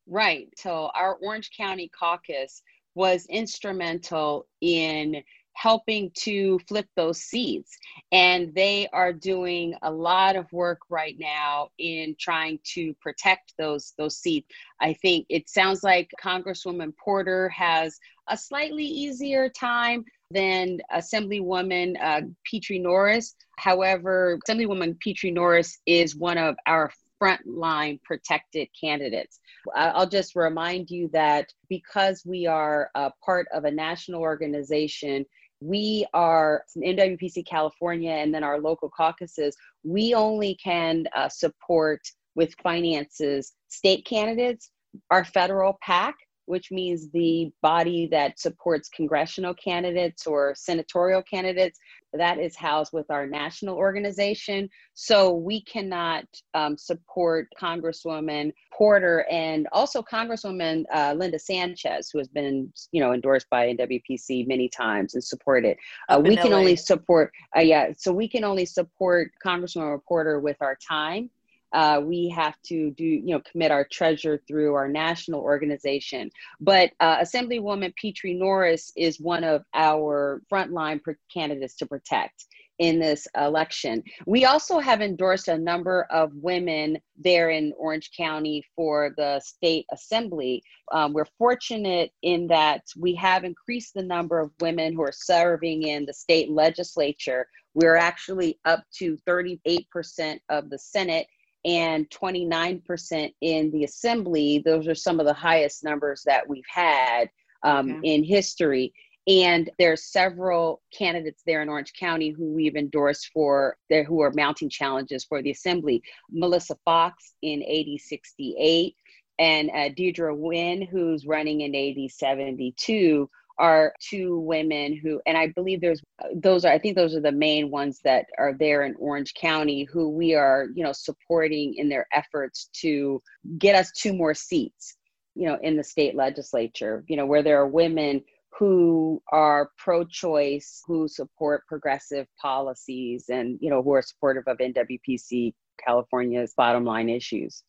Right. 0.07 0.47
So 0.57 0.89
our 0.95 1.15
Orange 1.21 1.51
County 1.55 1.89
caucus 1.97 2.61
was 2.95 3.25
instrumental 3.27 4.47
in 4.61 5.23
helping 5.53 6.09
to 6.15 6.57
flip 6.67 6.87
those 6.95 7.21
seats. 7.21 7.77
And 8.11 8.53
they 8.55 8.87
are 8.93 9.11
doing 9.11 9.75
a 9.81 9.91
lot 9.91 10.35
of 10.35 10.51
work 10.53 10.79
right 10.89 11.17
now 11.19 11.69
in 11.79 12.15
trying 12.17 12.59
to 12.75 12.93
protect 13.01 13.53
those, 13.57 13.93
those 13.97 14.17
seats. 14.17 14.47
I 14.79 14.93
think 14.93 15.25
it 15.29 15.49
sounds 15.49 15.83
like 15.83 16.09
Congresswoman 16.23 16.93
Porter 16.97 17.49
has 17.49 17.99
a 18.29 18.37
slightly 18.37 18.85
easier 18.85 19.49
time 19.49 20.05
than 20.31 20.79
Assemblywoman 20.93 21.95
uh, 22.01 22.21
Petrie 22.49 22.79
Norris. 22.79 23.35
However, 23.57 24.39
Assemblywoman 24.47 24.99
Petrie 24.99 25.31
Norris 25.31 25.79
is 25.85 26.15
one 26.15 26.37
of 26.37 26.55
our 26.67 26.91
frontline 27.21 28.01
protected 28.03 28.69
candidates. 28.79 29.39
I'll 29.75 30.07
just 30.07 30.35
remind 30.35 30.89
you 30.89 31.09
that 31.13 31.51
because 31.67 32.23
we 32.25 32.47
are 32.47 32.89
a 32.95 33.11
part 33.25 33.47
of 33.53 33.65
a 33.65 33.71
national 33.71 34.21
organization, 34.21 35.25
we 35.59 36.05
are 36.13 36.63
NWPC 36.77 37.45
California 37.45 38.11
and 38.11 38.33
then 38.33 38.43
our 38.43 38.59
local 38.59 38.89
caucuses, 38.89 39.57
we 39.83 40.13
only 40.13 40.55
can 40.63 41.05
uh, 41.13 41.27
support 41.27 41.99
with 42.35 42.55
finances 42.63 43.53
state 43.67 44.05
candidates, 44.05 44.69
our 45.09 45.25
federal 45.25 45.77
PAC, 45.81 46.15
which 46.49 46.71
means 46.71 47.11
the 47.11 47.51
body 47.61 48.07
that 48.07 48.39
supports 48.39 48.89
congressional 48.89 49.53
candidates 49.53 50.25
or 50.25 50.55
senatorial 50.55 51.21
candidates, 51.21 51.77
that 52.11 52.39
is 52.39 52.55
housed 52.55 52.91
with 52.91 53.05
our 53.11 53.27
national 53.27 53.75
organization. 53.75 54.67
So 54.95 55.31
we 55.31 55.61
cannot 55.61 56.25
um, 56.55 56.75
support 56.75 57.49
Congresswoman 57.61 58.51
Porter 58.73 59.27
and 59.29 59.67
also 59.71 60.01
Congresswoman 60.01 60.85
uh, 60.91 61.13
Linda 61.15 61.37
Sanchez, 61.37 62.09
who 62.11 62.17
has 62.17 62.27
been, 62.27 62.73
you 62.91 62.99
know, 62.99 63.13
endorsed 63.13 63.47
by 63.51 63.67
NWPC 63.75 64.47
many 64.47 64.69
times 64.69 65.13
and 65.13 65.23
supported. 65.23 65.77
Uh, 66.09 66.19
we 66.23 66.35
can 66.35 66.49
LA. 66.49 66.57
only 66.57 66.75
support, 66.75 67.31
uh, 67.55 67.61
yeah, 67.61 67.91
so 67.95 68.11
we 68.11 68.27
can 68.27 68.43
only 68.43 68.65
support 68.65 69.29
Congresswoman 69.45 69.99
Porter 70.07 70.39
with 70.39 70.57
our 70.61 70.75
time 70.75 71.29
uh, 71.73 72.01
we 72.03 72.29
have 72.29 72.55
to 72.65 72.91
do, 72.91 73.05
you 73.05 73.33
know, 73.33 73.41
commit 73.51 73.71
our 73.71 73.87
treasure 73.91 74.41
through 74.47 74.73
our 74.75 74.87
national 74.87 75.41
organization. 75.41 76.29
But 76.59 76.91
uh, 76.99 77.17
Assemblywoman 77.19 77.93
Petrie 77.95 78.33
Norris 78.33 78.91
is 78.95 79.19
one 79.19 79.43
of 79.43 79.63
our 79.73 80.41
frontline 80.51 80.99
candidates 81.33 81.75
to 81.75 81.85
protect 81.85 82.45
in 82.79 82.97
this 82.97 83.27
election. 83.35 84.01
We 84.25 84.45
also 84.45 84.79
have 84.79 85.01
endorsed 85.01 85.49
a 85.49 85.57
number 85.57 86.07
of 86.09 86.31
women 86.33 86.97
there 87.17 87.49
in 87.49 87.73
Orange 87.77 88.09
County 88.15 88.63
for 88.75 89.13
the 89.17 89.41
state 89.41 89.85
assembly. 89.91 90.63
Um, 90.91 91.13
we're 91.13 91.25
fortunate 91.37 92.11
in 92.23 92.47
that 92.47 92.83
we 92.97 93.13
have 93.15 93.43
increased 93.43 93.93
the 93.93 94.01
number 94.01 94.39
of 94.39 94.51
women 94.61 94.93
who 94.93 95.03
are 95.03 95.11
serving 95.13 95.83
in 95.83 96.05
the 96.05 96.13
state 96.13 96.49
legislature. 96.49 97.45
We're 97.73 97.97
actually 97.97 98.59
up 98.65 98.83
to 98.99 99.17
38% 99.27 100.39
of 100.49 100.69
the 100.69 100.79
Senate 100.79 101.27
and 101.65 102.09
29% 102.09 103.33
in 103.41 103.71
the 103.71 103.83
assembly. 103.83 104.61
Those 104.63 104.87
are 104.87 104.95
some 104.95 105.19
of 105.19 105.25
the 105.25 105.33
highest 105.33 105.83
numbers 105.83 106.23
that 106.25 106.47
we've 106.47 106.63
had 106.67 107.29
um, 107.63 107.97
okay. 107.97 108.15
in 108.15 108.23
history. 108.23 108.93
And 109.27 109.69
there's 109.77 110.11
several 110.11 110.81
candidates 110.97 111.43
there 111.45 111.61
in 111.61 111.69
Orange 111.69 111.93
County 111.93 112.31
who 112.31 112.51
we've 112.53 112.75
endorsed 112.75 113.29
for 113.33 113.77
there 113.89 114.03
who 114.03 114.21
are 114.21 114.31
mounting 114.33 114.69
challenges 114.69 115.23
for 115.23 115.41
the 115.43 115.51
assembly. 115.51 116.01
Melissa 116.31 116.77
Fox 116.85 117.33
in 117.41 117.61
AD 117.61 117.99
68 117.99 118.95
and 119.37 119.69
uh, 119.69 119.89
Deidre 119.89 120.35
Nguyen, 120.35 120.87
who's 120.87 121.25
running 121.25 121.61
in 121.61 121.75
AD 121.75 122.11
72 122.11 123.29
are 123.59 123.93
two 123.99 124.39
women 124.39 124.97
who, 124.97 125.21
and 125.27 125.37
I 125.37 125.47
believe 125.47 125.81
there's 125.81 126.01
those 126.33 126.65
are, 126.65 126.71
I 126.71 126.79
think 126.79 126.95
those 126.95 127.13
are 127.13 127.21
the 127.21 127.31
main 127.31 127.69
ones 127.69 127.99
that 128.03 128.25
are 128.37 128.53
there 128.57 128.83
in 128.83 128.95
Orange 128.97 129.33
County 129.33 129.83
who 129.83 130.09
we 130.09 130.33
are, 130.33 130.67
you 130.73 130.83
know, 130.83 130.93
supporting 130.93 131.75
in 131.75 131.89
their 131.89 132.07
efforts 132.13 132.69
to 132.81 133.21
get 133.57 133.75
us 133.75 133.91
two 133.91 134.13
more 134.13 134.33
seats, 134.33 134.95
you 135.35 135.45
know, 135.45 135.57
in 135.61 135.75
the 135.75 135.83
state 135.83 136.15
legislature, 136.15 137.03
you 137.07 137.17
know, 137.17 137.25
where 137.25 137.43
there 137.43 137.59
are 137.59 137.67
women 137.67 138.23
who 138.57 139.21
are 139.31 139.69
pro-choice, 139.77 140.81
who 140.87 141.07
support 141.07 141.67
progressive 141.67 142.27
policies 142.41 143.25
and, 143.29 143.59
you 143.61 143.69
know, 143.69 143.83
who 143.83 143.93
are 143.93 144.01
supportive 144.01 144.43
of 144.47 144.57
NWPC 144.57 145.53
California's 145.85 146.53
bottom 146.55 146.83
line 146.83 147.09
issues. 147.09 147.63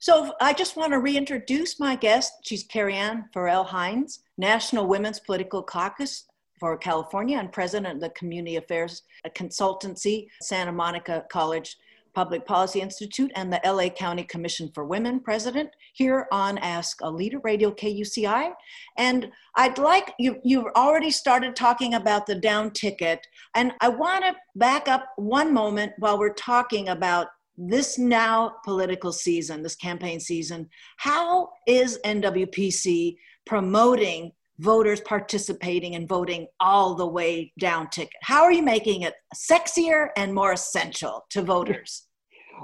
So 0.00 0.32
I 0.40 0.54
just 0.54 0.76
want 0.76 0.94
to 0.94 0.98
reintroduce 0.98 1.78
my 1.78 1.94
guest. 1.94 2.32
She's 2.42 2.66
Karriann 2.66 3.24
Farrell 3.34 3.64
Hinds, 3.64 4.20
National 4.38 4.86
Women's 4.86 5.20
Political 5.20 5.64
Caucus 5.64 6.24
for 6.58 6.78
California 6.78 7.38
and 7.38 7.52
president 7.52 7.96
of 7.96 8.00
the 8.00 8.08
Community 8.10 8.56
Affairs 8.56 9.02
Consultancy, 9.36 10.28
Santa 10.40 10.72
Monica 10.72 11.26
College 11.30 11.76
Public 12.14 12.46
Policy 12.46 12.80
Institute, 12.80 13.30
and 13.34 13.52
the 13.52 13.60
LA 13.62 13.90
County 13.90 14.24
Commission 14.24 14.70
for 14.74 14.86
Women 14.86 15.20
president 15.20 15.68
here 15.92 16.26
on 16.32 16.56
Ask 16.56 17.02
a 17.02 17.10
Leader 17.10 17.40
Radio 17.40 17.70
KUCI. 17.70 18.52
And 18.96 19.30
I'd 19.56 19.76
like 19.76 20.14
you, 20.18 20.40
you've 20.42 20.72
already 20.76 21.10
started 21.10 21.54
talking 21.54 21.92
about 21.92 22.26
the 22.26 22.36
down 22.36 22.70
ticket. 22.70 23.26
And 23.54 23.72
I 23.82 23.90
want 23.90 24.24
to 24.24 24.34
back 24.56 24.88
up 24.88 25.12
one 25.16 25.52
moment 25.52 25.92
while 25.98 26.18
we're 26.18 26.32
talking 26.32 26.88
about 26.88 27.28
this 27.56 27.98
now 27.98 28.54
political 28.64 29.12
season, 29.12 29.62
this 29.62 29.76
campaign 29.76 30.20
season, 30.20 30.68
how 30.96 31.50
is 31.66 31.98
NWPC 32.04 33.16
promoting 33.46 34.32
voters 34.58 35.00
participating 35.00 35.94
and 35.94 36.08
voting 36.08 36.46
all 36.60 36.94
the 36.94 37.06
way 37.06 37.52
down 37.58 37.88
ticket? 37.90 38.12
How 38.22 38.42
are 38.42 38.52
you 38.52 38.62
making 38.62 39.02
it 39.02 39.14
sexier 39.34 40.08
and 40.16 40.34
more 40.34 40.52
essential 40.52 41.24
to 41.30 41.42
voters? 41.42 42.06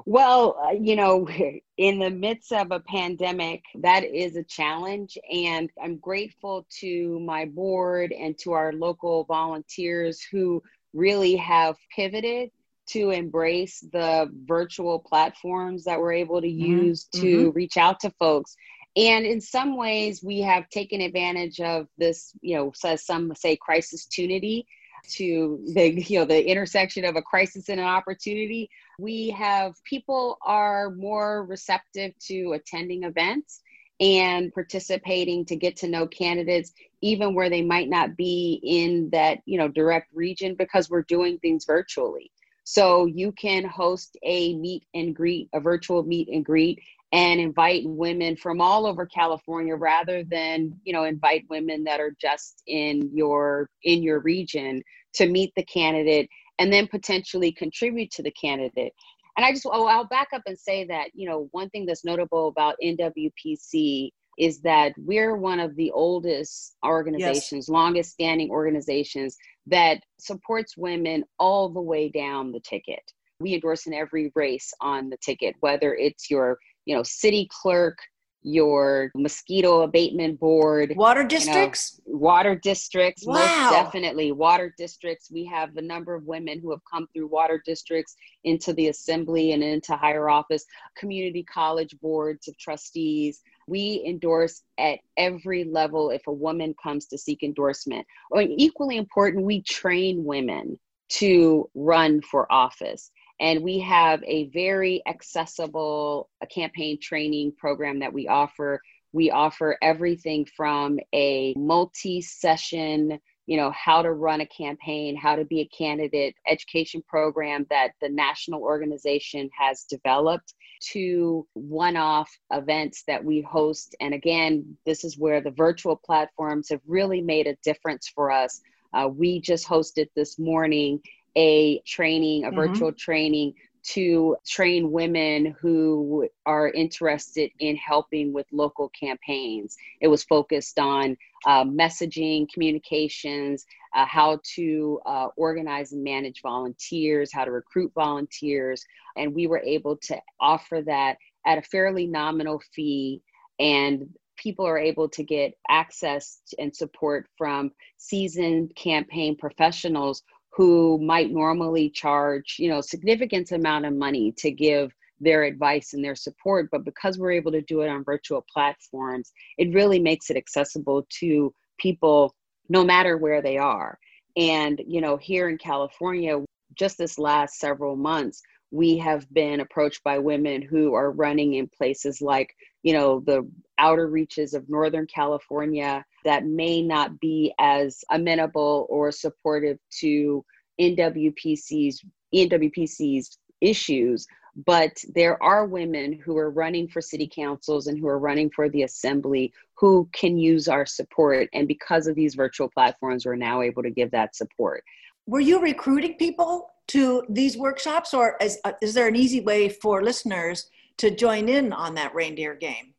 Well, 0.04 0.58
uh, 0.62 0.72
you 0.72 0.94
know, 0.94 1.26
in 1.78 1.98
the 1.98 2.10
midst 2.10 2.52
of 2.52 2.70
a 2.70 2.80
pandemic, 2.80 3.62
that 3.76 4.04
is 4.04 4.36
a 4.36 4.44
challenge. 4.44 5.16
And 5.32 5.70
I'm 5.82 5.96
grateful 5.96 6.66
to 6.80 7.20
my 7.20 7.46
board 7.46 8.12
and 8.12 8.36
to 8.38 8.52
our 8.52 8.72
local 8.72 9.24
volunteers 9.24 10.22
who 10.30 10.62
really 10.92 11.36
have 11.36 11.76
pivoted 11.94 12.50
to 12.86 13.10
embrace 13.10 13.80
the 13.92 14.30
virtual 14.44 14.98
platforms 14.98 15.84
that 15.84 15.98
we're 15.98 16.12
able 16.12 16.40
to 16.40 16.46
mm-hmm. 16.46 16.86
use 16.86 17.04
mm-hmm. 17.04 17.22
to 17.22 17.36
mm-hmm. 17.36 17.56
reach 17.56 17.76
out 17.76 18.00
to 18.00 18.10
folks 18.18 18.56
and 18.96 19.26
in 19.26 19.40
some 19.40 19.76
ways 19.76 20.22
we 20.22 20.40
have 20.40 20.68
taken 20.70 21.00
advantage 21.00 21.60
of 21.60 21.86
this 21.98 22.32
you 22.40 22.56
know 22.56 22.72
so 22.74 22.96
some 22.96 23.32
say 23.34 23.56
crisis 23.56 24.06
tunity 24.06 24.64
to 25.08 25.62
the 25.74 26.02
you 26.02 26.18
know 26.18 26.24
the 26.24 26.48
intersection 26.48 27.04
of 27.04 27.16
a 27.16 27.22
crisis 27.22 27.68
and 27.68 27.80
an 27.80 27.86
opportunity 27.86 28.68
we 28.98 29.30
have 29.30 29.74
people 29.84 30.38
are 30.42 30.90
more 30.90 31.44
receptive 31.44 32.12
to 32.18 32.52
attending 32.52 33.04
events 33.04 33.60
and 33.98 34.52
participating 34.52 35.44
to 35.44 35.56
get 35.56 35.76
to 35.76 35.88
know 35.88 36.06
candidates 36.06 36.72
even 37.02 37.34
where 37.34 37.48
they 37.48 37.62
might 37.62 37.88
not 37.88 38.16
be 38.16 38.60
in 38.62 39.08
that 39.10 39.38
you 39.46 39.58
know 39.58 39.68
direct 39.68 40.08
region 40.14 40.54
because 40.54 40.90
we're 40.90 41.02
doing 41.02 41.38
things 41.38 41.64
virtually 41.64 42.30
so 42.68 43.06
you 43.06 43.30
can 43.30 43.64
host 43.64 44.16
a 44.24 44.56
meet 44.56 44.86
and 44.92 45.14
greet, 45.14 45.48
a 45.54 45.60
virtual 45.60 46.02
meet 46.02 46.26
and 46.26 46.44
greet, 46.44 46.82
and 47.12 47.38
invite 47.38 47.84
women 47.86 48.34
from 48.34 48.60
all 48.60 48.86
over 48.86 49.06
California 49.06 49.76
rather 49.76 50.24
than, 50.24 50.80
you 50.82 50.92
know, 50.92 51.04
invite 51.04 51.44
women 51.48 51.84
that 51.84 52.00
are 52.00 52.12
just 52.20 52.64
in 52.66 53.08
your 53.14 53.70
in 53.84 54.02
your 54.02 54.18
region 54.18 54.82
to 55.14 55.28
meet 55.28 55.52
the 55.54 55.62
candidate 55.62 56.28
and 56.58 56.72
then 56.72 56.88
potentially 56.88 57.52
contribute 57.52 58.10
to 58.10 58.24
the 58.24 58.32
candidate. 58.32 58.92
And 59.36 59.46
I 59.46 59.52
just 59.52 59.64
oh, 59.70 59.86
I'll 59.86 60.08
back 60.08 60.30
up 60.32 60.42
and 60.46 60.58
say 60.58 60.86
that, 60.86 61.10
you 61.14 61.28
know, 61.28 61.48
one 61.52 61.70
thing 61.70 61.86
that's 61.86 62.04
notable 62.04 62.48
about 62.48 62.74
NWPC 62.82 64.10
is 64.38 64.60
that 64.60 64.92
we're 64.98 65.36
one 65.36 65.60
of 65.60 65.74
the 65.76 65.90
oldest 65.92 66.76
organizations, 66.84 67.66
yes. 67.66 67.68
longest 67.68 68.12
standing 68.12 68.50
organizations 68.50 69.36
that 69.66 70.00
supports 70.18 70.76
women 70.76 71.24
all 71.38 71.68
the 71.68 71.80
way 71.80 72.08
down 72.08 72.52
the 72.52 72.60
ticket. 72.60 73.02
We 73.40 73.54
endorse 73.54 73.86
in 73.86 73.94
every 73.94 74.32
race 74.34 74.72
on 74.80 75.10
the 75.10 75.18
ticket, 75.18 75.54
whether 75.60 75.94
it's 75.94 76.30
your, 76.30 76.58
you 76.86 76.96
know, 76.96 77.02
city 77.02 77.48
clerk, 77.50 77.98
your 78.42 79.10
mosquito 79.16 79.82
abatement 79.82 80.38
board, 80.38 80.92
water 80.94 81.24
districts, 81.24 82.00
you 82.06 82.12
know, 82.12 82.18
water 82.20 82.54
districts, 82.54 83.26
wow. 83.26 83.34
most 83.34 83.72
definitely 83.72 84.30
water 84.30 84.72
districts. 84.78 85.32
We 85.32 85.44
have 85.46 85.76
a 85.76 85.82
number 85.82 86.14
of 86.14 86.24
women 86.24 86.60
who 86.60 86.70
have 86.70 86.80
come 86.88 87.08
through 87.12 87.26
water 87.26 87.60
districts 87.66 88.14
into 88.44 88.72
the 88.74 88.86
assembly 88.88 89.50
and 89.50 89.64
into 89.64 89.96
higher 89.96 90.30
office, 90.30 90.64
community 90.96 91.42
college 91.42 91.96
boards 92.00 92.46
of 92.46 92.56
trustees, 92.56 93.42
we 93.66 94.02
endorse 94.06 94.62
at 94.78 95.00
every 95.16 95.64
level 95.64 96.10
if 96.10 96.26
a 96.26 96.32
woman 96.32 96.74
comes 96.80 97.06
to 97.06 97.18
seek 97.18 97.42
endorsement. 97.42 98.06
Or 98.30 98.42
equally 98.42 98.96
important, 98.96 99.44
we 99.44 99.62
train 99.62 100.24
women 100.24 100.78
to 101.08 101.68
run 101.74 102.20
for 102.20 102.50
office. 102.52 103.10
And 103.38 103.62
we 103.62 103.78
have 103.80 104.22
a 104.24 104.48
very 104.48 105.02
accessible 105.06 106.30
campaign 106.50 106.98
training 107.00 107.52
program 107.58 107.98
that 108.00 108.12
we 108.12 108.28
offer. 108.28 108.80
We 109.12 109.30
offer 109.30 109.76
everything 109.82 110.46
from 110.56 110.98
a 111.14 111.54
multi 111.56 112.22
session 112.22 113.18
you 113.46 113.56
know 113.56 113.70
how 113.70 114.02
to 114.02 114.12
run 114.12 114.40
a 114.40 114.46
campaign 114.46 115.16
how 115.16 115.36
to 115.36 115.44
be 115.44 115.60
a 115.60 115.68
candidate 115.68 116.34
education 116.48 117.02
program 117.08 117.64
that 117.70 117.92
the 118.00 118.08
national 118.08 118.60
organization 118.60 119.48
has 119.56 119.84
developed 119.84 120.54
to 120.80 121.46
one-off 121.54 122.30
events 122.52 123.04
that 123.06 123.24
we 123.24 123.40
host 123.40 123.94
and 124.00 124.14
again 124.14 124.76
this 124.84 125.04
is 125.04 125.18
where 125.18 125.40
the 125.40 125.50
virtual 125.50 125.96
platforms 125.96 126.68
have 126.68 126.80
really 126.86 127.20
made 127.20 127.46
a 127.46 127.56
difference 127.62 128.08
for 128.08 128.30
us 128.30 128.60
uh, 128.94 129.08
we 129.08 129.40
just 129.40 129.66
hosted 129.66 130.08
this 130.16 130.38
morning 130.38 131.00
a 131.36 131.80
training 131.86 132.44
a 132.44 132.48
mm-hmm. 132.48 132.56
virtual 132.56 132.92
training 132.92 133.52
to 133.86 134.36
train 134.44 134.90
women 134.90 135.54
who 135.60 136.28
are 136.44 136.70
interested 136.70 137.50
in 137.60 137.76
helping 137.76 138.32
with 138.32 138.46
local 138.50 138.88
campaigns. 138.88 139.76
It 140.00 140.08
was 140.08 140.24
focused 140.24 140.78
on 140.78 141.16
uh, 141.46 141.64
messaging, 141.64 142.50
communications, 142.52 143.64
uh, 143.94 144.04
how 144.06 144.40
to 144.54 145.00
uh, 145.06 145.28
organize 145.36 145.92
and 145.92 146.02
manage 146.02 146.42
volunteers, 146.42 147.32
how 147.32 147.44
to 147.44 147.52
recruit 147.52 147.92
volunteers. 147.94 148.84
And 149.16 149.34
we 149.34 149.46
were 149.46 149.60
able 149.60 149.96
to 149.98 150.20
offer 150.40 150.82
that 150.82 151.18
at 151.46 151.58
a 151.58 151.62
fairly 151.62 152.06
nominal 152.08 152.60
fee. 152.74 153.22
And 153.60 154.08
people 154.36 154.66
are 154.66 154.78
able 154.78 155.08
to 155.10 155.22
get 155.22 155.56
access 155.68 156.40
and 156.58 156.74
support 156.74 157.28
from 157.38 157.70
seasoned 157.96 158.74
campaign 158.74 159.36
professionals 159.36 160.22
who 160.56 160.98
might 161.02 161.30
normally 161.30 161.90
charge, 161.90 162.56
you 162.58 162.70
know, 162.70 162.80
significant 162.80 163.52
amount 163.52 163.84
of 163.84 163.94
money 163.94 164.32
to 164.38 164.50
give 164.50 164.90
their 165.20 165.44
advice 165.44 165.92
and 165.92 166.02
their 166.02 166.14
support. 166.14 166.68
But 166.72 166.84
because 166.84 167.18
we're 167.18 167.32
able 167.32 167.52
to 167.52 167.60
do 167.62 167.82
it 167.82 167.88
on 167.88 168.04
virtual 168.04 168.44
platforms, 168.52 169.32
it 169.58 169.74
really 169.74 169.98
makes 169.98 170.30
it 170.30 170.36
accessible 170.36 171.06
to 171.20 171.52
people 171.78 172.34
no 172.70 172.82
matter 172.84 173.18
where 173.18 173.42
they 173.42 173.58
are. 173.58 173.98
And, 174.36 174.80
you 174.86 175.02
know, 175.02 175.18
here 175.18 175.50
in 175.50 175.58
California, 175.58 176.42
just 176.74 176.96
this 176.96 177.18
last 177.18 177.58
several 177.58 177.96
months, 177.96 178.40
we 178.70 178.96
have 178.98 179.32
been 179.32 179.60
approached 179.60 180.02
by 180.04 180.18
women 180.18 180.62
who 180.62 180.94
are 180.94 181.12
running 181.12 181.54
in 181.54 181.68
places 181.68 182.20
like, 182.20 182.54
you 182.82 182.94
know, 182.94 183.20
the 183.26 183.48
outer 183.78 184.08
reaches 184.08 184.54
of 184.54 184.68
Northern 184.68 185.06
California 185.06 186.04
that 186.26 186.44
may 186.44 186.82
not 186.82 187.20
be 187.20 187.54
as 187.60 188.04
amenable 188.10 188.86
or 188.90 189.12
supportive 189.12 189.78
to 190.00 190.44
NWPC's 190.80 192.04
NWPC's 192.34 193.38
issues, 193.60 194.26
but 194.66 194.92
there 195.14 195.40
are 195.40 195.66
women 195.66 196.12
who 196.12 196.36
are 196.36 196.50
running 196.50 196.88
for 196.88 197.00
city 197.00 197.30
councils 197.32 197.86
and 197.86 197.96
who 197.96 198.08
are 198.08 198.18
running 198.18 198.50
for 198.50 198.68
the 198.68 198.82
assembly 198.82 199.52
who 199.74 200.08
can 200.12 200.36
use 200.36 200.66
our 200.66 200.84
support. 200.84 201.48
And 201.54 201.68
because 201.68 202.08
of 202.08 202.16
these 202.16 202.34
virtual 202.34 202.68
platforms, 202.68 203.24
we're 203.24 203.36
now 203.36 203.62
able 203.62 203.84
to 203.84 203.90
give 203.90 204.10
that 204.10 204.34
support. 204.34 204.82
Were 205.26 205.40
you 205.40 205.60
recruiting 205.60 206.14
people 206.14 206.70
to 206.88 207.24
these 207.28 207.56
workshops, 207.56 208.12
or 208.12 208.36
is, 208.40 208.58
uh, 208.64 208.72
is 208.82 208.94
there 208.94 209.06
an 209.06 209.16
easy 209.16 209.40
way 209.40 209.68
for 209.68 210.02
listeners 210.02 210.70
to 210.98 211.14
join 211.14 211.48
in 211.48 211.72
on 211.72 211.94
that 211.94 212.14
reindeer 212.14 212.54
game? 212.54 212.94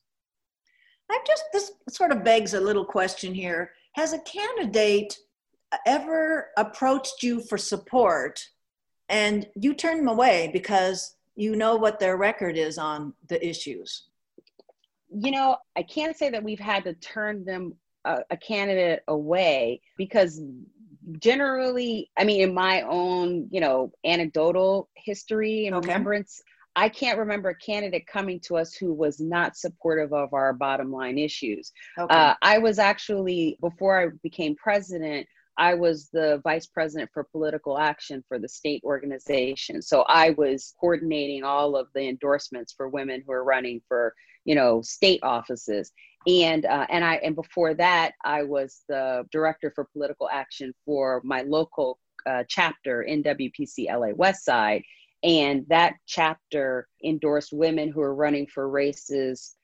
I 1.11 1.19
just, 1.27 1.43
this 1.53 1.73
sort 1.89 2.11
of 2.11 2.23
begs 2.23 2.55
a 2.55 2.59
little 2.59 2.85
question 2.85 3.35
here 3.35 3.73
has 3.93 4.13
a 4.13 4.19
candidate 4.19 5.17
ever 5.85 6.49
approached 6.57 7.23
you 7.23 7.41
for 7.41 7.57
support 7.57 8.43
and 9.09 9.47
you 9.55 9.73
turn 9.73 9.97
them 9.97 10.07
away 10.07 10.49
because 10.53 11.15
you 11.35 11.55
know 11.55 11.75
what 11.75 11.99
their 11.99 12.17
record 12.17 12.57
is 12.57 12.77
on 12.77 13.13
the 13.27 13.45
issues? 13.45 14.07
You 15.09 15.31
know, 15.31 15.57
I 15.75 15.83
can't 15.83 16.17
say 16.17 16.29
that 16.29 16.43
we've 16.43 16.59
had 16.59 16.83
to 16.85 16.93
turn 16.93 17.45
them 17.45 17.75
a, 18.05 18.21
a 18.31 18.37
candidate 18.37 19.03
away 19.07 19.81
because 19.97 20.41
generally, 21.19 22.09
I 22.17 22.23
mean, 22.23 22.41
in 22.41 22.53
my 22.53 22.81
own, 22.81 23.47
you 23.51 23.61
know, 23.61 23.91
anecdotal 24.05 24.89
history 24.95 25.67
and 25.67 25.75
okay. 25.75 25.87
remembrance, 25.87 26.41
I 26.75 26.89
can't 26.89 27.19
remember 27.19 27.49
a 27.49 27.55
candidate 27.55 28.07
coming 28.07 28.39
to 28.41 28.57
us 28.57 28.73
who 28.73 28.93
was 28.93 29.19
not 29.19 29.55
supportive 29.55 30.13
of 30.13 30.33
our 30.33 30.53
bottom 30.53 30.91
line 30.91 31.17
issues. 31.17 31.71
Okay. 31.99 32.13
Uh, 32.13 32.33
I 32.41 32.57
was 32.57 32.79
actually, 32.79 33.57
before 33.61 34.01
I 34.01 34.07
became 34.23 34.55
president, 34.55 35.27
I 35.57 35.75
was 35.75 36.09
the 36.11 36.41
vice 36.43 36.65
president 36.65 37.11
for 37.13 37.23
political 37.25 37.77
action 37.77 38.23
for 38.27 38.39
the 38.39 38.49
state 38.49 38.81
organization. 38.83 39.81
So 39.81 40.01
I 40.07 40.31
was 40.31 40.73
coordinating 40.79 41.43
all 41.43 41.75
of 41.75 41.87
the 41.93 42.07
endorsements 42.07 42.73
for 42.73 42.89
women 42.89 43.23
who 43.25 43.33
are 43.33 43.43
running 43.43 43.81
for, 43.87 44.15
you 44.45 44.55
know, 44.55 44.81
state 44.81 45.19
offices. 45.21 45.91
And 46.27 46.65
uh, 46.65 46.87
and 46.89 47.03
I 47.03 47.15
and 47.15 47.35
before 47.35 47.73
that, 47.75 48.13
I 48.23 48.43
was 48.43 48.83
the 48.87 49.25
director 49.31 49.71
for 49.75 49.85
political 49.93 50.29
action 50.31 50.73
for 50.85 51.21
my 51.23 51.41
local 51.41 51.99
uh, 52.25 52.43
chapter 52.47 53.05
NWPC 53.07 53.87
LA 53.89 54.13
West 54.15 54.45
Side. 54.45 54.83
And 55.23 55.65
that 55.69 55.95
chapter 56.05 56.87
endorsed 57.03 57.53
women 57.53 57.91
who 57.91 58.01
are 58.01 58.13
running 58.13 58.47
for 58.47 58.69
races 58.69 59.55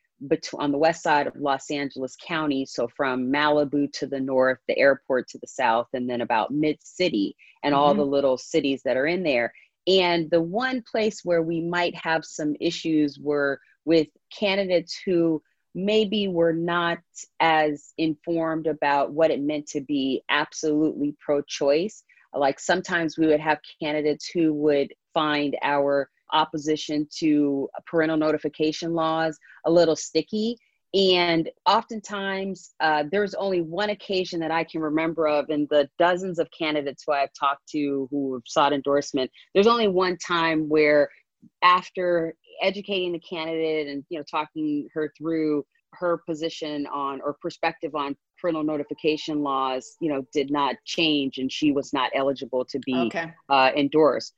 on 0.58 0.72
the 0.72 0.78
west 0.78 1.04
side 1.04 1.28
of 1.28 1.36
Los 1.36 1.70
Angeles 1.72 2.16
County. 2.26 2.66
So 2.66 2.88
from 2.88 3.32
Malibu 3.32 3.92
to 3.94 4.08
the 4.08 4.20
north, 4.20 4.60
the 4.68 4.78
airport 4.78 5.28
to 5.30 5.38
the 5.38 5.48
south, 5.48 5.88
and 5.94 6.10
then 6.10 6.22
about 6.22 6.52
mid 6.52 6.78
city 6.82 7.36
and 7.64 7.74
mm-hmm. 7.74 7.82
all 7.82 7.94
the 7.94 8.06
little 8.06 8.38
cities 8.38 8.82
that 8.86 8.98
are 8.98 9.08
in 9.08 9.24
there. 9.24 9.54
And 9.88 10.30
the 10.30 10.42
one 10.42 10.84
place 10.90 11.22
where 11.24 11.42
we 11.42 11.62
might 11.62 11.96
have 11.96 12.24
some 12.26 12.56
issues 12.60 13.18
were 13.18 13.60
with 13.86 14.08
candidates 14.32 15.00
who 15.06 15.42
maybe 15.74 16.28
were 16.28 16.54
not 16.54 17.00
as 17.40 17.94
informed 17.98 18.68
about 18.68 19.12
what 19.14 19.32
it 19.32 19.42
meant 19.42 19.68
to 19.68 19.82
be 19.82 20.22
absolutely 20.30 21.16
pro 21.20 21.42
choice. 21.42 22.04
Like 22.34 22.60
sometimes 22.60 23.18
we 23.18 23.28
would 23.28 23.40
have 23.40 23.60
candidates 23.82 24.30
who 24.30 24.54
would 24.54 24.94
find 25.20 25.58
our 25.64 26.10
opposition 26.32 27.06
to 27.20 27.68
parental 27.86 28.16
notification 28.16 28.94
laws 28.94 29.38
a 29.66 29.72
little 29.72 29.96
sticky. 29.96 30.58
And 30.94 31.50
oftentimes, 31.68 32.74
uh, 32.80 33.04
there's 33.12 33.34
only 33.34 33.62
one 33.62 33.90
occasion 33.90 34.40
that 34.40 34.50
I 34.50 34.64
can 34.64 34.80
remember 34.80 35.28
of 35.28 35.50
in 35.50 35.68
the 35.70 35.90
dozens 36.00 36.40
of 36.40 36.48
candidates 36.58 37.04
who 37.06 37.12
I've 37.12 37.34
talked 37.38 37.68
to 37.72 38.08
who 38.10 38.36
have 38.36 38.44
sought 38.46 38.72
endorsement. 38.72 39.30
There's 39.54 39.68
only 39.68 39.90
one 39.90 40.18
time 40.18 40.70
where, 40.70 41.10
after 41.62 42.34
educating 42.62 43.12
the 43.12 43.20
candidate 43.20 43.88
and 43.88 44.04
you 44.10 44.18
know 44.18 44.26
talking 44.30 44.88
her 44.94 45.12
through 45.18 45.66
her 45.94 46.22
position 46.26 46.88
on 46.88 47.20
or 47.22 47.36
perspective 47.42 47.94
on 47.94 48.16
parental 48.40 48.64
notification 48.64 49.44
laws, 49.44 49.98
you 50.00 50.10
know, 50.10 50.26
did 50.34 50.50
not 50.50 50.76
change, 50.86 51.40
and 51.40 51.52
she 51.52 51.72
was 51.72 51.92
not 51.94 52.10
eligible 52.16 52.64
to 52.66 52.80
be 52.80 52.96
okay. 52.96 53.34
uh, 53.50 53.72
endorsed 53.76 54.34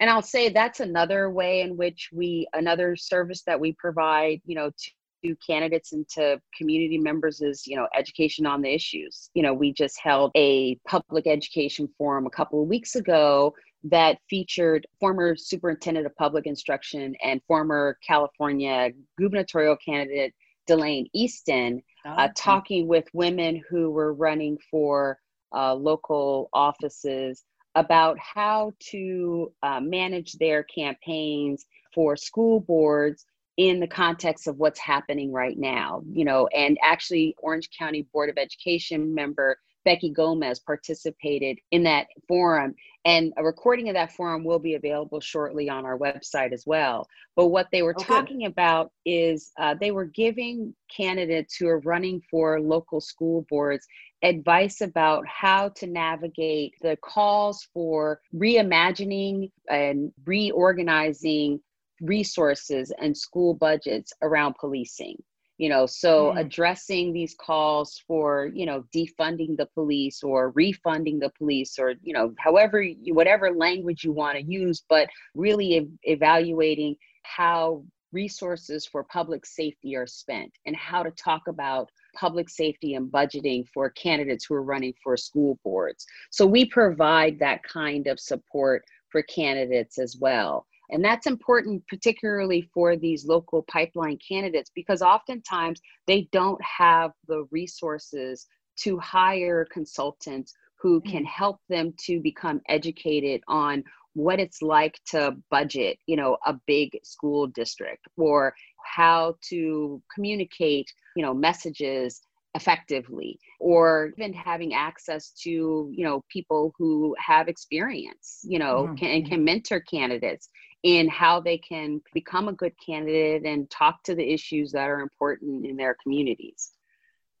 and 0.00 0.10
i'll 0.10 0.22
say 0.22 0.48
that's 0.48 0.80
another 0.80 1.30
way 1.30 1.60
in 1.60 1.76
which 1.76 2.08
we 2.12 2.46
another 2.54 2.96
service 2.96 3.42
that 3.46 3.58
we 3.58 3.72
provide 3.72 4.40
you 4.44 4.54
know 4.54 4.70
to 4.78 4.90
to 5.24 5.36
candidates 5.46 5.92
and 5.92 6.08
to 6.08 6.40
community 6.56 6.98
members 6.98 7.40
is 7.40 7.66
you 7.66 7.76
know 7.76 7.86
education 7.96 8.46
on 8.46 8.62
the 8.62 8.72
issues. 8.72 9.30
You 9.34 9.42
know 9.42 9.54
we 9.54 9.72
just 9.72 9.98
held 10.00 10.32
a 10.36 10.76
public 10.88 11.26
education 11.26 11.88
forum 11.96 12.26
a 12.26 12.30
couple 12.30 12.62
of 12.62 12.68
weeks 12.68 12.96
ago 12.96 13.54
that 13.84 14.18
featured 14.30 14.86
former 15.00 15.34
superintendent 15.36 16.06
of 16.06 16.14
public 16.16 16.46
instruction 16.46 17.16
and 17.22 17.40
former 17.48 17.98
california 18.06 18.90
gubernatorial 19.18 19.76
candidate 19.84 20.32
Delaine 20.68 21.08
Eastin 21.16 21.82
oh, 22.06 22.10
uh, 22.10 22.28
talking 22.36 22.86
with 22.86 23.08
women 23.12 23.60
who 23.68 23.90
were 23.90 24.14
running 24.14 24.56
for 24.70 25.18
uh, 25.52 25.74
local 25.74 26.48
offices 26.52 27.42
about 27.74 28.18
how 28.18 28.72
to 28.78 29.52
uh, 29.62 29.80
manage 29.80 30.32
their 30.34 30.62
campaigns 30.64 31.66
for 31.94 32.16
school 32.16 32.60
boards 32.60 33.26
in 33.56 33.80
the 33.80 33.86
context 33.86 34.46
of 34.46 34.56
what's 34.58 34.80
happening 34.80 35.30
right 35.30 35.58
now 35.58 36.02
you 36.10 36.24
know 36.24 36.46
and 36.48 36.78
actually 36.82 37.34
orange 37.38 37.68
county 37.78 38.02
board 38.12 38.30
of 38.30 38.38
education 38.38 39.14
member 39.14 39.58
beckie 39.86 40.12
gomez 40.12 40.60
participated 40.60 41.58
in 41.70 41.82
that 41.82 42.06
forum 42.28 42.74
and 43.04 43.32
a 43.36 43.44
recording 43.44 43.88
of 43.88 43.94
that 43.94 44.12
forum 44.12 44.44
will 44.44 44.58
be 44.58 44.74
available 44.74 45.20
shortly 45.20 45.68
on 45.68 45.84
our 45.84 45.98
website 45.98 46.52
as 46.52 46.64
well 46.66 47.06
but 47.36 47.48
what 47.48 47.68
they 47.72 47.82
were 47.82 47.94
okay. 47.94 48.04
talking 48.04 48.46
about 48.46 48.90
is 49.04 49.50
uh, 49.58 49.74
they 49.80 49.90
were 49.90 50.04
giving 50.04 50.74
candidates 50.94 51.56
who 51.56 51.66
are 51.66 51.80
running 51.80 52.20
for 52.30 52.60
local 52.60 53.00
school 53.00 53.46
boards 53.48 53.86
advice 54.22 54.80
about 54.80 55.26
how 55.26 55.68
to 55.70 55.86
navigate 55.86 56.74
the 56.80 56.96
calls 57.02 57.68
for 57.74 58.20
reimagining 58.34 59.50
and 59.68 60.12
reorganizing 60.24 61.60
resources 62.00 62.92
and 63.00 63.16
school 63.16 63.54
budgets 63.54 64.12
around 64.22 64.54
policing 64.58 65.16
you 65.58 65.68
know 65.68 65.86
so 65.86 66.32
mm. 66.32 66.40
addressing 66.40 67.12
these 67.12 67.34
calls 67.38 68.02
for 68.06 68.50
you 68.54 68.66
know 68.66 68.84
defunding 68.94 69.56
the 69.56 69.68
police 69.74 70.22
or 70.22 70.50
refunding 70.50 71.18
the 71.18 71.30
police 71.38 71.78
or 71.78 71.94
you 72.02 72.12
know 72.12 72.32
however 72.38 72.80
you, 72.82 73.14
whatever 73.14 73.50
language 73.50 74.04
you 74.04 74.12
want 74.12 74.36
to 74.36 74.44
use 74.44 74.82
but 74.88 75.08
really 75.34 75.76
ev- 75.76 75.88
evaluating 76.04 76.96
how 77.22 77.82
resources 78.12 78.86
for 78.86 79.04
public 79.04 79.46
safety 79.46 79.96
are 79.96 80.06
spent 80.06 80.52
and 80.66 80.76
how 80.76 81.02
to 81.02 81.10
talk 81.12 81.42
about 81.48 81.90
public 82.14 82.48
safety 82.48 82.94
and 82.94 83.10
budgeting 83.10 83.64
for 83.72 83.90
candidates 83.90 84.44
who 84.44 84.54
are 84.54 84.62
running 84.62 84.92
for 85.02 85.16
school 85.16 85.58
boards. 85.64 86.06
So 86.30 86.46
we 86.46 86.66
provide 86.66 87.38
that 87.38 87.62
kind 87.62 88.06
of 88.06 88.20
support 88.20 88.84
for 89.10 89.22
candidates 89.22 89.98
as 89.98 90.16
well. 90.18 90.66
And 90.92 91.04
that's 91.04 91.26
important, 91.26 91.82
particularly 91.88 92.68
for 92.72 92.96
these 92.96 93.26
local 93.26 93.62
pipeline 93.62 94.18
candidates, 94.26 94.70
because 94.74 95.02
oftentimes 95.02 95.80
they 96.06 96.28
don't 96.32 96.60
have 96.62 97.12
the 97.26 97.46
resources 97.50 98.46
to 98.80 98.98
hire 98.98 99.66
consultants 99.72 100.54
who 100.80 101.00
can 101.00 101.22
mm. 101.22 101.28
help 101.28 101.60
them 101.68 101.94
to 102.06 102.20
become 102.20 102.60
educated 102.68 103.40
on 103.48 103.84
what 104.14 104.40
it's 104.40 104.60
like 104.60 104.98
to 105.06 105.34
budget 105.50 105.96
you 106.06 106.16
know 106.16 106.36
a 106.44 106.54
big 106.66 106.90
school 107.02 107.46
district 107.46 108.04
or 108.18 108.54
how 108.84 109.34
to 109.40 110.02
communicate 110.14 110.92
you 111.16 111.22
know 111.22 111.32
messages 111.32 112.20
effectively 112.54 113.38
or 113.58 114.12
even 114.18 114.34
having 114.34 114.74
access 114.74 115.30
to 115.30 115.90
you 115.94 116.04
know 116.04 116.22
people 116.28 116.74
who 116.76 117.14
have 117.18 117.48
experience 117.48 118.40
you 118.42 118.58
know 118.58 118.84
mm-hmm. 118.84 118.96
can, 118.96 119.10
and 119.10 119.28
can 119.28 119.42
mentor 119.44 119.80
candidates 119.80 120.50
in 120.82 121.08
how 121.08 121.40
they 121.40 121.58
can 121.58 122.00
become 122.12 122.48
a 122.48 122.52
good 122.52 122.72
candidate 122.84 123.44
and 123.44 123.70
talk 123.70 124.02
to 124.02 124.14
the 124.14 124.32
issues 124.32 124.72
that 124.72 124.88
are 124.88 125.00
important 125.00 125.64
in 125.64 125.76
their 125.76 125.96
communities. 126.02 126.72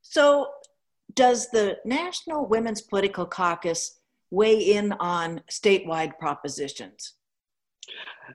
So 0.02 0.48
does 1.14 1.50
the 1.50 1.78
national 1.84 2.46
women's 2.46 2.82
political 2.82 3.26
caucus 3.26 3.98
weigh 4.30 4.74
in 4.74 4.92
on 4.92 5.42
statewide 5.50 6.18
propositions? 6.18 7.14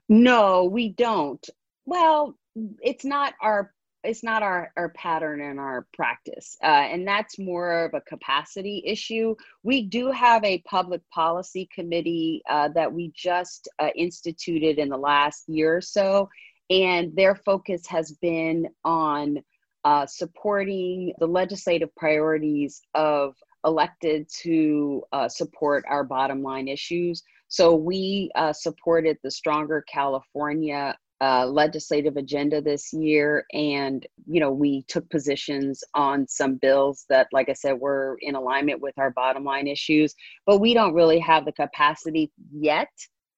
No 0.10 0.66
we 0.66 0.90
don't. 0.90 1.50
Well 1.86 2.38
it's 2.82 3.06
not 3.06 3.34
our 3.42 3.74
it's 4.08 4.24
not 4.24 4.42
our, 4.42 4.72
our 4.78 4.90
pattern 4.90 5.42
and 5.42 5.60
our 5.60 5.86
practice. 5.94 6.58
Uh, 6.64 6.88
and 6.92 7.06
that's 7.06 7.38
more 7.38 7.86
of 7.86 7.94
a 7.94 8.02
capacity 8.02 8.82
issue. 8.86 9.36
We 9.64 9.84
do 9.84 10.12
have 10.12 10.44
a 10.46 10.60
public 10.60 11.02
policy 11.10 11.68
committee 11.76 12.42
uh, 12.50 12.70
that 12.70 12.92
we 12.92 13.12
just 13.14 13.68
uh, 13.80 13.90
instituted 13.96 14.80
in 14.80 14.88
the 14.88 14.98
last 14.98 15.44
year 15.50 15.76
or 15.76 15.82
so. 15.82 16.30
And 16.70 17.16
their 17.16 17.36
focus 17.36 17.86
has 17.88 18.14
been 18.14 18.68
on 18.86 19.40
uh, 19.84 20.06
supporting 20.06 21.14
the 21.20 21.28
legislative 21.28 21.94
priorities 21.96 22.82
of 22.94 23.36
elected 23.66 24.28
to 24.44 25.04
uh, 25.12 25.28
support 25.28 25.84
our 25.90 26.04
bottom 26.04 26.42
line 26.42 26.70
issues. 26.70 27.24
So 27.50 27.76
we 27.76 28.32
uh, 28.36 28.54
supported 28.54 29.18
the 29.24 29.32
Stronger 29.32 29.84
California 29.88 30.98
uh, 31.20 31.46
legislative 31.48 32.16
agenda 32.16 32.62
this 32.62 32.94
year 32.94 33.44
and 33.52 34.06
you 34.28 34.40
know 34.40 34.52
we 34.52 34.84
took 34.88 35.10
positions 35.10 35.84
on 35.96 36.28
some 36.28 36.56
bills 36.56 37.06
that 37.10 37.28
like 37.32 37.50
i 37.50 37.54
said 37.54 37.74
were 37.74 38.20
in 38.22 38.36
alignment 38.36 38.80
with 38.80 38.94
our 39.00 39.10
bottom 39.10 39.44
line 39.44 39.68
issues 39.68 40.14
but 40.46 40.60
we 40.60 40.76
don't 40.76 40.94
really 40.94 41.18
have 41.18 41.44
the 41.44 41.52
capacity 41.52 42.32
yet 42.52 42.90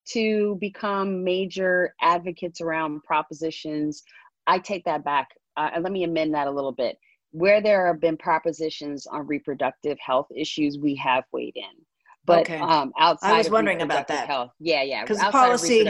to 0.09 0.57
become 0.59 1.23
major 1.23 1.93
advocates 2.01 2.61
around 2.61 3.03
propositions. 3.03 4.03
I 4.47 4.59
take 4.59 4.83
that 4.85 5.03
back. 5.03 5.29
Uh, 5.55 5.69
let 5.79 5.91
me 5.91 6.03
amend 6.03 6.33
that 6.33 6.47
a 6.47 6.51
little 6.51 6.71
bit. 6.71 6.97
Where 7.31 7.61
there 7.61 7.87
have 7.87 8.01
been 8.01 8.17
propositions 8.17 9.05
on 9.05 9.27
reproductive 9.27 9.97
health 9.99 10.27
issues 10.35 10.79
we 10.79 10.95
have 10.95 11.25
weighed 11.31 11.55
in. 11.55 11.85
But 12.25 12.41
okay. 12.41 12.59
um 12.59 12.91
outside 12.99 13.33
i 13.33 13.37
was 13.37 13.49
wondering 13.49 13.81
about 13.81 14.07
that. 14.07 14.27
health 14.27 14.51
yeah 14.59 14.83
yeah 14.83 15.03
because 15.03 15.17
policy 15.31 15.87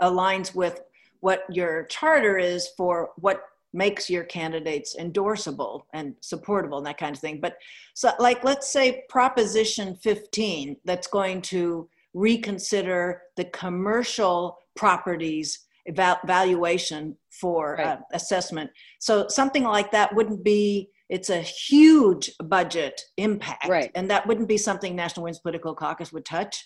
aligns 0.00 0.54
with 0.54 0.80
what 1.22 1.44
your 1.48 1.84
charter 1.84 2.36
is 2.36 2.68
for 2.76 3.10
what 3.16 3.42
makes 3.72 4.10
your 4.10 4.24
candidates 4.24 4.94
endorsable 4.98 5.82
and 5.94 6.14
supportable 6.20 6.78
and 6.78 6.86
that 6.86 6.98
kind 6.98 7.14
of 7.14 7.20
thing. 7.20 7.40
But 7.40 7.56
so, 7.94 8.10
like, 8.18 8.44
let's 8.44 8.70
say 8.70 9.04
Proposition 9.08 9.96
15 9.96 10.76
that's 10.84 11.06
going 11.06 11.40
to 11.42 11.88
reconsider 12.12 13.22
the 13.36 13.46
commercial 13.46 14.58
properties 14.76 15.60
eval- 15.88 16.20
valuation 16.26 17.16
for 17.30 17.76
right. 17.78 17.86
uh, 17.86 17.96
assessment. 18.12 18.70
So, 19.00 19.28
something 19.28 19.64
like 19.64 19.90
that 19.92 20.14
wouldn't 20.14 20.44
be. 20.44 20.90
It's 21.08 21.30
a 21.30 21.40
huge 21.40 22.30
budget 22.44 23.00
impact, 23.18 23.68
right. 23.68 23.90
and 23.94 24.10
that 24.10 24.26
wouldn't 24.26 24.48
be 24.48 24.56
something 24.56 24.96
National 24.96 25.24
Women's 25.24 25.40
Political 25.40 25.74
Caucus 25.74 26.10
would 26.12 26.24
touch. 26.24 26.64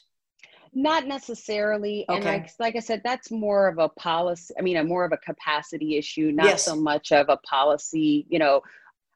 Not 0.78 1.06
necessarily. 1.06 2.04
Okay. 2.06 2.16
And 2.16 2.24
like, 2.26 2.50
like 2.58 2.76
I 2.76 2.80
said, 2.80 3.00
that's 3.02 3.30
more 3.30 3.66
of 3.66 3.78
a 3.78 3.88
policy, 3.88 4.52
I 4.58 4.62
mean, 4.62 4.76
a 4.76 4.84
more 4.84 5.06
of 5.06 5.12
a 5.12 5.16
capacity 5.16 5.96
issue, 5.96 6.32
not 6.32 6.44
yes. 6.44 6.66
so 6.66 6.76
much 6.76 7.12
of 7.12 7.30
a 7.30 7.38
policy, 7.38 8.26
you 8.28 8.38
know. 8.38 8.60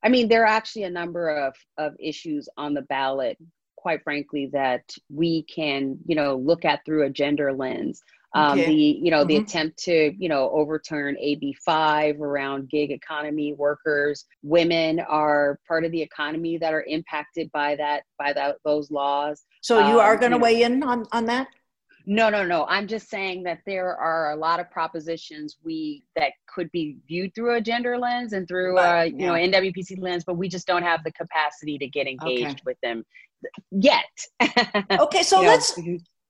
I 0.02 0.08
mean, 0.08 0.26
there 0.26 0.44
are 0.44 0.46
actually 0.46 0.84
a 0.84 0.90
number 0.90 1.28
of, 1.28 1.54
of 1.76 1.92
issues 2.00 2.48
on 2.56 2.72
the 2.72 2.80
ballot, 2.80 3.36
quite 3.76 4.02
frankly, 4.02 4.48
that 4.54 4.90
we 5.11 5.42
can, 5.42 5.98
you 6.06 6.14
know, 6.14 6.36
look 6.36 6.64
at 6.64 6.82
through 6.86 7.04
a 7.04 7.11
gender 7.11 7.52
lens. 7.52 8.02
Um, 8.33 8.61
okay. 8.61 8.66
the 8.66 8.72
you 8.74 9.11
know 9.11 9.20
mm-hmm. 9.20 9.28
the 9.28 9.37
attempt 9.39 9.78
to 9.85 10.14
you 10.16 10.28
know 10.28 10.51
overturn 10.51 11.16
AB 11.18 11.57
five 11.64 12.20
around 12.20 12.70
gig 12.70 12.91
economy 12.91 13.55
workers. 13.55 14.24
Women 14.43 15.01
are 15.01 15.59
part 15.66 15.85
of 15.85 15.91
the 15.91 16.01
economy 16.01 16.57
that 16.59 16.72
are 16.72 16.85
impacted 16.85 17.51
by 17.53 17.76
that 17.76 18.05
by 18.18 18.33
that 18.33 18.57
those 18.64 18.91
laws. 18.91 19.43
So 19.62 19.89
you 19.89 19.99
are 19.99 20.14
um, 20.14 20.20
going 20.20 20.33
to 20.33 20.39
weigh 20.39 20.62
in 20.62 20.83
on 20.83 21.07
on 21.12 21.26
that? 21.26 21.49
No, 22.07 22.31
no, 22.31 22.45
no. 22.45 22.66
I'm 22.66 22.87
just 22.87 23.09
saying 23.09 23.43
that 23.45 23.61
there 23.66 23.97
are 23.97 24.33
a 24.33 24.37
lot 24.37 24.59
of 24.59 24.70
propositions 24.70 25.59
we 25.62 26.03
that 26.16 26.33
could 26.47 26.70
be 26.72 26.97
viewed 27.07 27.35
through 27.35 27.55
a 27.55 27.61
gender 27.61 27.99
lens 27.99 28.33
and 28.33 28.49
through 28.49 28.74
but, 28.74 28.99
uh, 28.99 29.03
you 29.03 29.16
yeah. 29.18 29.26
know 29.26 29.33
NWPC 29.35 30.01
lens, 30.01 30.24
but 30.24 30.35
we 30.35 30.49
just 30.49 30.66
don't 30.66 30.83
have 30.83 31.05
the 31.05 31.12
capacity 31.12 31.78
to 31.78 31.87
get 31.87 32.07
engaged 32.07 32.45
okay. 32.45 32.62
with 32.64 32.76
them 32.83 33.05
yet. 33.70 34.05
okay, 34.91 35.22
so 35.22 35.41
let's 35.41 35.78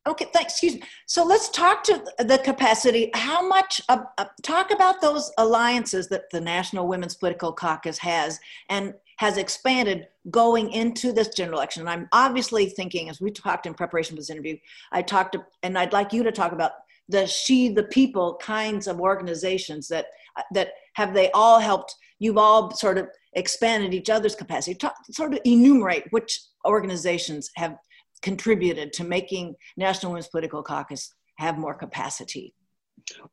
Okay, 0.09 0.27
thanks. 0.33 0.55
Excuse 0.55 0.75
me. 0.77 0.83
So 1.07 1.25
let's 1.25 1.51
talk 1.51 1.85
to 1.85 2.03
the 2.19 2.39
capacity. 2.39 3.11
How 3.15 3.47
much, 3.47 3.83
uh, 3.91 4.05
uh, 4.17 4.25
talk 4.43 4.71
about 4.71 5.03
those 5.03 5.31
alliances 5.37 6.09
that 6.09 6.31
the 6.31 6.41
National 6.41 6.89
Women's 6.89 7.17
Political 7.17 7.53
Caucus 7.53 7.99
has 7.99 8.41
and 8.71 8.95
has 9.19 9.37
expanded 9.37 10.09
going 10.31 10.73
into 10.73 11.13
this 11.13 11.29
general 11.29 11.59
election. 11.59 11.83
And 11.83 11.91
I'm 11.91 12.09
obviously 12.13 12.67
thinking, 12.71 13.11
as 13.11 13.21
we 13.21 13.31
talked 13.31 13.67
in 13.67 13.75
preparation 13.75 14.17
for 14.17 14.23
this 14.23 14.31
interview, 14.31 14.57
I 14.91 15.03
talked 15.03 15.33
to, 15.33 15.45
and 15.63 15.77
I'd 15.77 15.93
like 15.93 16.15
you 16.15 16.23
to 16.23 16.33
talk 16.33 16.53
about 16.53 16.73
the 17.11 17.27
she, 17.27 17.69
the 17.69 17.83
people 17.83 18.39
kinds 18.41 18.87
of 18.87 19.01
organizations 19.01 19.89
that, 19.89 20.07
uh, 20.39 20.43
that 20.55 20.73
have 20.95 21.13
they 21.13 21.31
all 21.33 21.61
helped, 21.61 21.95
you've 22.19 22.39
all 22.39 22.71
sort 22.71 22.97
of 22.97 23.09
expanded 23.35 23.93
each 23.93 24.09
other's 24.09 24.35
capacity. 24.35 24.75
Talk, 24.75 24.95
sort 25.11 25.35
of 25.35 25.41
enumerate 25.45 26.05
which 26.11 26.41
organizations 26.67 27.51
have 27.57 27.77
contributed 28.23 28.93
to 28.95 29.05
making 29.05 29.55
National 29.77 30.13
Women's 30.13 30.29
Political 30.29 30.63
Caucus 30.63 31.15
have 31.37 31.59
more 31.59 31.75
capacity? 31.75 32.55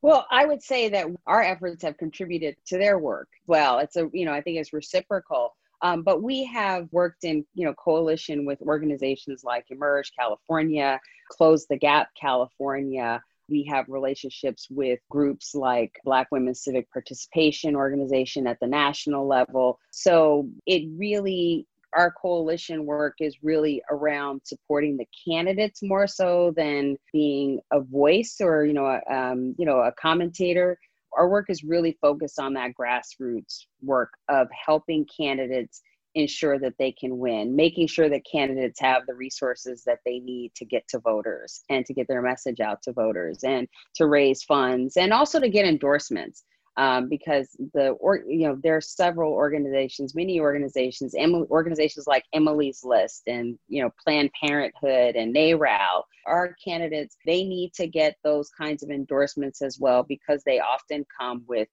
Well, 0.02 0.26
I 0.32 0.46
would 0.46 0.64
say 0.64 0.90
that 0.90 1.08
our 1.26 1.44
efforts 1.44 1.84
have 1.84 1.98
contributed 1.98 2.56
to 2.68 2.78
their 2.78 3.00
work. 3.00 3.28
Well, 3.48 3.80
it's 3.80 3.96
a, 3.98 4.10
you 4.14 4.26
know, 4.26 4.34
I 4.34 4.42
think 4.42 4.58
it's 4.58 4.74
reciprocal. 4.74 5.56
Um, 5.82 6.02
but 6.02 6.24
we 6.24 6.46
have 6.46 6.88
worked 6.92 7.24
in, 7.24 7.46
you 7.54 7.66
know, 7.66 7.74
coalition 7.74 8.46
with 8.46 8.62
organizations 8.62 9.44
like 9.44 9.66
Emerge 9.70 10.12
California, 10.18 11.00
Close 11.30 11.68
the 11.68 11.78
Gap 11.78 12.10
California. 12.20 13.22
We 13.50 13.64
have 13.66 13.86
relationships 13.88 14.68
with 14.70 15.00
groups 15.10 15.54
like 15.54 16.00
Black 16.04 16.28
Women's 16.32 16.64
Civic 16.64 16.92
Participation 16.92 17.76
Organization 17.76 18.48
at 18.48 18.60
the 18.60 18.68
national 18.68 19.28
level. 19.28 19.80
So 19.92 20.50
it 20.66 20.90
really 20.98 21.68
our 21.94 22.12
coalition 22.12 22.86
work 22.86 23.16
is 23.20 23.38
really 23.44 23.82
around 23.90 24.42
supporting 24.44 24.98
the 24.98 25.08
candidates 25.28 25.82
more 25.82 26.08
so 26.08 26.54
than 26.56 26.98
being 27.14 27.60
a 27.72 27.82
voice 27.82 28.38
or 28.42 28.66
you 28.66 28.74
know 28.74 28.86
a, 28.86 29.14
um, 29.14 29.56
you 29.58 29.66
know 29.66 29.80
a 29.80 29.92
commentator. 29.94 30.78
Our 31.14 31.30
work 31.30 31.50
is 31.50 31.64
really 31.64 31.98
focused 32.02 32.40
on 32.40 32.54
that 32.54 32.72
grassroots 32.80 33.66
work 33.82 34.12
of 34.30 34.48
helping 34.66 35.06
candidates 35.06 35.82
ensure 36.16 36.58
that 36.58 36.74
they 36.80 36.92
can 36.92 37.20
win 37.20 37.56
making 37.56 37.86
sure 37.86 38.10
that 38.10 38.26
candidates 38.30 38.80
have 38.80 39.04
the 39.06 39.14
resources 39.14 39.84
that 39.86 40.00
they 40.04 40.20
need 40.20 40.52
to 40.56 40.66
get 40.66 40.88
to 40.88 41.00
voters 41.00 41.64
and 41.70 41.86
to 41.86 41.94
get 41.94 42.08
their 42.08 42.24
message 42.24 42.60
out 42.60 42.82
to 42.82 42.92
voters 42.92 43.44
and 43.44 43.68
to 43.94 44.08
raise 44.08 44.44
funds 44.44 44.98
and 44.98 45.14
also 45.14 45.40
to 45.40 45.48
get 45.48 45.66
endorsements 45.66 46.44
um, 46.78 47.10
because 47.10 47.56
the 47.74 47.90
or 48.00 48.18
you 48.28 48.48
know 48.48 48.58
there 48.62 48.78
are 48.78 48.82
several 48.82 49.34
organizations, 49.34 50.14
many 50.16 50.40
organizations, 50.40 51.16
Emily, 51.18 51.48
organizations 51.50 52.06
like 52.08 52.24
Emily's 52.34 52.84
List 52.84 53.24
and 53.28 53.58
you 53.68 53.82
know 53.84 53.92
Planned 54.04 54.32
Parenthood 54.40 55.16
and 55.16 55.36
NARAL. 55.36 56.04
Our 56.26 56.56
candidates 56.64 57.18
they 57.26 57.44
need 57.44 57.74
to 57.76 57.88
get 57.88 58.18
those 58.24 58.50
kinds 58.50 58.84
of 58.84 58.92
endorsements 58.92 59.62
as 59.62 59.80
well 59.80 60.04
because 60.04 60.44
they 60.46 60.60
often 60.60 61.06
come 61.20 61.44
with 61.48 61.68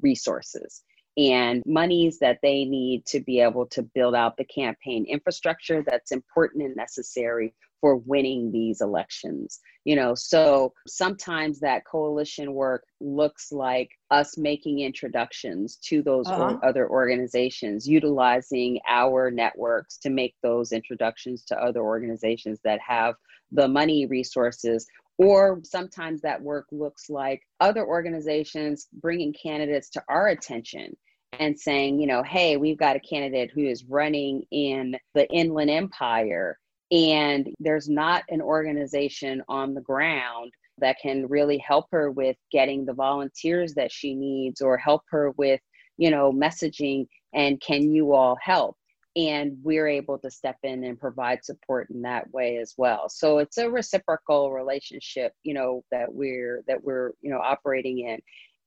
resources 0.00 0.82
and 1.18 1.64
monies 1.66 2.20
that 2.20 2.38
they 2.42 2.64
need 2.64 3.04
to 3.04 3.18
be 3.18 3.40
able 3.40 3.66
to 3.66 3.82
build 3.82 4.14
out 4.14 4.36
the 4.36 4.44
campaign 4.44 5.04
infrastructure 5.06 5.84
that's 5.86 6.12
important 6.12 6.62
and 6.62 6.76
necessary 6.76 7.52
for 7.80 7.96
winning 7.96 8.52
these 8.52 8.80
elections 8.80 9.60
you 9.84 9.96
know 9.96 10.14
so 10.14 10.72
sometimes 10.86 11.60
that 11.60 11.84
coalition 11.84 12.54
work 12.54 12.84
looks 13.00 13.50
like 13.50 13.90
us 14.10 14.38
making 14.38 14.80
introductions 14.80 15.76
to 15.76 16.02
those 16.02 16.26
uh-huh. 16.28 16.54
or 16.54 16.64
other 16.64 16.88
organizations 16.88 17.86
utilizing 17.88 18.78
our 18.88 19.30
networks 19.30 19.98
to 19.98 20.10
make 20.10 20.34
those 20.42 20.72
introductions 20.72 21.44
to 21.44 21.56
other 21.56 21.80
organizations 21.80 22.60
that 22.62 22.80
have 22.80 23.14
the 23.50 23.66
money 23.66 24.06
resources 24.06 24.86
Or 25.18 25.60
sometimes 25.64 26.20
that 26.22 26.40
work 26.40 26.66
looks 26.70 27.10
like 27.10 27.42
other 27.58 27.84
organizations 27.84 28.86
bringing 28.92 29.32
candidates 29.32 29.90
to 29.90 30.02
our 30.08 30.28
attention 30.28 30.96
and 31.38 31.58
saying, 31.58 32.00
you 32.00 32.06
know, 32.06 32.22
hey, 32.22 32.56
we've 32.56 32.78
got 32.78 32.96
a 32.96 33.00
candidate 33.00 33.50
who 33.54 33.62
is 33.62 33.84
running 33.84 34.42
in 34.50 34.96
the 35.14 35.28
Inland 35.30 35.70
Empire, 35.70 36.58
and 36.90 37.48
there's 37.58 37.88
not 37.88 38.24
an 38.30 38.40
organization 38.40 39.42
on 39.48 39.74
the 39.74 39.80
ground 39.80 40.52
that 40.78 40.96
can 41.02 41.26
really 41.26 41.58
help 41.58 41.86
her 41.90 42.10
with 42.10 42.36
getting 42.52 42.84
the 42.84 42.94
volunteers 42.94 43.74
that 43.74 43.92
she 43.92 44.14
needs 44.14 44.60
or 44.60 44.76
help 44.76 45.02
her 45.10 45.32
with, 45.32 45.60
you 45.96 46.10
know, 46.10 46.32
messaging. 46.32 47.06
And 47.34 47.60
can 47.60 47.92
you 47.92 48.14
all 48.14 48.36
help? 48.40 48.76
and 49.18 49.56
we're 49.62 49.88
able 49.88 50.18
to 50.18 50.30
step 50.30 50.56
in 50.62 50.84
and 50.84 51.00
provide 51.00 51.44
support 51.44 51.88
in 51.90 52.02
that 52.02 52.30
way 52.30 52.58
as 52.58 52.74
well 52.76 53.08
so 53.08 53.38
it's 53.38 53.58
a 53.58 53.68
reciprocal 53.68 54.52
relationship 54.52 55.32
you 55.42 55.54
know 55.54 55.82
that 55.90 56.12
we're 56.12 56.62
that 56.68 56.82
we're 56.82 57.12
you 57.20 57.30
know 57.30 57.40
operating 57.40 58.00
in 58.00 58.18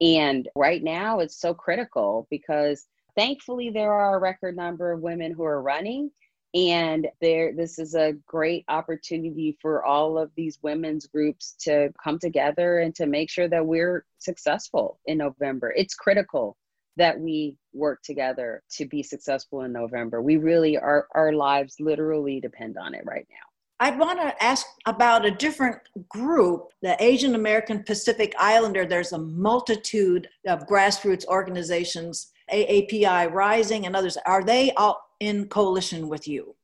and 0.02 0.50
right 0.56 0.84
now 0.84 1.20
it's 1.20 1.40
so 1.40 1.54
critical 1.54 2.28
because 2.30 2.86
thankfully 3.16 3.70
there 3.70 3.94
are 3.94 4.18
a 4.18 4.20
record 4.20 4.56
number 4.56 4.92
of 4.92 5.02
women 5.02 5.32
who 5.32 5.44
are 5.44 5.62
running 5.62 6.10
and 6.54 7.08
there 7.22 7.54
this 7.56 7.80
is 7.80 7.96
a 7.96 8.14
great 8.28 8.66
opportunity 8.68 9.58
for 9.62 9.86
all 9.86 10.18
of 10.18 10.32
these 10.36 10.60
women's 10.62 11.08
groups 11.08 11.56
to 11.62 11.94
come 12.04 12.20
together 12.20 12.80
and 12.80 12.94
to 12.96 13.06
make 13.06 13.30
sure 13.30 13.48
that 13.48 13.66
we're 13.66 14.06
successful 14.18 15.00
in 15.06 15.18
November. 15.18 15.74
It's 15.76 15.96
critical 15.96 16.58
that 16.98 17.18
we 17.18 17.56
work 17.74 18.02
together 18.04 18.64
to 18.72 18.86
be 18.86 19.02
successful 19.02 19.62
in 19.62 19.72
November. 19.72 20.22
We 20.22 20.36
really 20.36 20.78
our 20.78 21.08
our 21.16 21.32
lives 21.32 21.78
literally 21.80 22.42
depend 22.42 22.78
on 22.78 22.96
it 22.96 23.04
right 23.06 23.28
now. 23.30 23.51
I 23.82 23.90
want 23.90 24.20
to 24.22 24.44
ask 24.44 24.68
about 24.86 25.26
a 25.26 25.32
different 25.32 25.80
group, 26.08 26.68
the 26.84 26.96
Asian 27.04 27.34
American 27.34 27.82
Pacific 27.82 28.32
Islander. 28.38 28.86
There's 28.86 29.12
a 29.12 29.18
multitude 29.18 30.30
of 30.46 30.68
grassroots 30.68 31.26
organizations, 31.26 32.28
AAPI 32.54 33.32
Rising 33.32 33.88
and 33.88 33.96
others. 33.96 34.18
Are 34.28 34.44
they 34.44 34.72
all 34.74 35.02
in 35.20 35.48
coalition 35.48 36.10
with 36.10 36.28
you? 36.28 36.56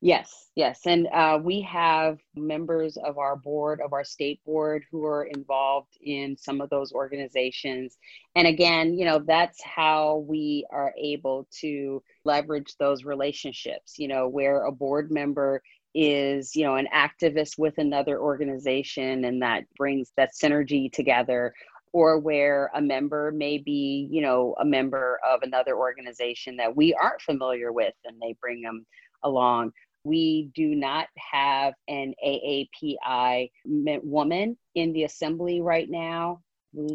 Yes, 0.00 0.50
yes. 0.54 0.82
And 0.86 1.08
uh, 1.08 1.40
we 1.42 1.62
have 1.62 2.18
members 2.36 2.96
of 2.96 3.18
our 3.18 3.34
board, 3.34 3.80
of 3.80 3.92
our 3.92 4.04
state 4.04 4.38
board, 4.44 4.84
who 4.92 5.04
are 5.04 5.24
involved 5.24 5.96
in 6.00 6.36
some 6.36 6.60
of 6.60 6.70
those 6.70 6.92
organizations. 6.92 7.98
And 8.36 8.46
again, 8.46 8.96
you 8.96 9.04
know, 9.04 9.18
that's 9.18 9.60
how 9.64 10.24
we 10.28 10.64
are 10.70 10.94
able 10.96 11.48
to 11.60 12.04
leverage 12.24 12.76
those 12.78 13.04
relationships, 13.04 13.94
you 13.98 14.06
know, 14.06 14.28
where 14.28 14.66
a 14.66 14.72
board 14.72 15.10
member 15.10 15.60
is 15.94 16.54
you 16.56 16.64
know 16.64 16.76
an 16.76 16.88
activist 16.94 17.58
with 17.58 17.76
another 17.78 18.20
organization 18.20 19.24
and 19.24 19.42
that 19.42 19.64
brings 19.76 20.12
that 20.16 20.30
synergy 20.32 20.90
together 20.90 21.52
or 21.92 22.18
where 22.18 22.70
a 22.74 22.80
member 22.80 23.30
may 23.32 23.58
be 23.58 24.08
you 24.10 24.22
know 24.22 24.54
a 24.60 24.64
member 24.64 25.18
of 25.28 25.42
another 25.42 25.76
organization 25.76 26.56
that 26.56 26.74
we 26.74 26.94
aren't 26.94 27.20
familiar 27.20 27.72
with 27.72 27.94
and 28.04 28.20
they 28.20 28.34
bring 28.40 28.62
them 28.62 28.86
along 29.24 29.70
we 30.04 30.50
do 30.54 30.74
not 30.74 31.06
have 31.16 31.74
an 31.88 32.14
AAPI 32.24 33.50
woman 33.64 34.56
in 34.74 34.92
the 34.92 35.04
assembly 35.04 35.60
right 35.60 35.88
now. 35.88 36.40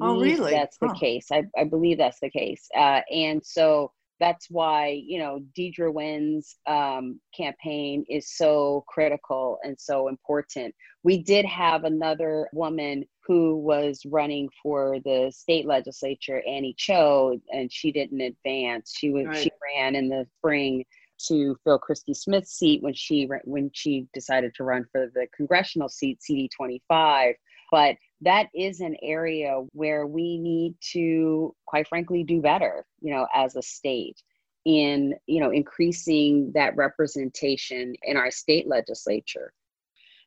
Oh, 0.02 0.20
really? 0.20 0.52
That's 0.52 0.78
the 0.80 0.88
huh. 0.88 0.96
case. 0.96 1.28
I, 1.32 1.44
I 1.58 1.64
believe 1.64 1.98
that's 1.98 2.20
the 2.20 2.30
case. 2.30 2.68
Uh, 2.76 3.02
and 3.12 3.46
so 3.46 3.92
that's 4.20 4.50
why 4.50 5.02
you 5.06 5.20
know 5.20 5.40
Deidre 5.58 5.94
Nguyen's 5.94 6.58
um, 6.68 7.20
campaign 7.36 8.06
is 8.10 8.36
so 8.36 8.84
critical 8.88 9.60
and 9.64 9.80
so 9.80 10.08
important. 10.08 10.74
We 11.04 11.24
did 11.24 11.46
have 11.46 11.84
another 11.84 12.50
woman 12.54 13.06
who 13.26 13.58
was 13.58 14.02
running 14.06 14.50
for 14.62 14.98
the 15.04 15.32
state 15.36 15.66
legislature, 15.66 16.42
Annie 16.48 16.76
Cho, 16.78 17.40
and 17.52 17.72
she 17.72 17.92
didn't 17.92 18.22
advance. 18.22 18.94
She 18.98 19.10
was 19.12 19.28
right. 19.28 19.38
she 19.38 19.52
ran 19.76 19.96
in 19.96 20.10
the 20.10 20.26
spring 20.38 20.86
to 21.28 21.56
fill 21.64 21.80
Christy 21.80 22.14
Smith's 22.14 22.54
seat 22.54 22.84
when 22.84 22.94
she 22.94 23.30
when 23.44 23.72
she 23.74 24.08
decided 24.14 24.54
to 24.56 24.64
run 24.64 24.86
for 24.92 25.12
the 25.14 25.28
congressional 25.36 25.90
seat 25.90 26.22
CD 26.22 26.50
25 26.56 27.36
but 27.72 27.96
that 28.22 28.48
is 28.56 28.80
an 28.80 28.96
area 29.02 29.62
where 29.74 30.08
we 30.08 30.38
need 30.38 30.76
to 30.94 31.56
quite 31.66 31.88
frankly 31.88 32.24
do 32.24 32.42
better 32.42 32.86
you 33.02 33.14
know 33.14 33.28
as 33.36 33.56
a 33.56 33.62
state 33.62 34.22
in 34.68 35.16
you 35.28 35.40
know 35.40 35.50
increasing 35.52 36.52
that 36.54 36.76
representation 36.76 37.96
in 38.04 38.18
our 38.18 38.30
state 38.30 38.68
legislature. 38.68 39.54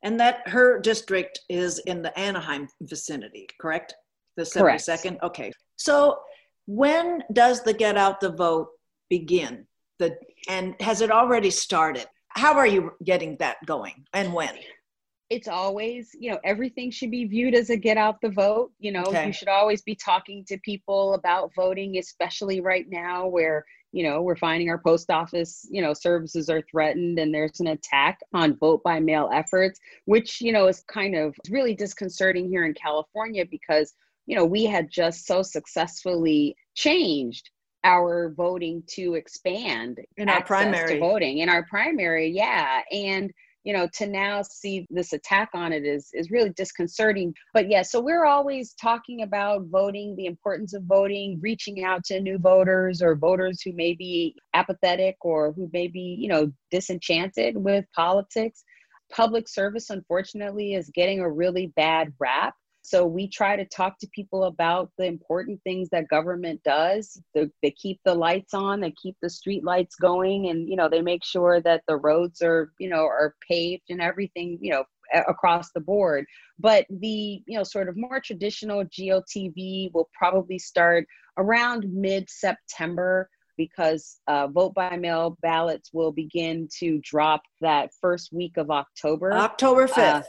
And 0.02 0.18
that 0.18 0.48
her 0.48 0.80
district 0.80 1.40
is 1.50 1.78
in 1.80 2.00
the 2.00 2.18
anaheim 2.18 2.66
vicinity 2.80 3.46
correct? 3.60 3.94
The 4.36 4.44
72nd 4.44 5.02
correct. 5.02 5.22
okay. 5.22 5.52
So 5.76 6.20
when 6.66 7.22
does 7.34 7.62
the 7.62 7.74
get 7.74 7.98
out 7.98 8.20
the 8.20 8.30
vote 8.30 8.68
begin? 9.10 9.66
The 9.98 10.16
and 10.48 10.74
has 10.80 11.02
it 11.02 11.10
already 11.10 11.50
started? 11.50 12.06
How 12.28 12.54
are 12.54 12.66
you 12.66 12.92
getting 13.04 13.36
that 13.40 13.58
going? 13.66 14.06
And 14.14 14.32
when 14.32 14.54
it's 15.30 15.48
always 15.48 16.10
you 16.18 16.30
know 16.30 16.38
everything 16.44 16.90
should 16.90 17.10
be 17.10 17.24
viewed 17.24 17.54
as 17.54 17.70
a 17.70 17.76
get 17.76 17.96
out 17.96 18.20
the 18.20 18.28
vote 18.28 18.72
you 18.78 18.92
know 18.92 19.04
okay. 19.04 19.28
you 19.28 19.32
should 19.32 19.48
always 19.48 19.80
be 19.80 19.94
talking 19.94 20.44
to 20.44 20.58
people 20.58 21.14
about 21.14 21.54
voting 21.54 21.96
especially 21.98 22.60
right 22.60 22.86
now 22.90 23.26
where 23.26 23.64
you 23.92 24.02
know 24.02 24.20
we're 24.20 24.36
finding 24.36 24.68
our 24.68 24.78
post 24.78 25.08
office 25.08 25.66
you 25.70 25.80
know 25.80 25.94
services 25.94 26.50
are 26.50 26.62
threatened 26.70 27.18
and 27.18 27.32
there's 27.32 27.60
an 27.60 27.68
attack 27.68 28.18
on 28.34 28.56
vote 28.56 28.82
by 28.82 28.98
mail 28.98 29.30
efforts 29.32 29.78
which 30.04 30.40
you 30.40 30.52
know 30.52 30.66
is 30.66 30.82
kind 30.92 31.14
of 31.14 31.34
really 31.48 31.74
disconcerting 31.74 32.48
here 32.48 32.64
in 32.64 32.74
california 32.74 33.44
because 33.50 33.94
you 34.26 34.36
know 34.36 34.44
we 34.44 34.64
had 34.64 34.90
just 34.90 35.26
so 35.26 35.42
successfully 35.42 36.56
changed 36.74 37.50
our 37.82 38.34
voting 38.36 38.82
to 38.86 39.14
expand 39.14 39.98
in 40.18 40.28
our 40.28 40.44
primary 40.44 40.98
voting 40.98 41.38
in 41.38 41.48
our 41.48 41.64
primary 41.70 42.28
yeah 42.28 42.82
and 42.92 43.32
you 43.64 43.72
know 43.72 43.88
to 43.94 44.06
now 44.06 44.42
see 44.42 44.86
this 44.90 45.12
attack 45.12 45.50
on 45.54 45.72
it 45.72 45.84
is 45.84 46.10
is 46.12 46.30
really 46.30 46.50
disconcerting. 46.50 47.34
But 47.54 47.70
yeah 47.70 47.82
so 47.82 48.00
we're 48.00 48.24
always 48.24 48.74
talking 48.74 49.22
about 49.22 49.66
voting 49.66 50.16
the 50.16 50.26
importance 50.26 50.74
of 50.74 50.82
voting 50.84 51.38
reaching 51.42 51.84
out 51.84 52.04
to 52.04 52.20
new 52.20 52.38
voters 52.38 53.02
or 53.02 53.14
voters 53.16 53.60
who 53.62 53.72
may 53.72 53.94
be 53.94 54.34
apathetic 54.54 55.16
or 55.20 55.52
who 55.52 55.68
may 55.72 55.88
be 55.88 56.16
you 56.18 56.28
know 56.28 56.52
disenchanted 56.70 57.56
with 57.56 57.84
politics. 57.94 58.64
Public 59.12 59.48
service 59.48 59.90
unfortunately 59.90 60.74
is 60.74 60.88
getting 60.94 61.20
a 61.20 61.30
really 61.30 61.72
bad 61.74 62.12
rap 62.20 62.54
so 62.90 63.06
we 63.06 63.28
try 63.28 63.54
to 63.54 63.64
talk 63.64 64.00
to 64.00 64.08
people 64.08 64.44
about 64.44 64.90
the 64.98 65.04
important 65.04 65.62
things 65.62 65.88
that 65.90 66.08
government 66.08 66.60
does. 66.64 67.22
They, 67.34 67.48
they 67.62 67.70
keep 67.70 68.00
the 68.04 68.16
lights 68.16 68.52
on, 68.52 68.80
they 68.80 68.90
keep 68.90 69.16
the 69.22 69.30
street 69.30 69.62
lights 69.62 69.94
going, 69.94 70.48
and 70.48 70.68
you 70.68 70.74
know 70.74 70.88
they 70.88 71.00
make 71.00 71.24
sure 71.24 71.60
that 71.60 71.82
the 71.86 71.96
roads 71.96 72.42
are 72.42 72.72
you 72.80 72.90
know 72.90 73.04
are 73.04 73.36
paved 73.48 73.84
and 73.90 74.00
everything 74.00 74.58
you 74.60 74.72
know 74.72 74.82
across 75.28 75.70
the 75.70 75.80
board. 75.80 76.24
But 76.58 76.84
the 76.90 77.40
you 77.46 77.56
know 77.56 77.62
sort 77.62 77.88
of 77.88 77.96
more 77.96 78.20
traditional 78.20 78.84
GOTV 78.84 79.92
will 79.94 80.10
probably 80.12 80.58
start 80.58 81.06
around 81.38 81.86
mid 81.92 82.28
September 82.28 83.30
because 83.60 84.20
uh, 84.26 84.46
vote 84.46 84.72
by 84.72 84.96
mail 84.96 85.36
ballots 85.42 85.90
will 85.92 86.12
begin 86.12 86.66
to 86.78 86.98
drop 87.04 87.42
that 87.60 87.90
first 88.00 88.32
week 88.32 88.56
of 88.56 88.70
October. 88.70 89.34
October 89.34 89.86
5th. 89.86 89.98
Uh, 89.98 90.22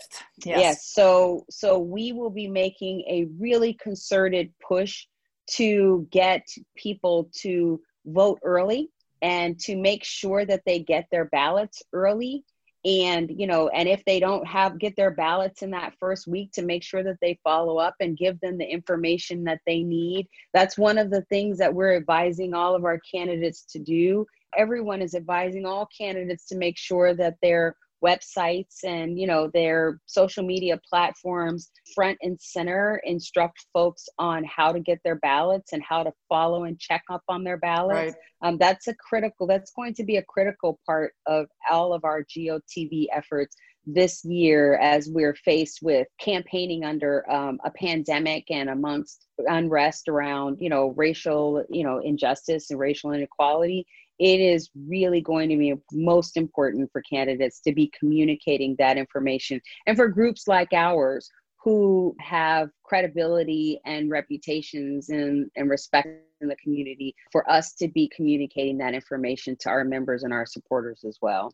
yes. 0.43 0.59
yes. 0.59 0.87
So, 0.87 1.45
so 1.49 1.79
we 1.79 2.11
will 2.11 2.29
be 2.29 2.49
making 2.49 3.05
a 3.07 3.27
really 3.39 3.73
concerted 3.73 4.51
push 4.67 5.05
to 5.51 6.05
get 6.11 6.45
people 6.75 7.29
to 7.35 7.79
vote 8.05 8.39
early 8.43 8.89
and 9.21 9.57
to 9.61 9.77
make 9.77 10.03
sure 10.03 10.43
that 10.43 10.63
they 10.65 10.79
get 10.79 11.07
their 11.09 11.25
ballots 11.25 11.81
early 11.93 12.43
and 12.83 13.29
you 13.29 13.45
know 13.45 13.67
and 13.69 13.87
if 13.87 14.03
they 14.05 14.19
don't 14.19 14.47
have 14.47 14.79
get 14.79 14.95
their 14.95 15.11
ballots 15.11 15.61
in 15.61 15.69
that 15.71 15.93
first 15.99 16.27
week 16.27 16.51
to 16.51 16.63
make 16.63 16.81
sure 16.83 17.03
that 17.03 17.17
they 17.21 17.39
follow 17.43 17.77
up 17.77 17.93
and 17.99 18.17
give 18.17 18.39
them 18.39 18.57
the 18.57 18.65
information 18.65 19.43
that 19.43 19.59
they 19.67 19.83
need 19.83 20.27
that's 20.53 20.77
one 20.77 20.97
of 20.97 21.09
the 21.09 21.21
things 21.23 21.57
that 21.57 21.73
we're 21.73 21.95
advising 21.95 22.53
all 22.53 22.75
of 22.75 22.85
our 22.85 22.99
candidates 22.99 23.63
to 23.71 23.79
do. 23.79 24.25
Everyone 24.57 25.01
is 25.01 25.15
advising 25.15 25.65
all 25.65 25.87
candidates 25.97 26.45
to 26.47 26.57
make 26.57 26.77
sure 26.77 27.13
that 27.13 27.35
their 27.41 27.75
websites 28.03 28.83
and 28.83 29.19
you 29.19 29.27
know 29.27 29.49
their 29.53 29.99
social 30.05 30.43
media 30.43 30.79
platforms 30.87 31.71
front 31.93 32.17
and 32.21 32.39
center 32.41 33.01
instruct 33.05 33.65
folks 33.73 34.07
on 34.17 34.43
how 34.43 34.71
to 34.71 34.79
get 34.79 34.99
their 35.03 35.17
ballots 35.17 35.73
and 35.73 35.83
how 35.83 36.03
to 36.03 36.11
follow 36.27 36.63
and 36.63 36.79
check 36.79 37.03
up 37.09 37.23
on 37.27 37.43
their 37.43 37.57
ballots 37.57 38.13
right. 38.13 38.47
um, 38.47 38.57
that's 38.57 38.87
a 38.87 38.95
critical 38.95 39.45
that's 39.45 39.71
going 39.71 39.93
to 39.93 40.03
be 40.03 40.17
a 40.17 40.23
critical 40.23 40.79
part 40.85 41.13
of 41.27 41.45
all 41.69 41.93
of 41.93 42.03
our 42.03 42.23
gotv 42.23 43.05
efforts 43.13 43.55
this 43.85 44.23
year 44.23 44.75
as 44.75 45.09
we're 45.09 45.35
faced 45.35 45.79
with 45.81 46.07
campaigning 46.19 46.83
under 46.83 47.29
um, 47.31 47.59
a 47.65 47.71
pandemic 47.71 48.45
and 48.51 48.69
amongst 48.69 49.25
unrest 49.47 50.07
around 50.07 50.57
you 50.59 50.69
know 50.69 50.93
racial 50.95 51.63
you 51.69 51.83
know 51.83 51.99
injustice 51.99 52.69
and 52.69 52.79
racial 52.79 53.11
inequality 53.11 53.85
it 54.21 54.39
is 54.39 54.69
really 54.87 55.19
going 55.19 55.49
to 55.49 55.57
be 55.57 55.73
most 55.91 56.37
important 56.37 56.87
for 56.91 57.01
candidates 57.01 57.59
to 57.59 57.73
be 57.73 57.91
communicating 57.97 58.75
that 58.77 58.95
information 58.95 59.59
and 59.87 59.97
for 59.97 60.07
groups 60.07 60.47
like 60.47 60.71
ours 60.73 61.31
who 61.57 62.15
have 62.19 62.69
credibility 62.83 63.79
and 63.83 64.11
reputations 64.11 65.09
and, 65.09 65.49
and 65.55 65.71
respect 65.71 66.07
in 66.39 66.47
the 66.47 66.55
community 66.57 67.15
for 67.31 67.49
us 67.49 67.73
to 67.73 67.87
be 67.87 68.11
communicating 68.15 68.77
that 68.77 68.93
information 68.93 69.57
to 69.59 69.69
our 69.69 69.83
members 69.83 70.21
and 70.21 70.31
our 70.31 70.45
supporters 70.45 71.03
as 71.03 71.17
well. 71.19 71.51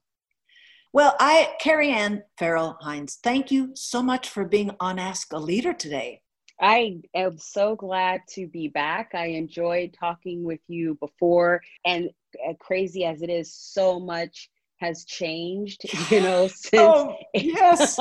Well, 0.91 1.15
I, 1.21 1.53
Carrie 1.61 1.91
Ann 1.91 2.23
Farrell 2.37 2.77
Hines, 2.81 3.17
thank 3.23 3.49
you 3.49 3.71
so 3.75 4.03
much 4.03 4.27
for 4.27 4.43
being 4.43 4.71
on 4.81 4.99
Ask 4.99 5.31
a 5.31 5.37
Leader 5.37 5.73
today. 5.73 6.21
I 6.59 7.01
am 7.13 7.37
so 7.37 7.75
glad 7.75 8.21
to 8.29 8.47
be 8.47 8.67
back. 8.67 9.11
I 9.13 9.27
enjoyed 9.27 9.95
talking 9.99 10.43
with 10.43 10.61
you 10.67 10.95
before, 10.95 11.61
and 11.85 12.09
crazy 12.59 13.05
as 13.05 13.21
it 13.21 13.29
is, 13.29 13.53
so 13.53 13.99
much 13.99 14.49
has 14.79 15.05
changed, 15.05 15.81
you 16.11 16.21
know, 16.21 16.47
since 16.53 16.75
oh, 16.75 17.15
yes. 17.33 17.99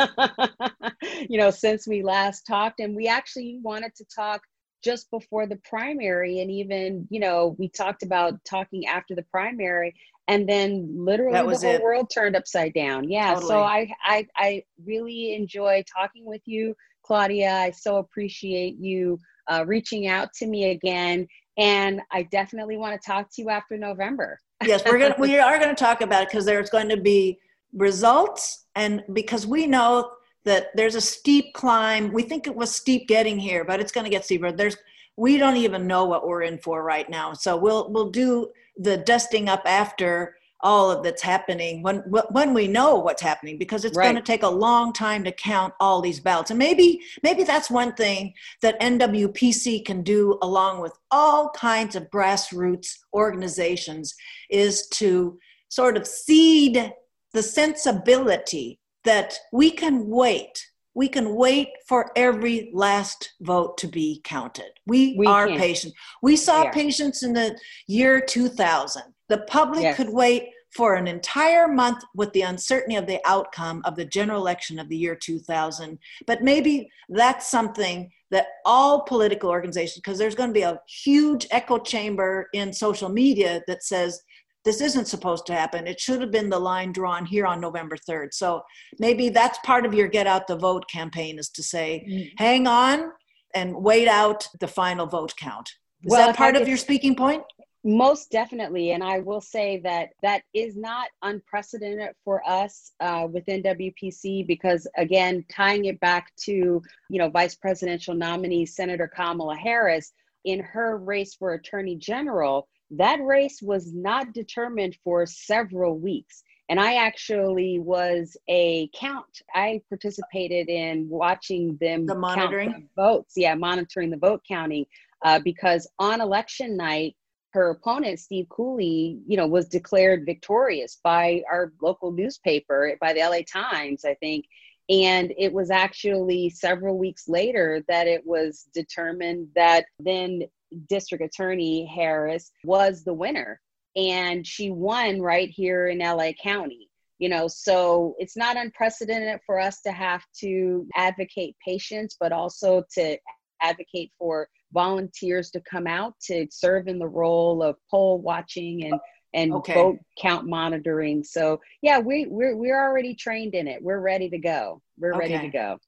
you 1.29 1.39
know, 1.39 1.51
since 1.51 1.87
we 1.87 2.03
last 2.03 2.47
talked. 2.47 2.81
And 2.81 2.95
we 2.95 3.09
actually 3.09 3.59
wanted 3.63 3.95
to 3.97 4.05
talk 4.15 4.43
just 4.85 5.11
before 5.11 5.47
the 5.47 5.59
primary. 5.69 6.41
And 6.41 6.51
even, 6.51 7.07
you 7.11 7.21
know, 7.21 7.57
we 7.59 7.69
talked 7.69 8.03
about 8.03 8.45
talking 8.45 8.87
after 8.87 9.15
the 9.15 9.25
primary 9.25 9.95
and 10.29 10.49
then 10.49 10.93
literally 10.97 11.39
the 11.39 11.59
whole 11.59 11.75
it. 11.77 11.83
world 11.83 12.11
turned 12.13 12.37
upside 12.37 12.75
down. 12.75 13.09
Yeah. 13.09 13.35
Totally. 13.35 13.49
So 13.49 13.61
I, 13.61 13.89
I 14.05 14.27
I 14.37 14.65
really 14.85 15.35
enjoy 15.35 15.85
talking 15.97 16.25
with 16.25 16.43
you, 16.47 16.75
Claudia. 17.03 17.53
I 17.53 17.71
so 17.71 17.99
appreciate 17.99 18.77
you 18.79 19.19
uh, 19.49 19.65
reaching 19.67 20.09
out 20.09 20.33
to 20.35 20.47
me 20.47 20.71
again. 20.71 21.27
And 21.59 22.01
I 22.13 22.25
definitely 22.25 22.77
want 22.77 23.01
to 23.01 23.07
talk 23.07 23.31
to 23.35 23.43
you 23.43 23.51
after 23.51 23.79
November 23.79 24.41
yes, 24.65 24.83
we're 24.85 24.99
gonna 24.99 25.17
we 25.19 25.39
are 25.39 25.59
gonna 25.59 25.75
talk 25.75 26.01
about 26.01 26.23
it 26.23 26.29
because 26.29 26.45
there's 26.45 26.71
going 26.71 26.89
to 26.89 26.97
be 26.97 27.39
results, 27.73 28.67
and 28.75 29.03
because 29.13 29.47
we 29.47 29.67
know 29.67 30.13
that 30.45 30.69
there's 30.75 30.95
a 30.95 31.01
steep 31.01 31.53
climb. 31.55 32.13
We 32.13 32.23
think 32.23 32.47
it 32.47 32.55
was 32.55 32.75
steep 32.75 33.09
getting 33.09 33.39
here, 33.39 33.65
but 33.65 33.81
it's 33.81 33.91
going 33.91 34.05
to 34.05 34.11
get 34.11 34.25
steeper. 34.25 34.53
There's 34.53 34.77
we 35.17 35.39
don't 35.39 35.57
even 35.57 35.87
know 35.87 36.05
what 36.05 36.27
we're 36.27 36.43
in 36.43 36.59
for 36.59 36.85
right 36.85 37.09
now. 37.09 37.33
So 37.33 37.57
we'll 37.57 37.91
we'll 37.91 38.11
do 38.11 38.51
the 38.77 38.99
dusting 38.99 39.49
up 39.49 39.63
after 39.67 40.36
all 40.61 40.91
of 40.91 41.05
that's 41.05 41.23
happening 41.23 41.83
when 41.83 41.99
when 42.31 42.55
we 42.55 42.67
know 42.67 42.97
what's 42.97 43.23
happening 43.23 43.59
because 43.59 43.85
it's 43.85 43.97
right. 43.97 44.05
going 44.05 44.17
to 44.17 44.23
take 44.23 44.43
a 44.43 44.49
long 44.49 44.93
time 44.93 45.23
to 45.23 45.33
count 45.33 45.75
all 45.81 46.01
these 46.01 46.19
ballots 46.19 46.51
and 46.51 46.59
maybe 46.59 47.01
maybe 47.23 47.45
that's 47.45 47.71
one 47.71 47.93
thing 47.95 48.33
that 48.63 48.81
NWPC 48.81 49.85
can 49.85 50.03
do 50.03 50.39
along 50.43 50.81
with 50.81 50.93
all 51.11 51.51
kinds 51.51 51.95
of 51.95 52.11
grassroots 52.11 52.97
organizations 53.13 54.15
is 54.51 54.89
to 54.89 55.39
sort 55.69 55.97
of 55.97 56.07
seed 56.07 56.93
the 57.33 57.43
sensibility 57.43 58.81
that 59.05 59.39
we 59.53 59.71
can 59.71 60.09
wait 60.09 60.67
we 60.97 61.09
can 61.09 61.35
wait 61.35 61.69
for 61.87 62.11
every 62.17 62.71
last 62.73 63.35
vote 63.43 63.77
to 63.77 63.87
be 63.87 64.23
counted. 64.25 64.71
We, 64.87 65.15
we 65.19 65.27
are 65.27 65.47
can. 65.47 65.59
patient. 65.59 65.95
We 66.23 66.37
saw 66.37 66.65
we 66.65 66.71
patience 66.71 67.23
in 67.23 67.35
the 67.35 67.57
year 67.87 68.21
2000 68.21 69.03
the 69.29 69.39
public 69.49 69.83
yes. 69.83 69.97
could 69.97 70.11
wait 70.11 70.51
for 70.75 70.95
an 70.95 71.07
entire 71.07 71.69
month 71.69 72.03
with 72.15 72.33
the 72.33 72.43
uncertainty 72.43 72.97
of 72.97 73.07
the 73.07 73.21
outcome 73.25 73.83
of 73.85 73.97
the 73.97 74.05
general 74.05 74.41
election 74.41 74.79
of 74.79 74.89
the 74.89 74.97
year 74.97 75.17
2000. 75.17 75.99
But 76.27 76.43
maybe 76.43 76.91
that's 77.09 77.51
something 77.51 78.11
that 78.31 78.47
all 78.65 79.03
political 79.03 79.51
organizations, 79.51 80.03
because 80.03 80.19
there's 80.19 80.35
going 80.35 80.51
to 80.51 80.55
be 80.55 80.63
a 80.63 80.81
huge 80.89 81.47
echo 81.51 81.79
chamber 81.79 82.49
in 82.53 82.73
social 82.73 83.09
media 83.09 83.63
that 83.67 83.85
says 83.85 84.21
this 84.67 84.81
isn't 84.81 85.07
supposed 85.07 85.47
to 85.47 85.55
happen. 85.55 85.87
It 85.87 86.01
should 86.01 86.21
have 86.21 86.33
been 86.33 86.51
the 86.51 86.59
line 86.59 86.91
drawn 86.91 87.25
here 87.25 87.47
on 87.47 87.61
November 87.61 87.97
3rd. 87.97 88.35
So 88.35 88.63
maybe 88.99 89.29
that's 89.29 89.59
part 89.61 89.87
of 89.87 89.95
your 89.95 90.09
get 90.09 90.27
out 90.27 90.49
the 90.49 90.57
vote 90.57 90.85
campaign 90.93 91.39
is 91.39 91.49
to 91.51 91.63
say, 91.63 92.05
mm-hmm. 92.07 92.29
hang 92.37 92.67
on 92.67 93.13
and 93.55 93.77
wait 93.77 94.09
out 94.09 94.47
the 94.59 94.67
final 94.67 95.07
vote 95.07 95.33
count. 95.39 95.71
Is 96.03 96.11
well, 96.11 96.27
that 96.27 96.37
part 96.37 96.57
of 96.57 96.67
your 96.67 96.77
speaking 96.77 97.15
point? 97.15 97.45
Most 97.85 98.33
definitely. 98.33 98.91
And 98.91 99.05
I 99.05 99.21
will 99.21 99.41
say 99.41 99.81
that 99.85 100.09
that 100.23 100.43
is 100.53 100.77
not 100.77 101.11
unprecedented 101.23 102.11
for 102.25 102.43
us 102.45 102.91
uh, 102.99 103.29
with 103.31 103.47
NWPC 103.47 104.49
because, 104.49 104.89
again, 104.97 105.45
tying 105.49 105.85
it 105.85 106.01
back 106.01 106.33
to, 106.47 106.53
you 106.53 107.19
know, 107.19 107.31
vice 107.31 107.55
presidential 107.55 108.15
nominee 108.15 108.67
Senator 108.67 109.09
Kamala 109.15 109.55
Harris 109.55 110.13
in 110.45 110.59
her 110.59 110.97
race 110.97 111.37
for 111.37 111.55
attorney 111.55 111.95
general, 111.95 112.69
that 112.91 113.23
race 113.23 113.61
was 113.63 113.93
not 113.93 114.33
determined 114.33 114.97
for 115.03 115.27
several 115.27 115.99
weeks. 115.99 116.43
And 116.69 116.81
I 116.81 116.95
actually 116.95 117.79
was 117.79 118.37
a 118.49 118.89
count. 118.95 119.43
I 119.55 119.83
participated 119.89 120.69
in 120.69 121.09
watching 121.09 121.77
them 121.81 122.07
the 122.07 122.17
monitoring 122.17 122.73
the 122.73 123.03
votes. 123.03 123.35
Yeah, 123.37 123.55
monitoring 123.55 124.11
the 124.11 124.17
vote 124.17 124.43
counting 124.49 124.87
uh, 125.23 125.41
because 125.45 125.89
on 125.99 126.21
election 126.21 126.77
night, 126.77 127.17
her 127.51 127.71
opponent, 127.71 128.19
Steve 128.19 128.49
Cooley, 128.49 129.19
you 129.27 129.37
know, 129.37 129.47
was 129.47 129.69
declared 129.69 130.27
victorious 130.27 130.99
by 131.03 131.43
our 131.51 131.73
local 131.81 132.11
newspaper, 132.11 132.97
by 133.01 133.13
the 133.13 133.21
LA 133.21 133.41
Times, 133.47 134.05
I 134.05 134.15
think. 134.15 134.47
And 134.89 135.33
it 135.39 135.53
was 135.53 135.71
actually 135.71 136.51
several 136.51 136.99
weeks 136.99 137.29
later 137.29 137.83
that 137.89 138.07
it 138.07 138.25
was 138.27 138.69
determined 138.75 139.49
that 139.57 139.87
then 139.99 140.43
District 140.89 141.23
Attorney 141.23 141.87
Harris 141.87 142.51
was 142.65 143.05
the 143.05 143.15
winner. 143.15 143.61
And 143.97 144.47
she 144.47 144.71
won 144.71 145.21
right 145.23 145.49
here 145.49 145.89
in 145.89 145.99
LA 145.99 146.33
County. 146.33 146.91
You 147.19 147.31
know, 147.31 147.49
so 147.49 148.15
it's 148.19 148.37
not 148.37 148.59
unprecedented 148.59 149.41
for 149.47 149.59
us 149.59 149.81
to 149.83 149.93
have 149.93 150.23
to 150.41 150.87
advocate 150.95 151.57
patience, 151.65 152.15
but 152.21 152.31
also 152.31 152.85
to 152.93 153.17
advocate 153.63 154.13
for 154.19 154.49
volunteers 154.75 155.51
to 155.51 155.61
come 155.61 155.87
out 155.87 156.13
to 156.21 156.47
serve 156.51 156.89
in 156.89 156.99
the 156.99 157.09
role 157.09 157.63
of 157.63 157.77
poll 157.91 158.21
watching 158.21 158.85
and 158.85 159.01
and 159.35 159.53
okay. 159.53 159.75
vote 159.75 159.99
count 160.19 160.47
monitoring. 160.47 161.23
So 161.23 161.61
yeah, 161.83 161.99
we 161.99 162.27
we're 162.29 162.57
we're 162.57 162.81
already 162.81 163.15
trained 163.15 163.55
in 163.55 163.69
it. 163.69 163.83
We're 163.83 164.01
ready 164.01 164.31
to 164.31 164.39
go. 164.39 164.83
We're 164.99 165.15
okay. 165.15 165.33
ready 165.33 165.47
to 165.47 165.53
go. 165.53 165.79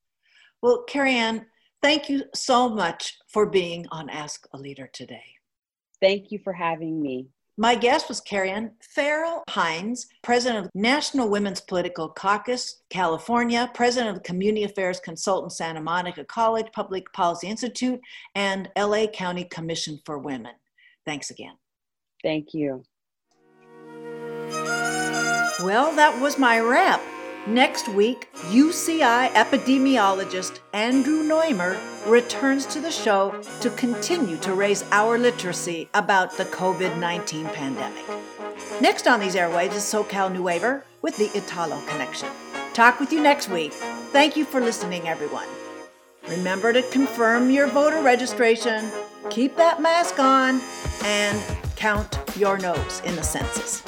Well, 0.63 0.85
Karriann, 0.89 1.47
thank 1.83 2.09
you 2.09 2.25
so 2.35 2.69
much 2.69 3.19
for 3.29 3.47
being 3.47 3.87
on 3.91 4.09
Ask 4.11 4.47
a 4.53 4.59
Leader 4.59 4.89
today. 4.93 5.25
Thank 6.01 6.31
you 6.31 6.39
for 6.39 6.53
having 6.53 7.01
me. 7.03 7.29
My 7.61 7.75
guest 7.75 8.09
was 8.09 8.21
Carrie 8.21 8.53
Ann 8.53 8.71
Farrell 8.81 9.43
Hines, 9.49 10.07
president 10.23 10.65
of 10.65 10.71
National 10.77 11.29
Women's 11.29 11.61
Political 11.61 12.11
Caucus, 12.11 12.83
California, 12.89 13.69
president 13.75 14.11
of 14.11 14.15
the 14.15 14.29
Community 14.29 14.63
Affairs 14.63 15.01
Consultant 15.01 15.53
Santa 15.53 15.81
Monica 15.81 16.25
College 16.25 16.69
Public 16.73 17.13
Policy 17.13 17.49
Institute, 17.49 18.01
and 18.37 18.71
LA 18.79 19.09
County 19.09 19.43
Commission 19.43 19.99
for 20.05 20.19
Women. 20.19 20.55
Thanks 21.05 21.31
again. 21.31 21.55
Thank 22.23 22.55
you. 22.55 22.85
Well, 25.61 25.93
that 25.97 26.17
was 26.23 26.39
my 26.39 26.61
wrap. 26.61 27.01
Next 27.49 27.89
week, 27.89 28.29
UCI 28.51 29.31
epidemiologist 29.31 30.59
Andrew 30.75 31.23
Noymer 31.23 31.79
returns 32.07 32.67
to 32.67 32.79
the 32.79 32.91
show 32.91 33.43
to 33.63 33.71
continue 33.71 34.37
to 34.37 34.53
raise 34.53 34.85
our 34.91 35.17
literacy 35.17 35.89
about 35.95 36.37
the 36.37 36.45
COVID 36.45 36.99
19 36.99 37.47
pandemic. 37.47 38.05
Next 38.83 39.09
on 39.09 39.19
these 39.21 39.35
airwaves 39.35 39.77
is 39.77 39.83
SoCal 39.83 40.39
Waiver 40.39 40.85
with 41.01 41.17
the 41.17 41.31
Italo 41.35 41.81
Connection. 41.87 42.29
Talk 42.75 43.01
with 43.01 43.15
you 43.15 43.23
next 43.23 43.49
week. 43.49 43.73
Thank 44.13 44.37
you 44.37 44.45
for 44.45 44.61
listening, 44.61 45.09
everyone. 45.09 45.49
Remember 46.29 46.75
to 46.75 46.83
confirm 46.91 47.51
your 47.51 47.67
voter 47.67 48.03
registration, 48.03 48.91
keep 49.31 49.57
that 49.57 49.81
mask 49.81 50.19
on, 50.19 50.61
and 51.03 51.43
count 51.77 52.19
your 52.37 52.59
nose 52.59 53.01
in 53.07 53.17
the 53.17 53.23
census. 53.23 53.83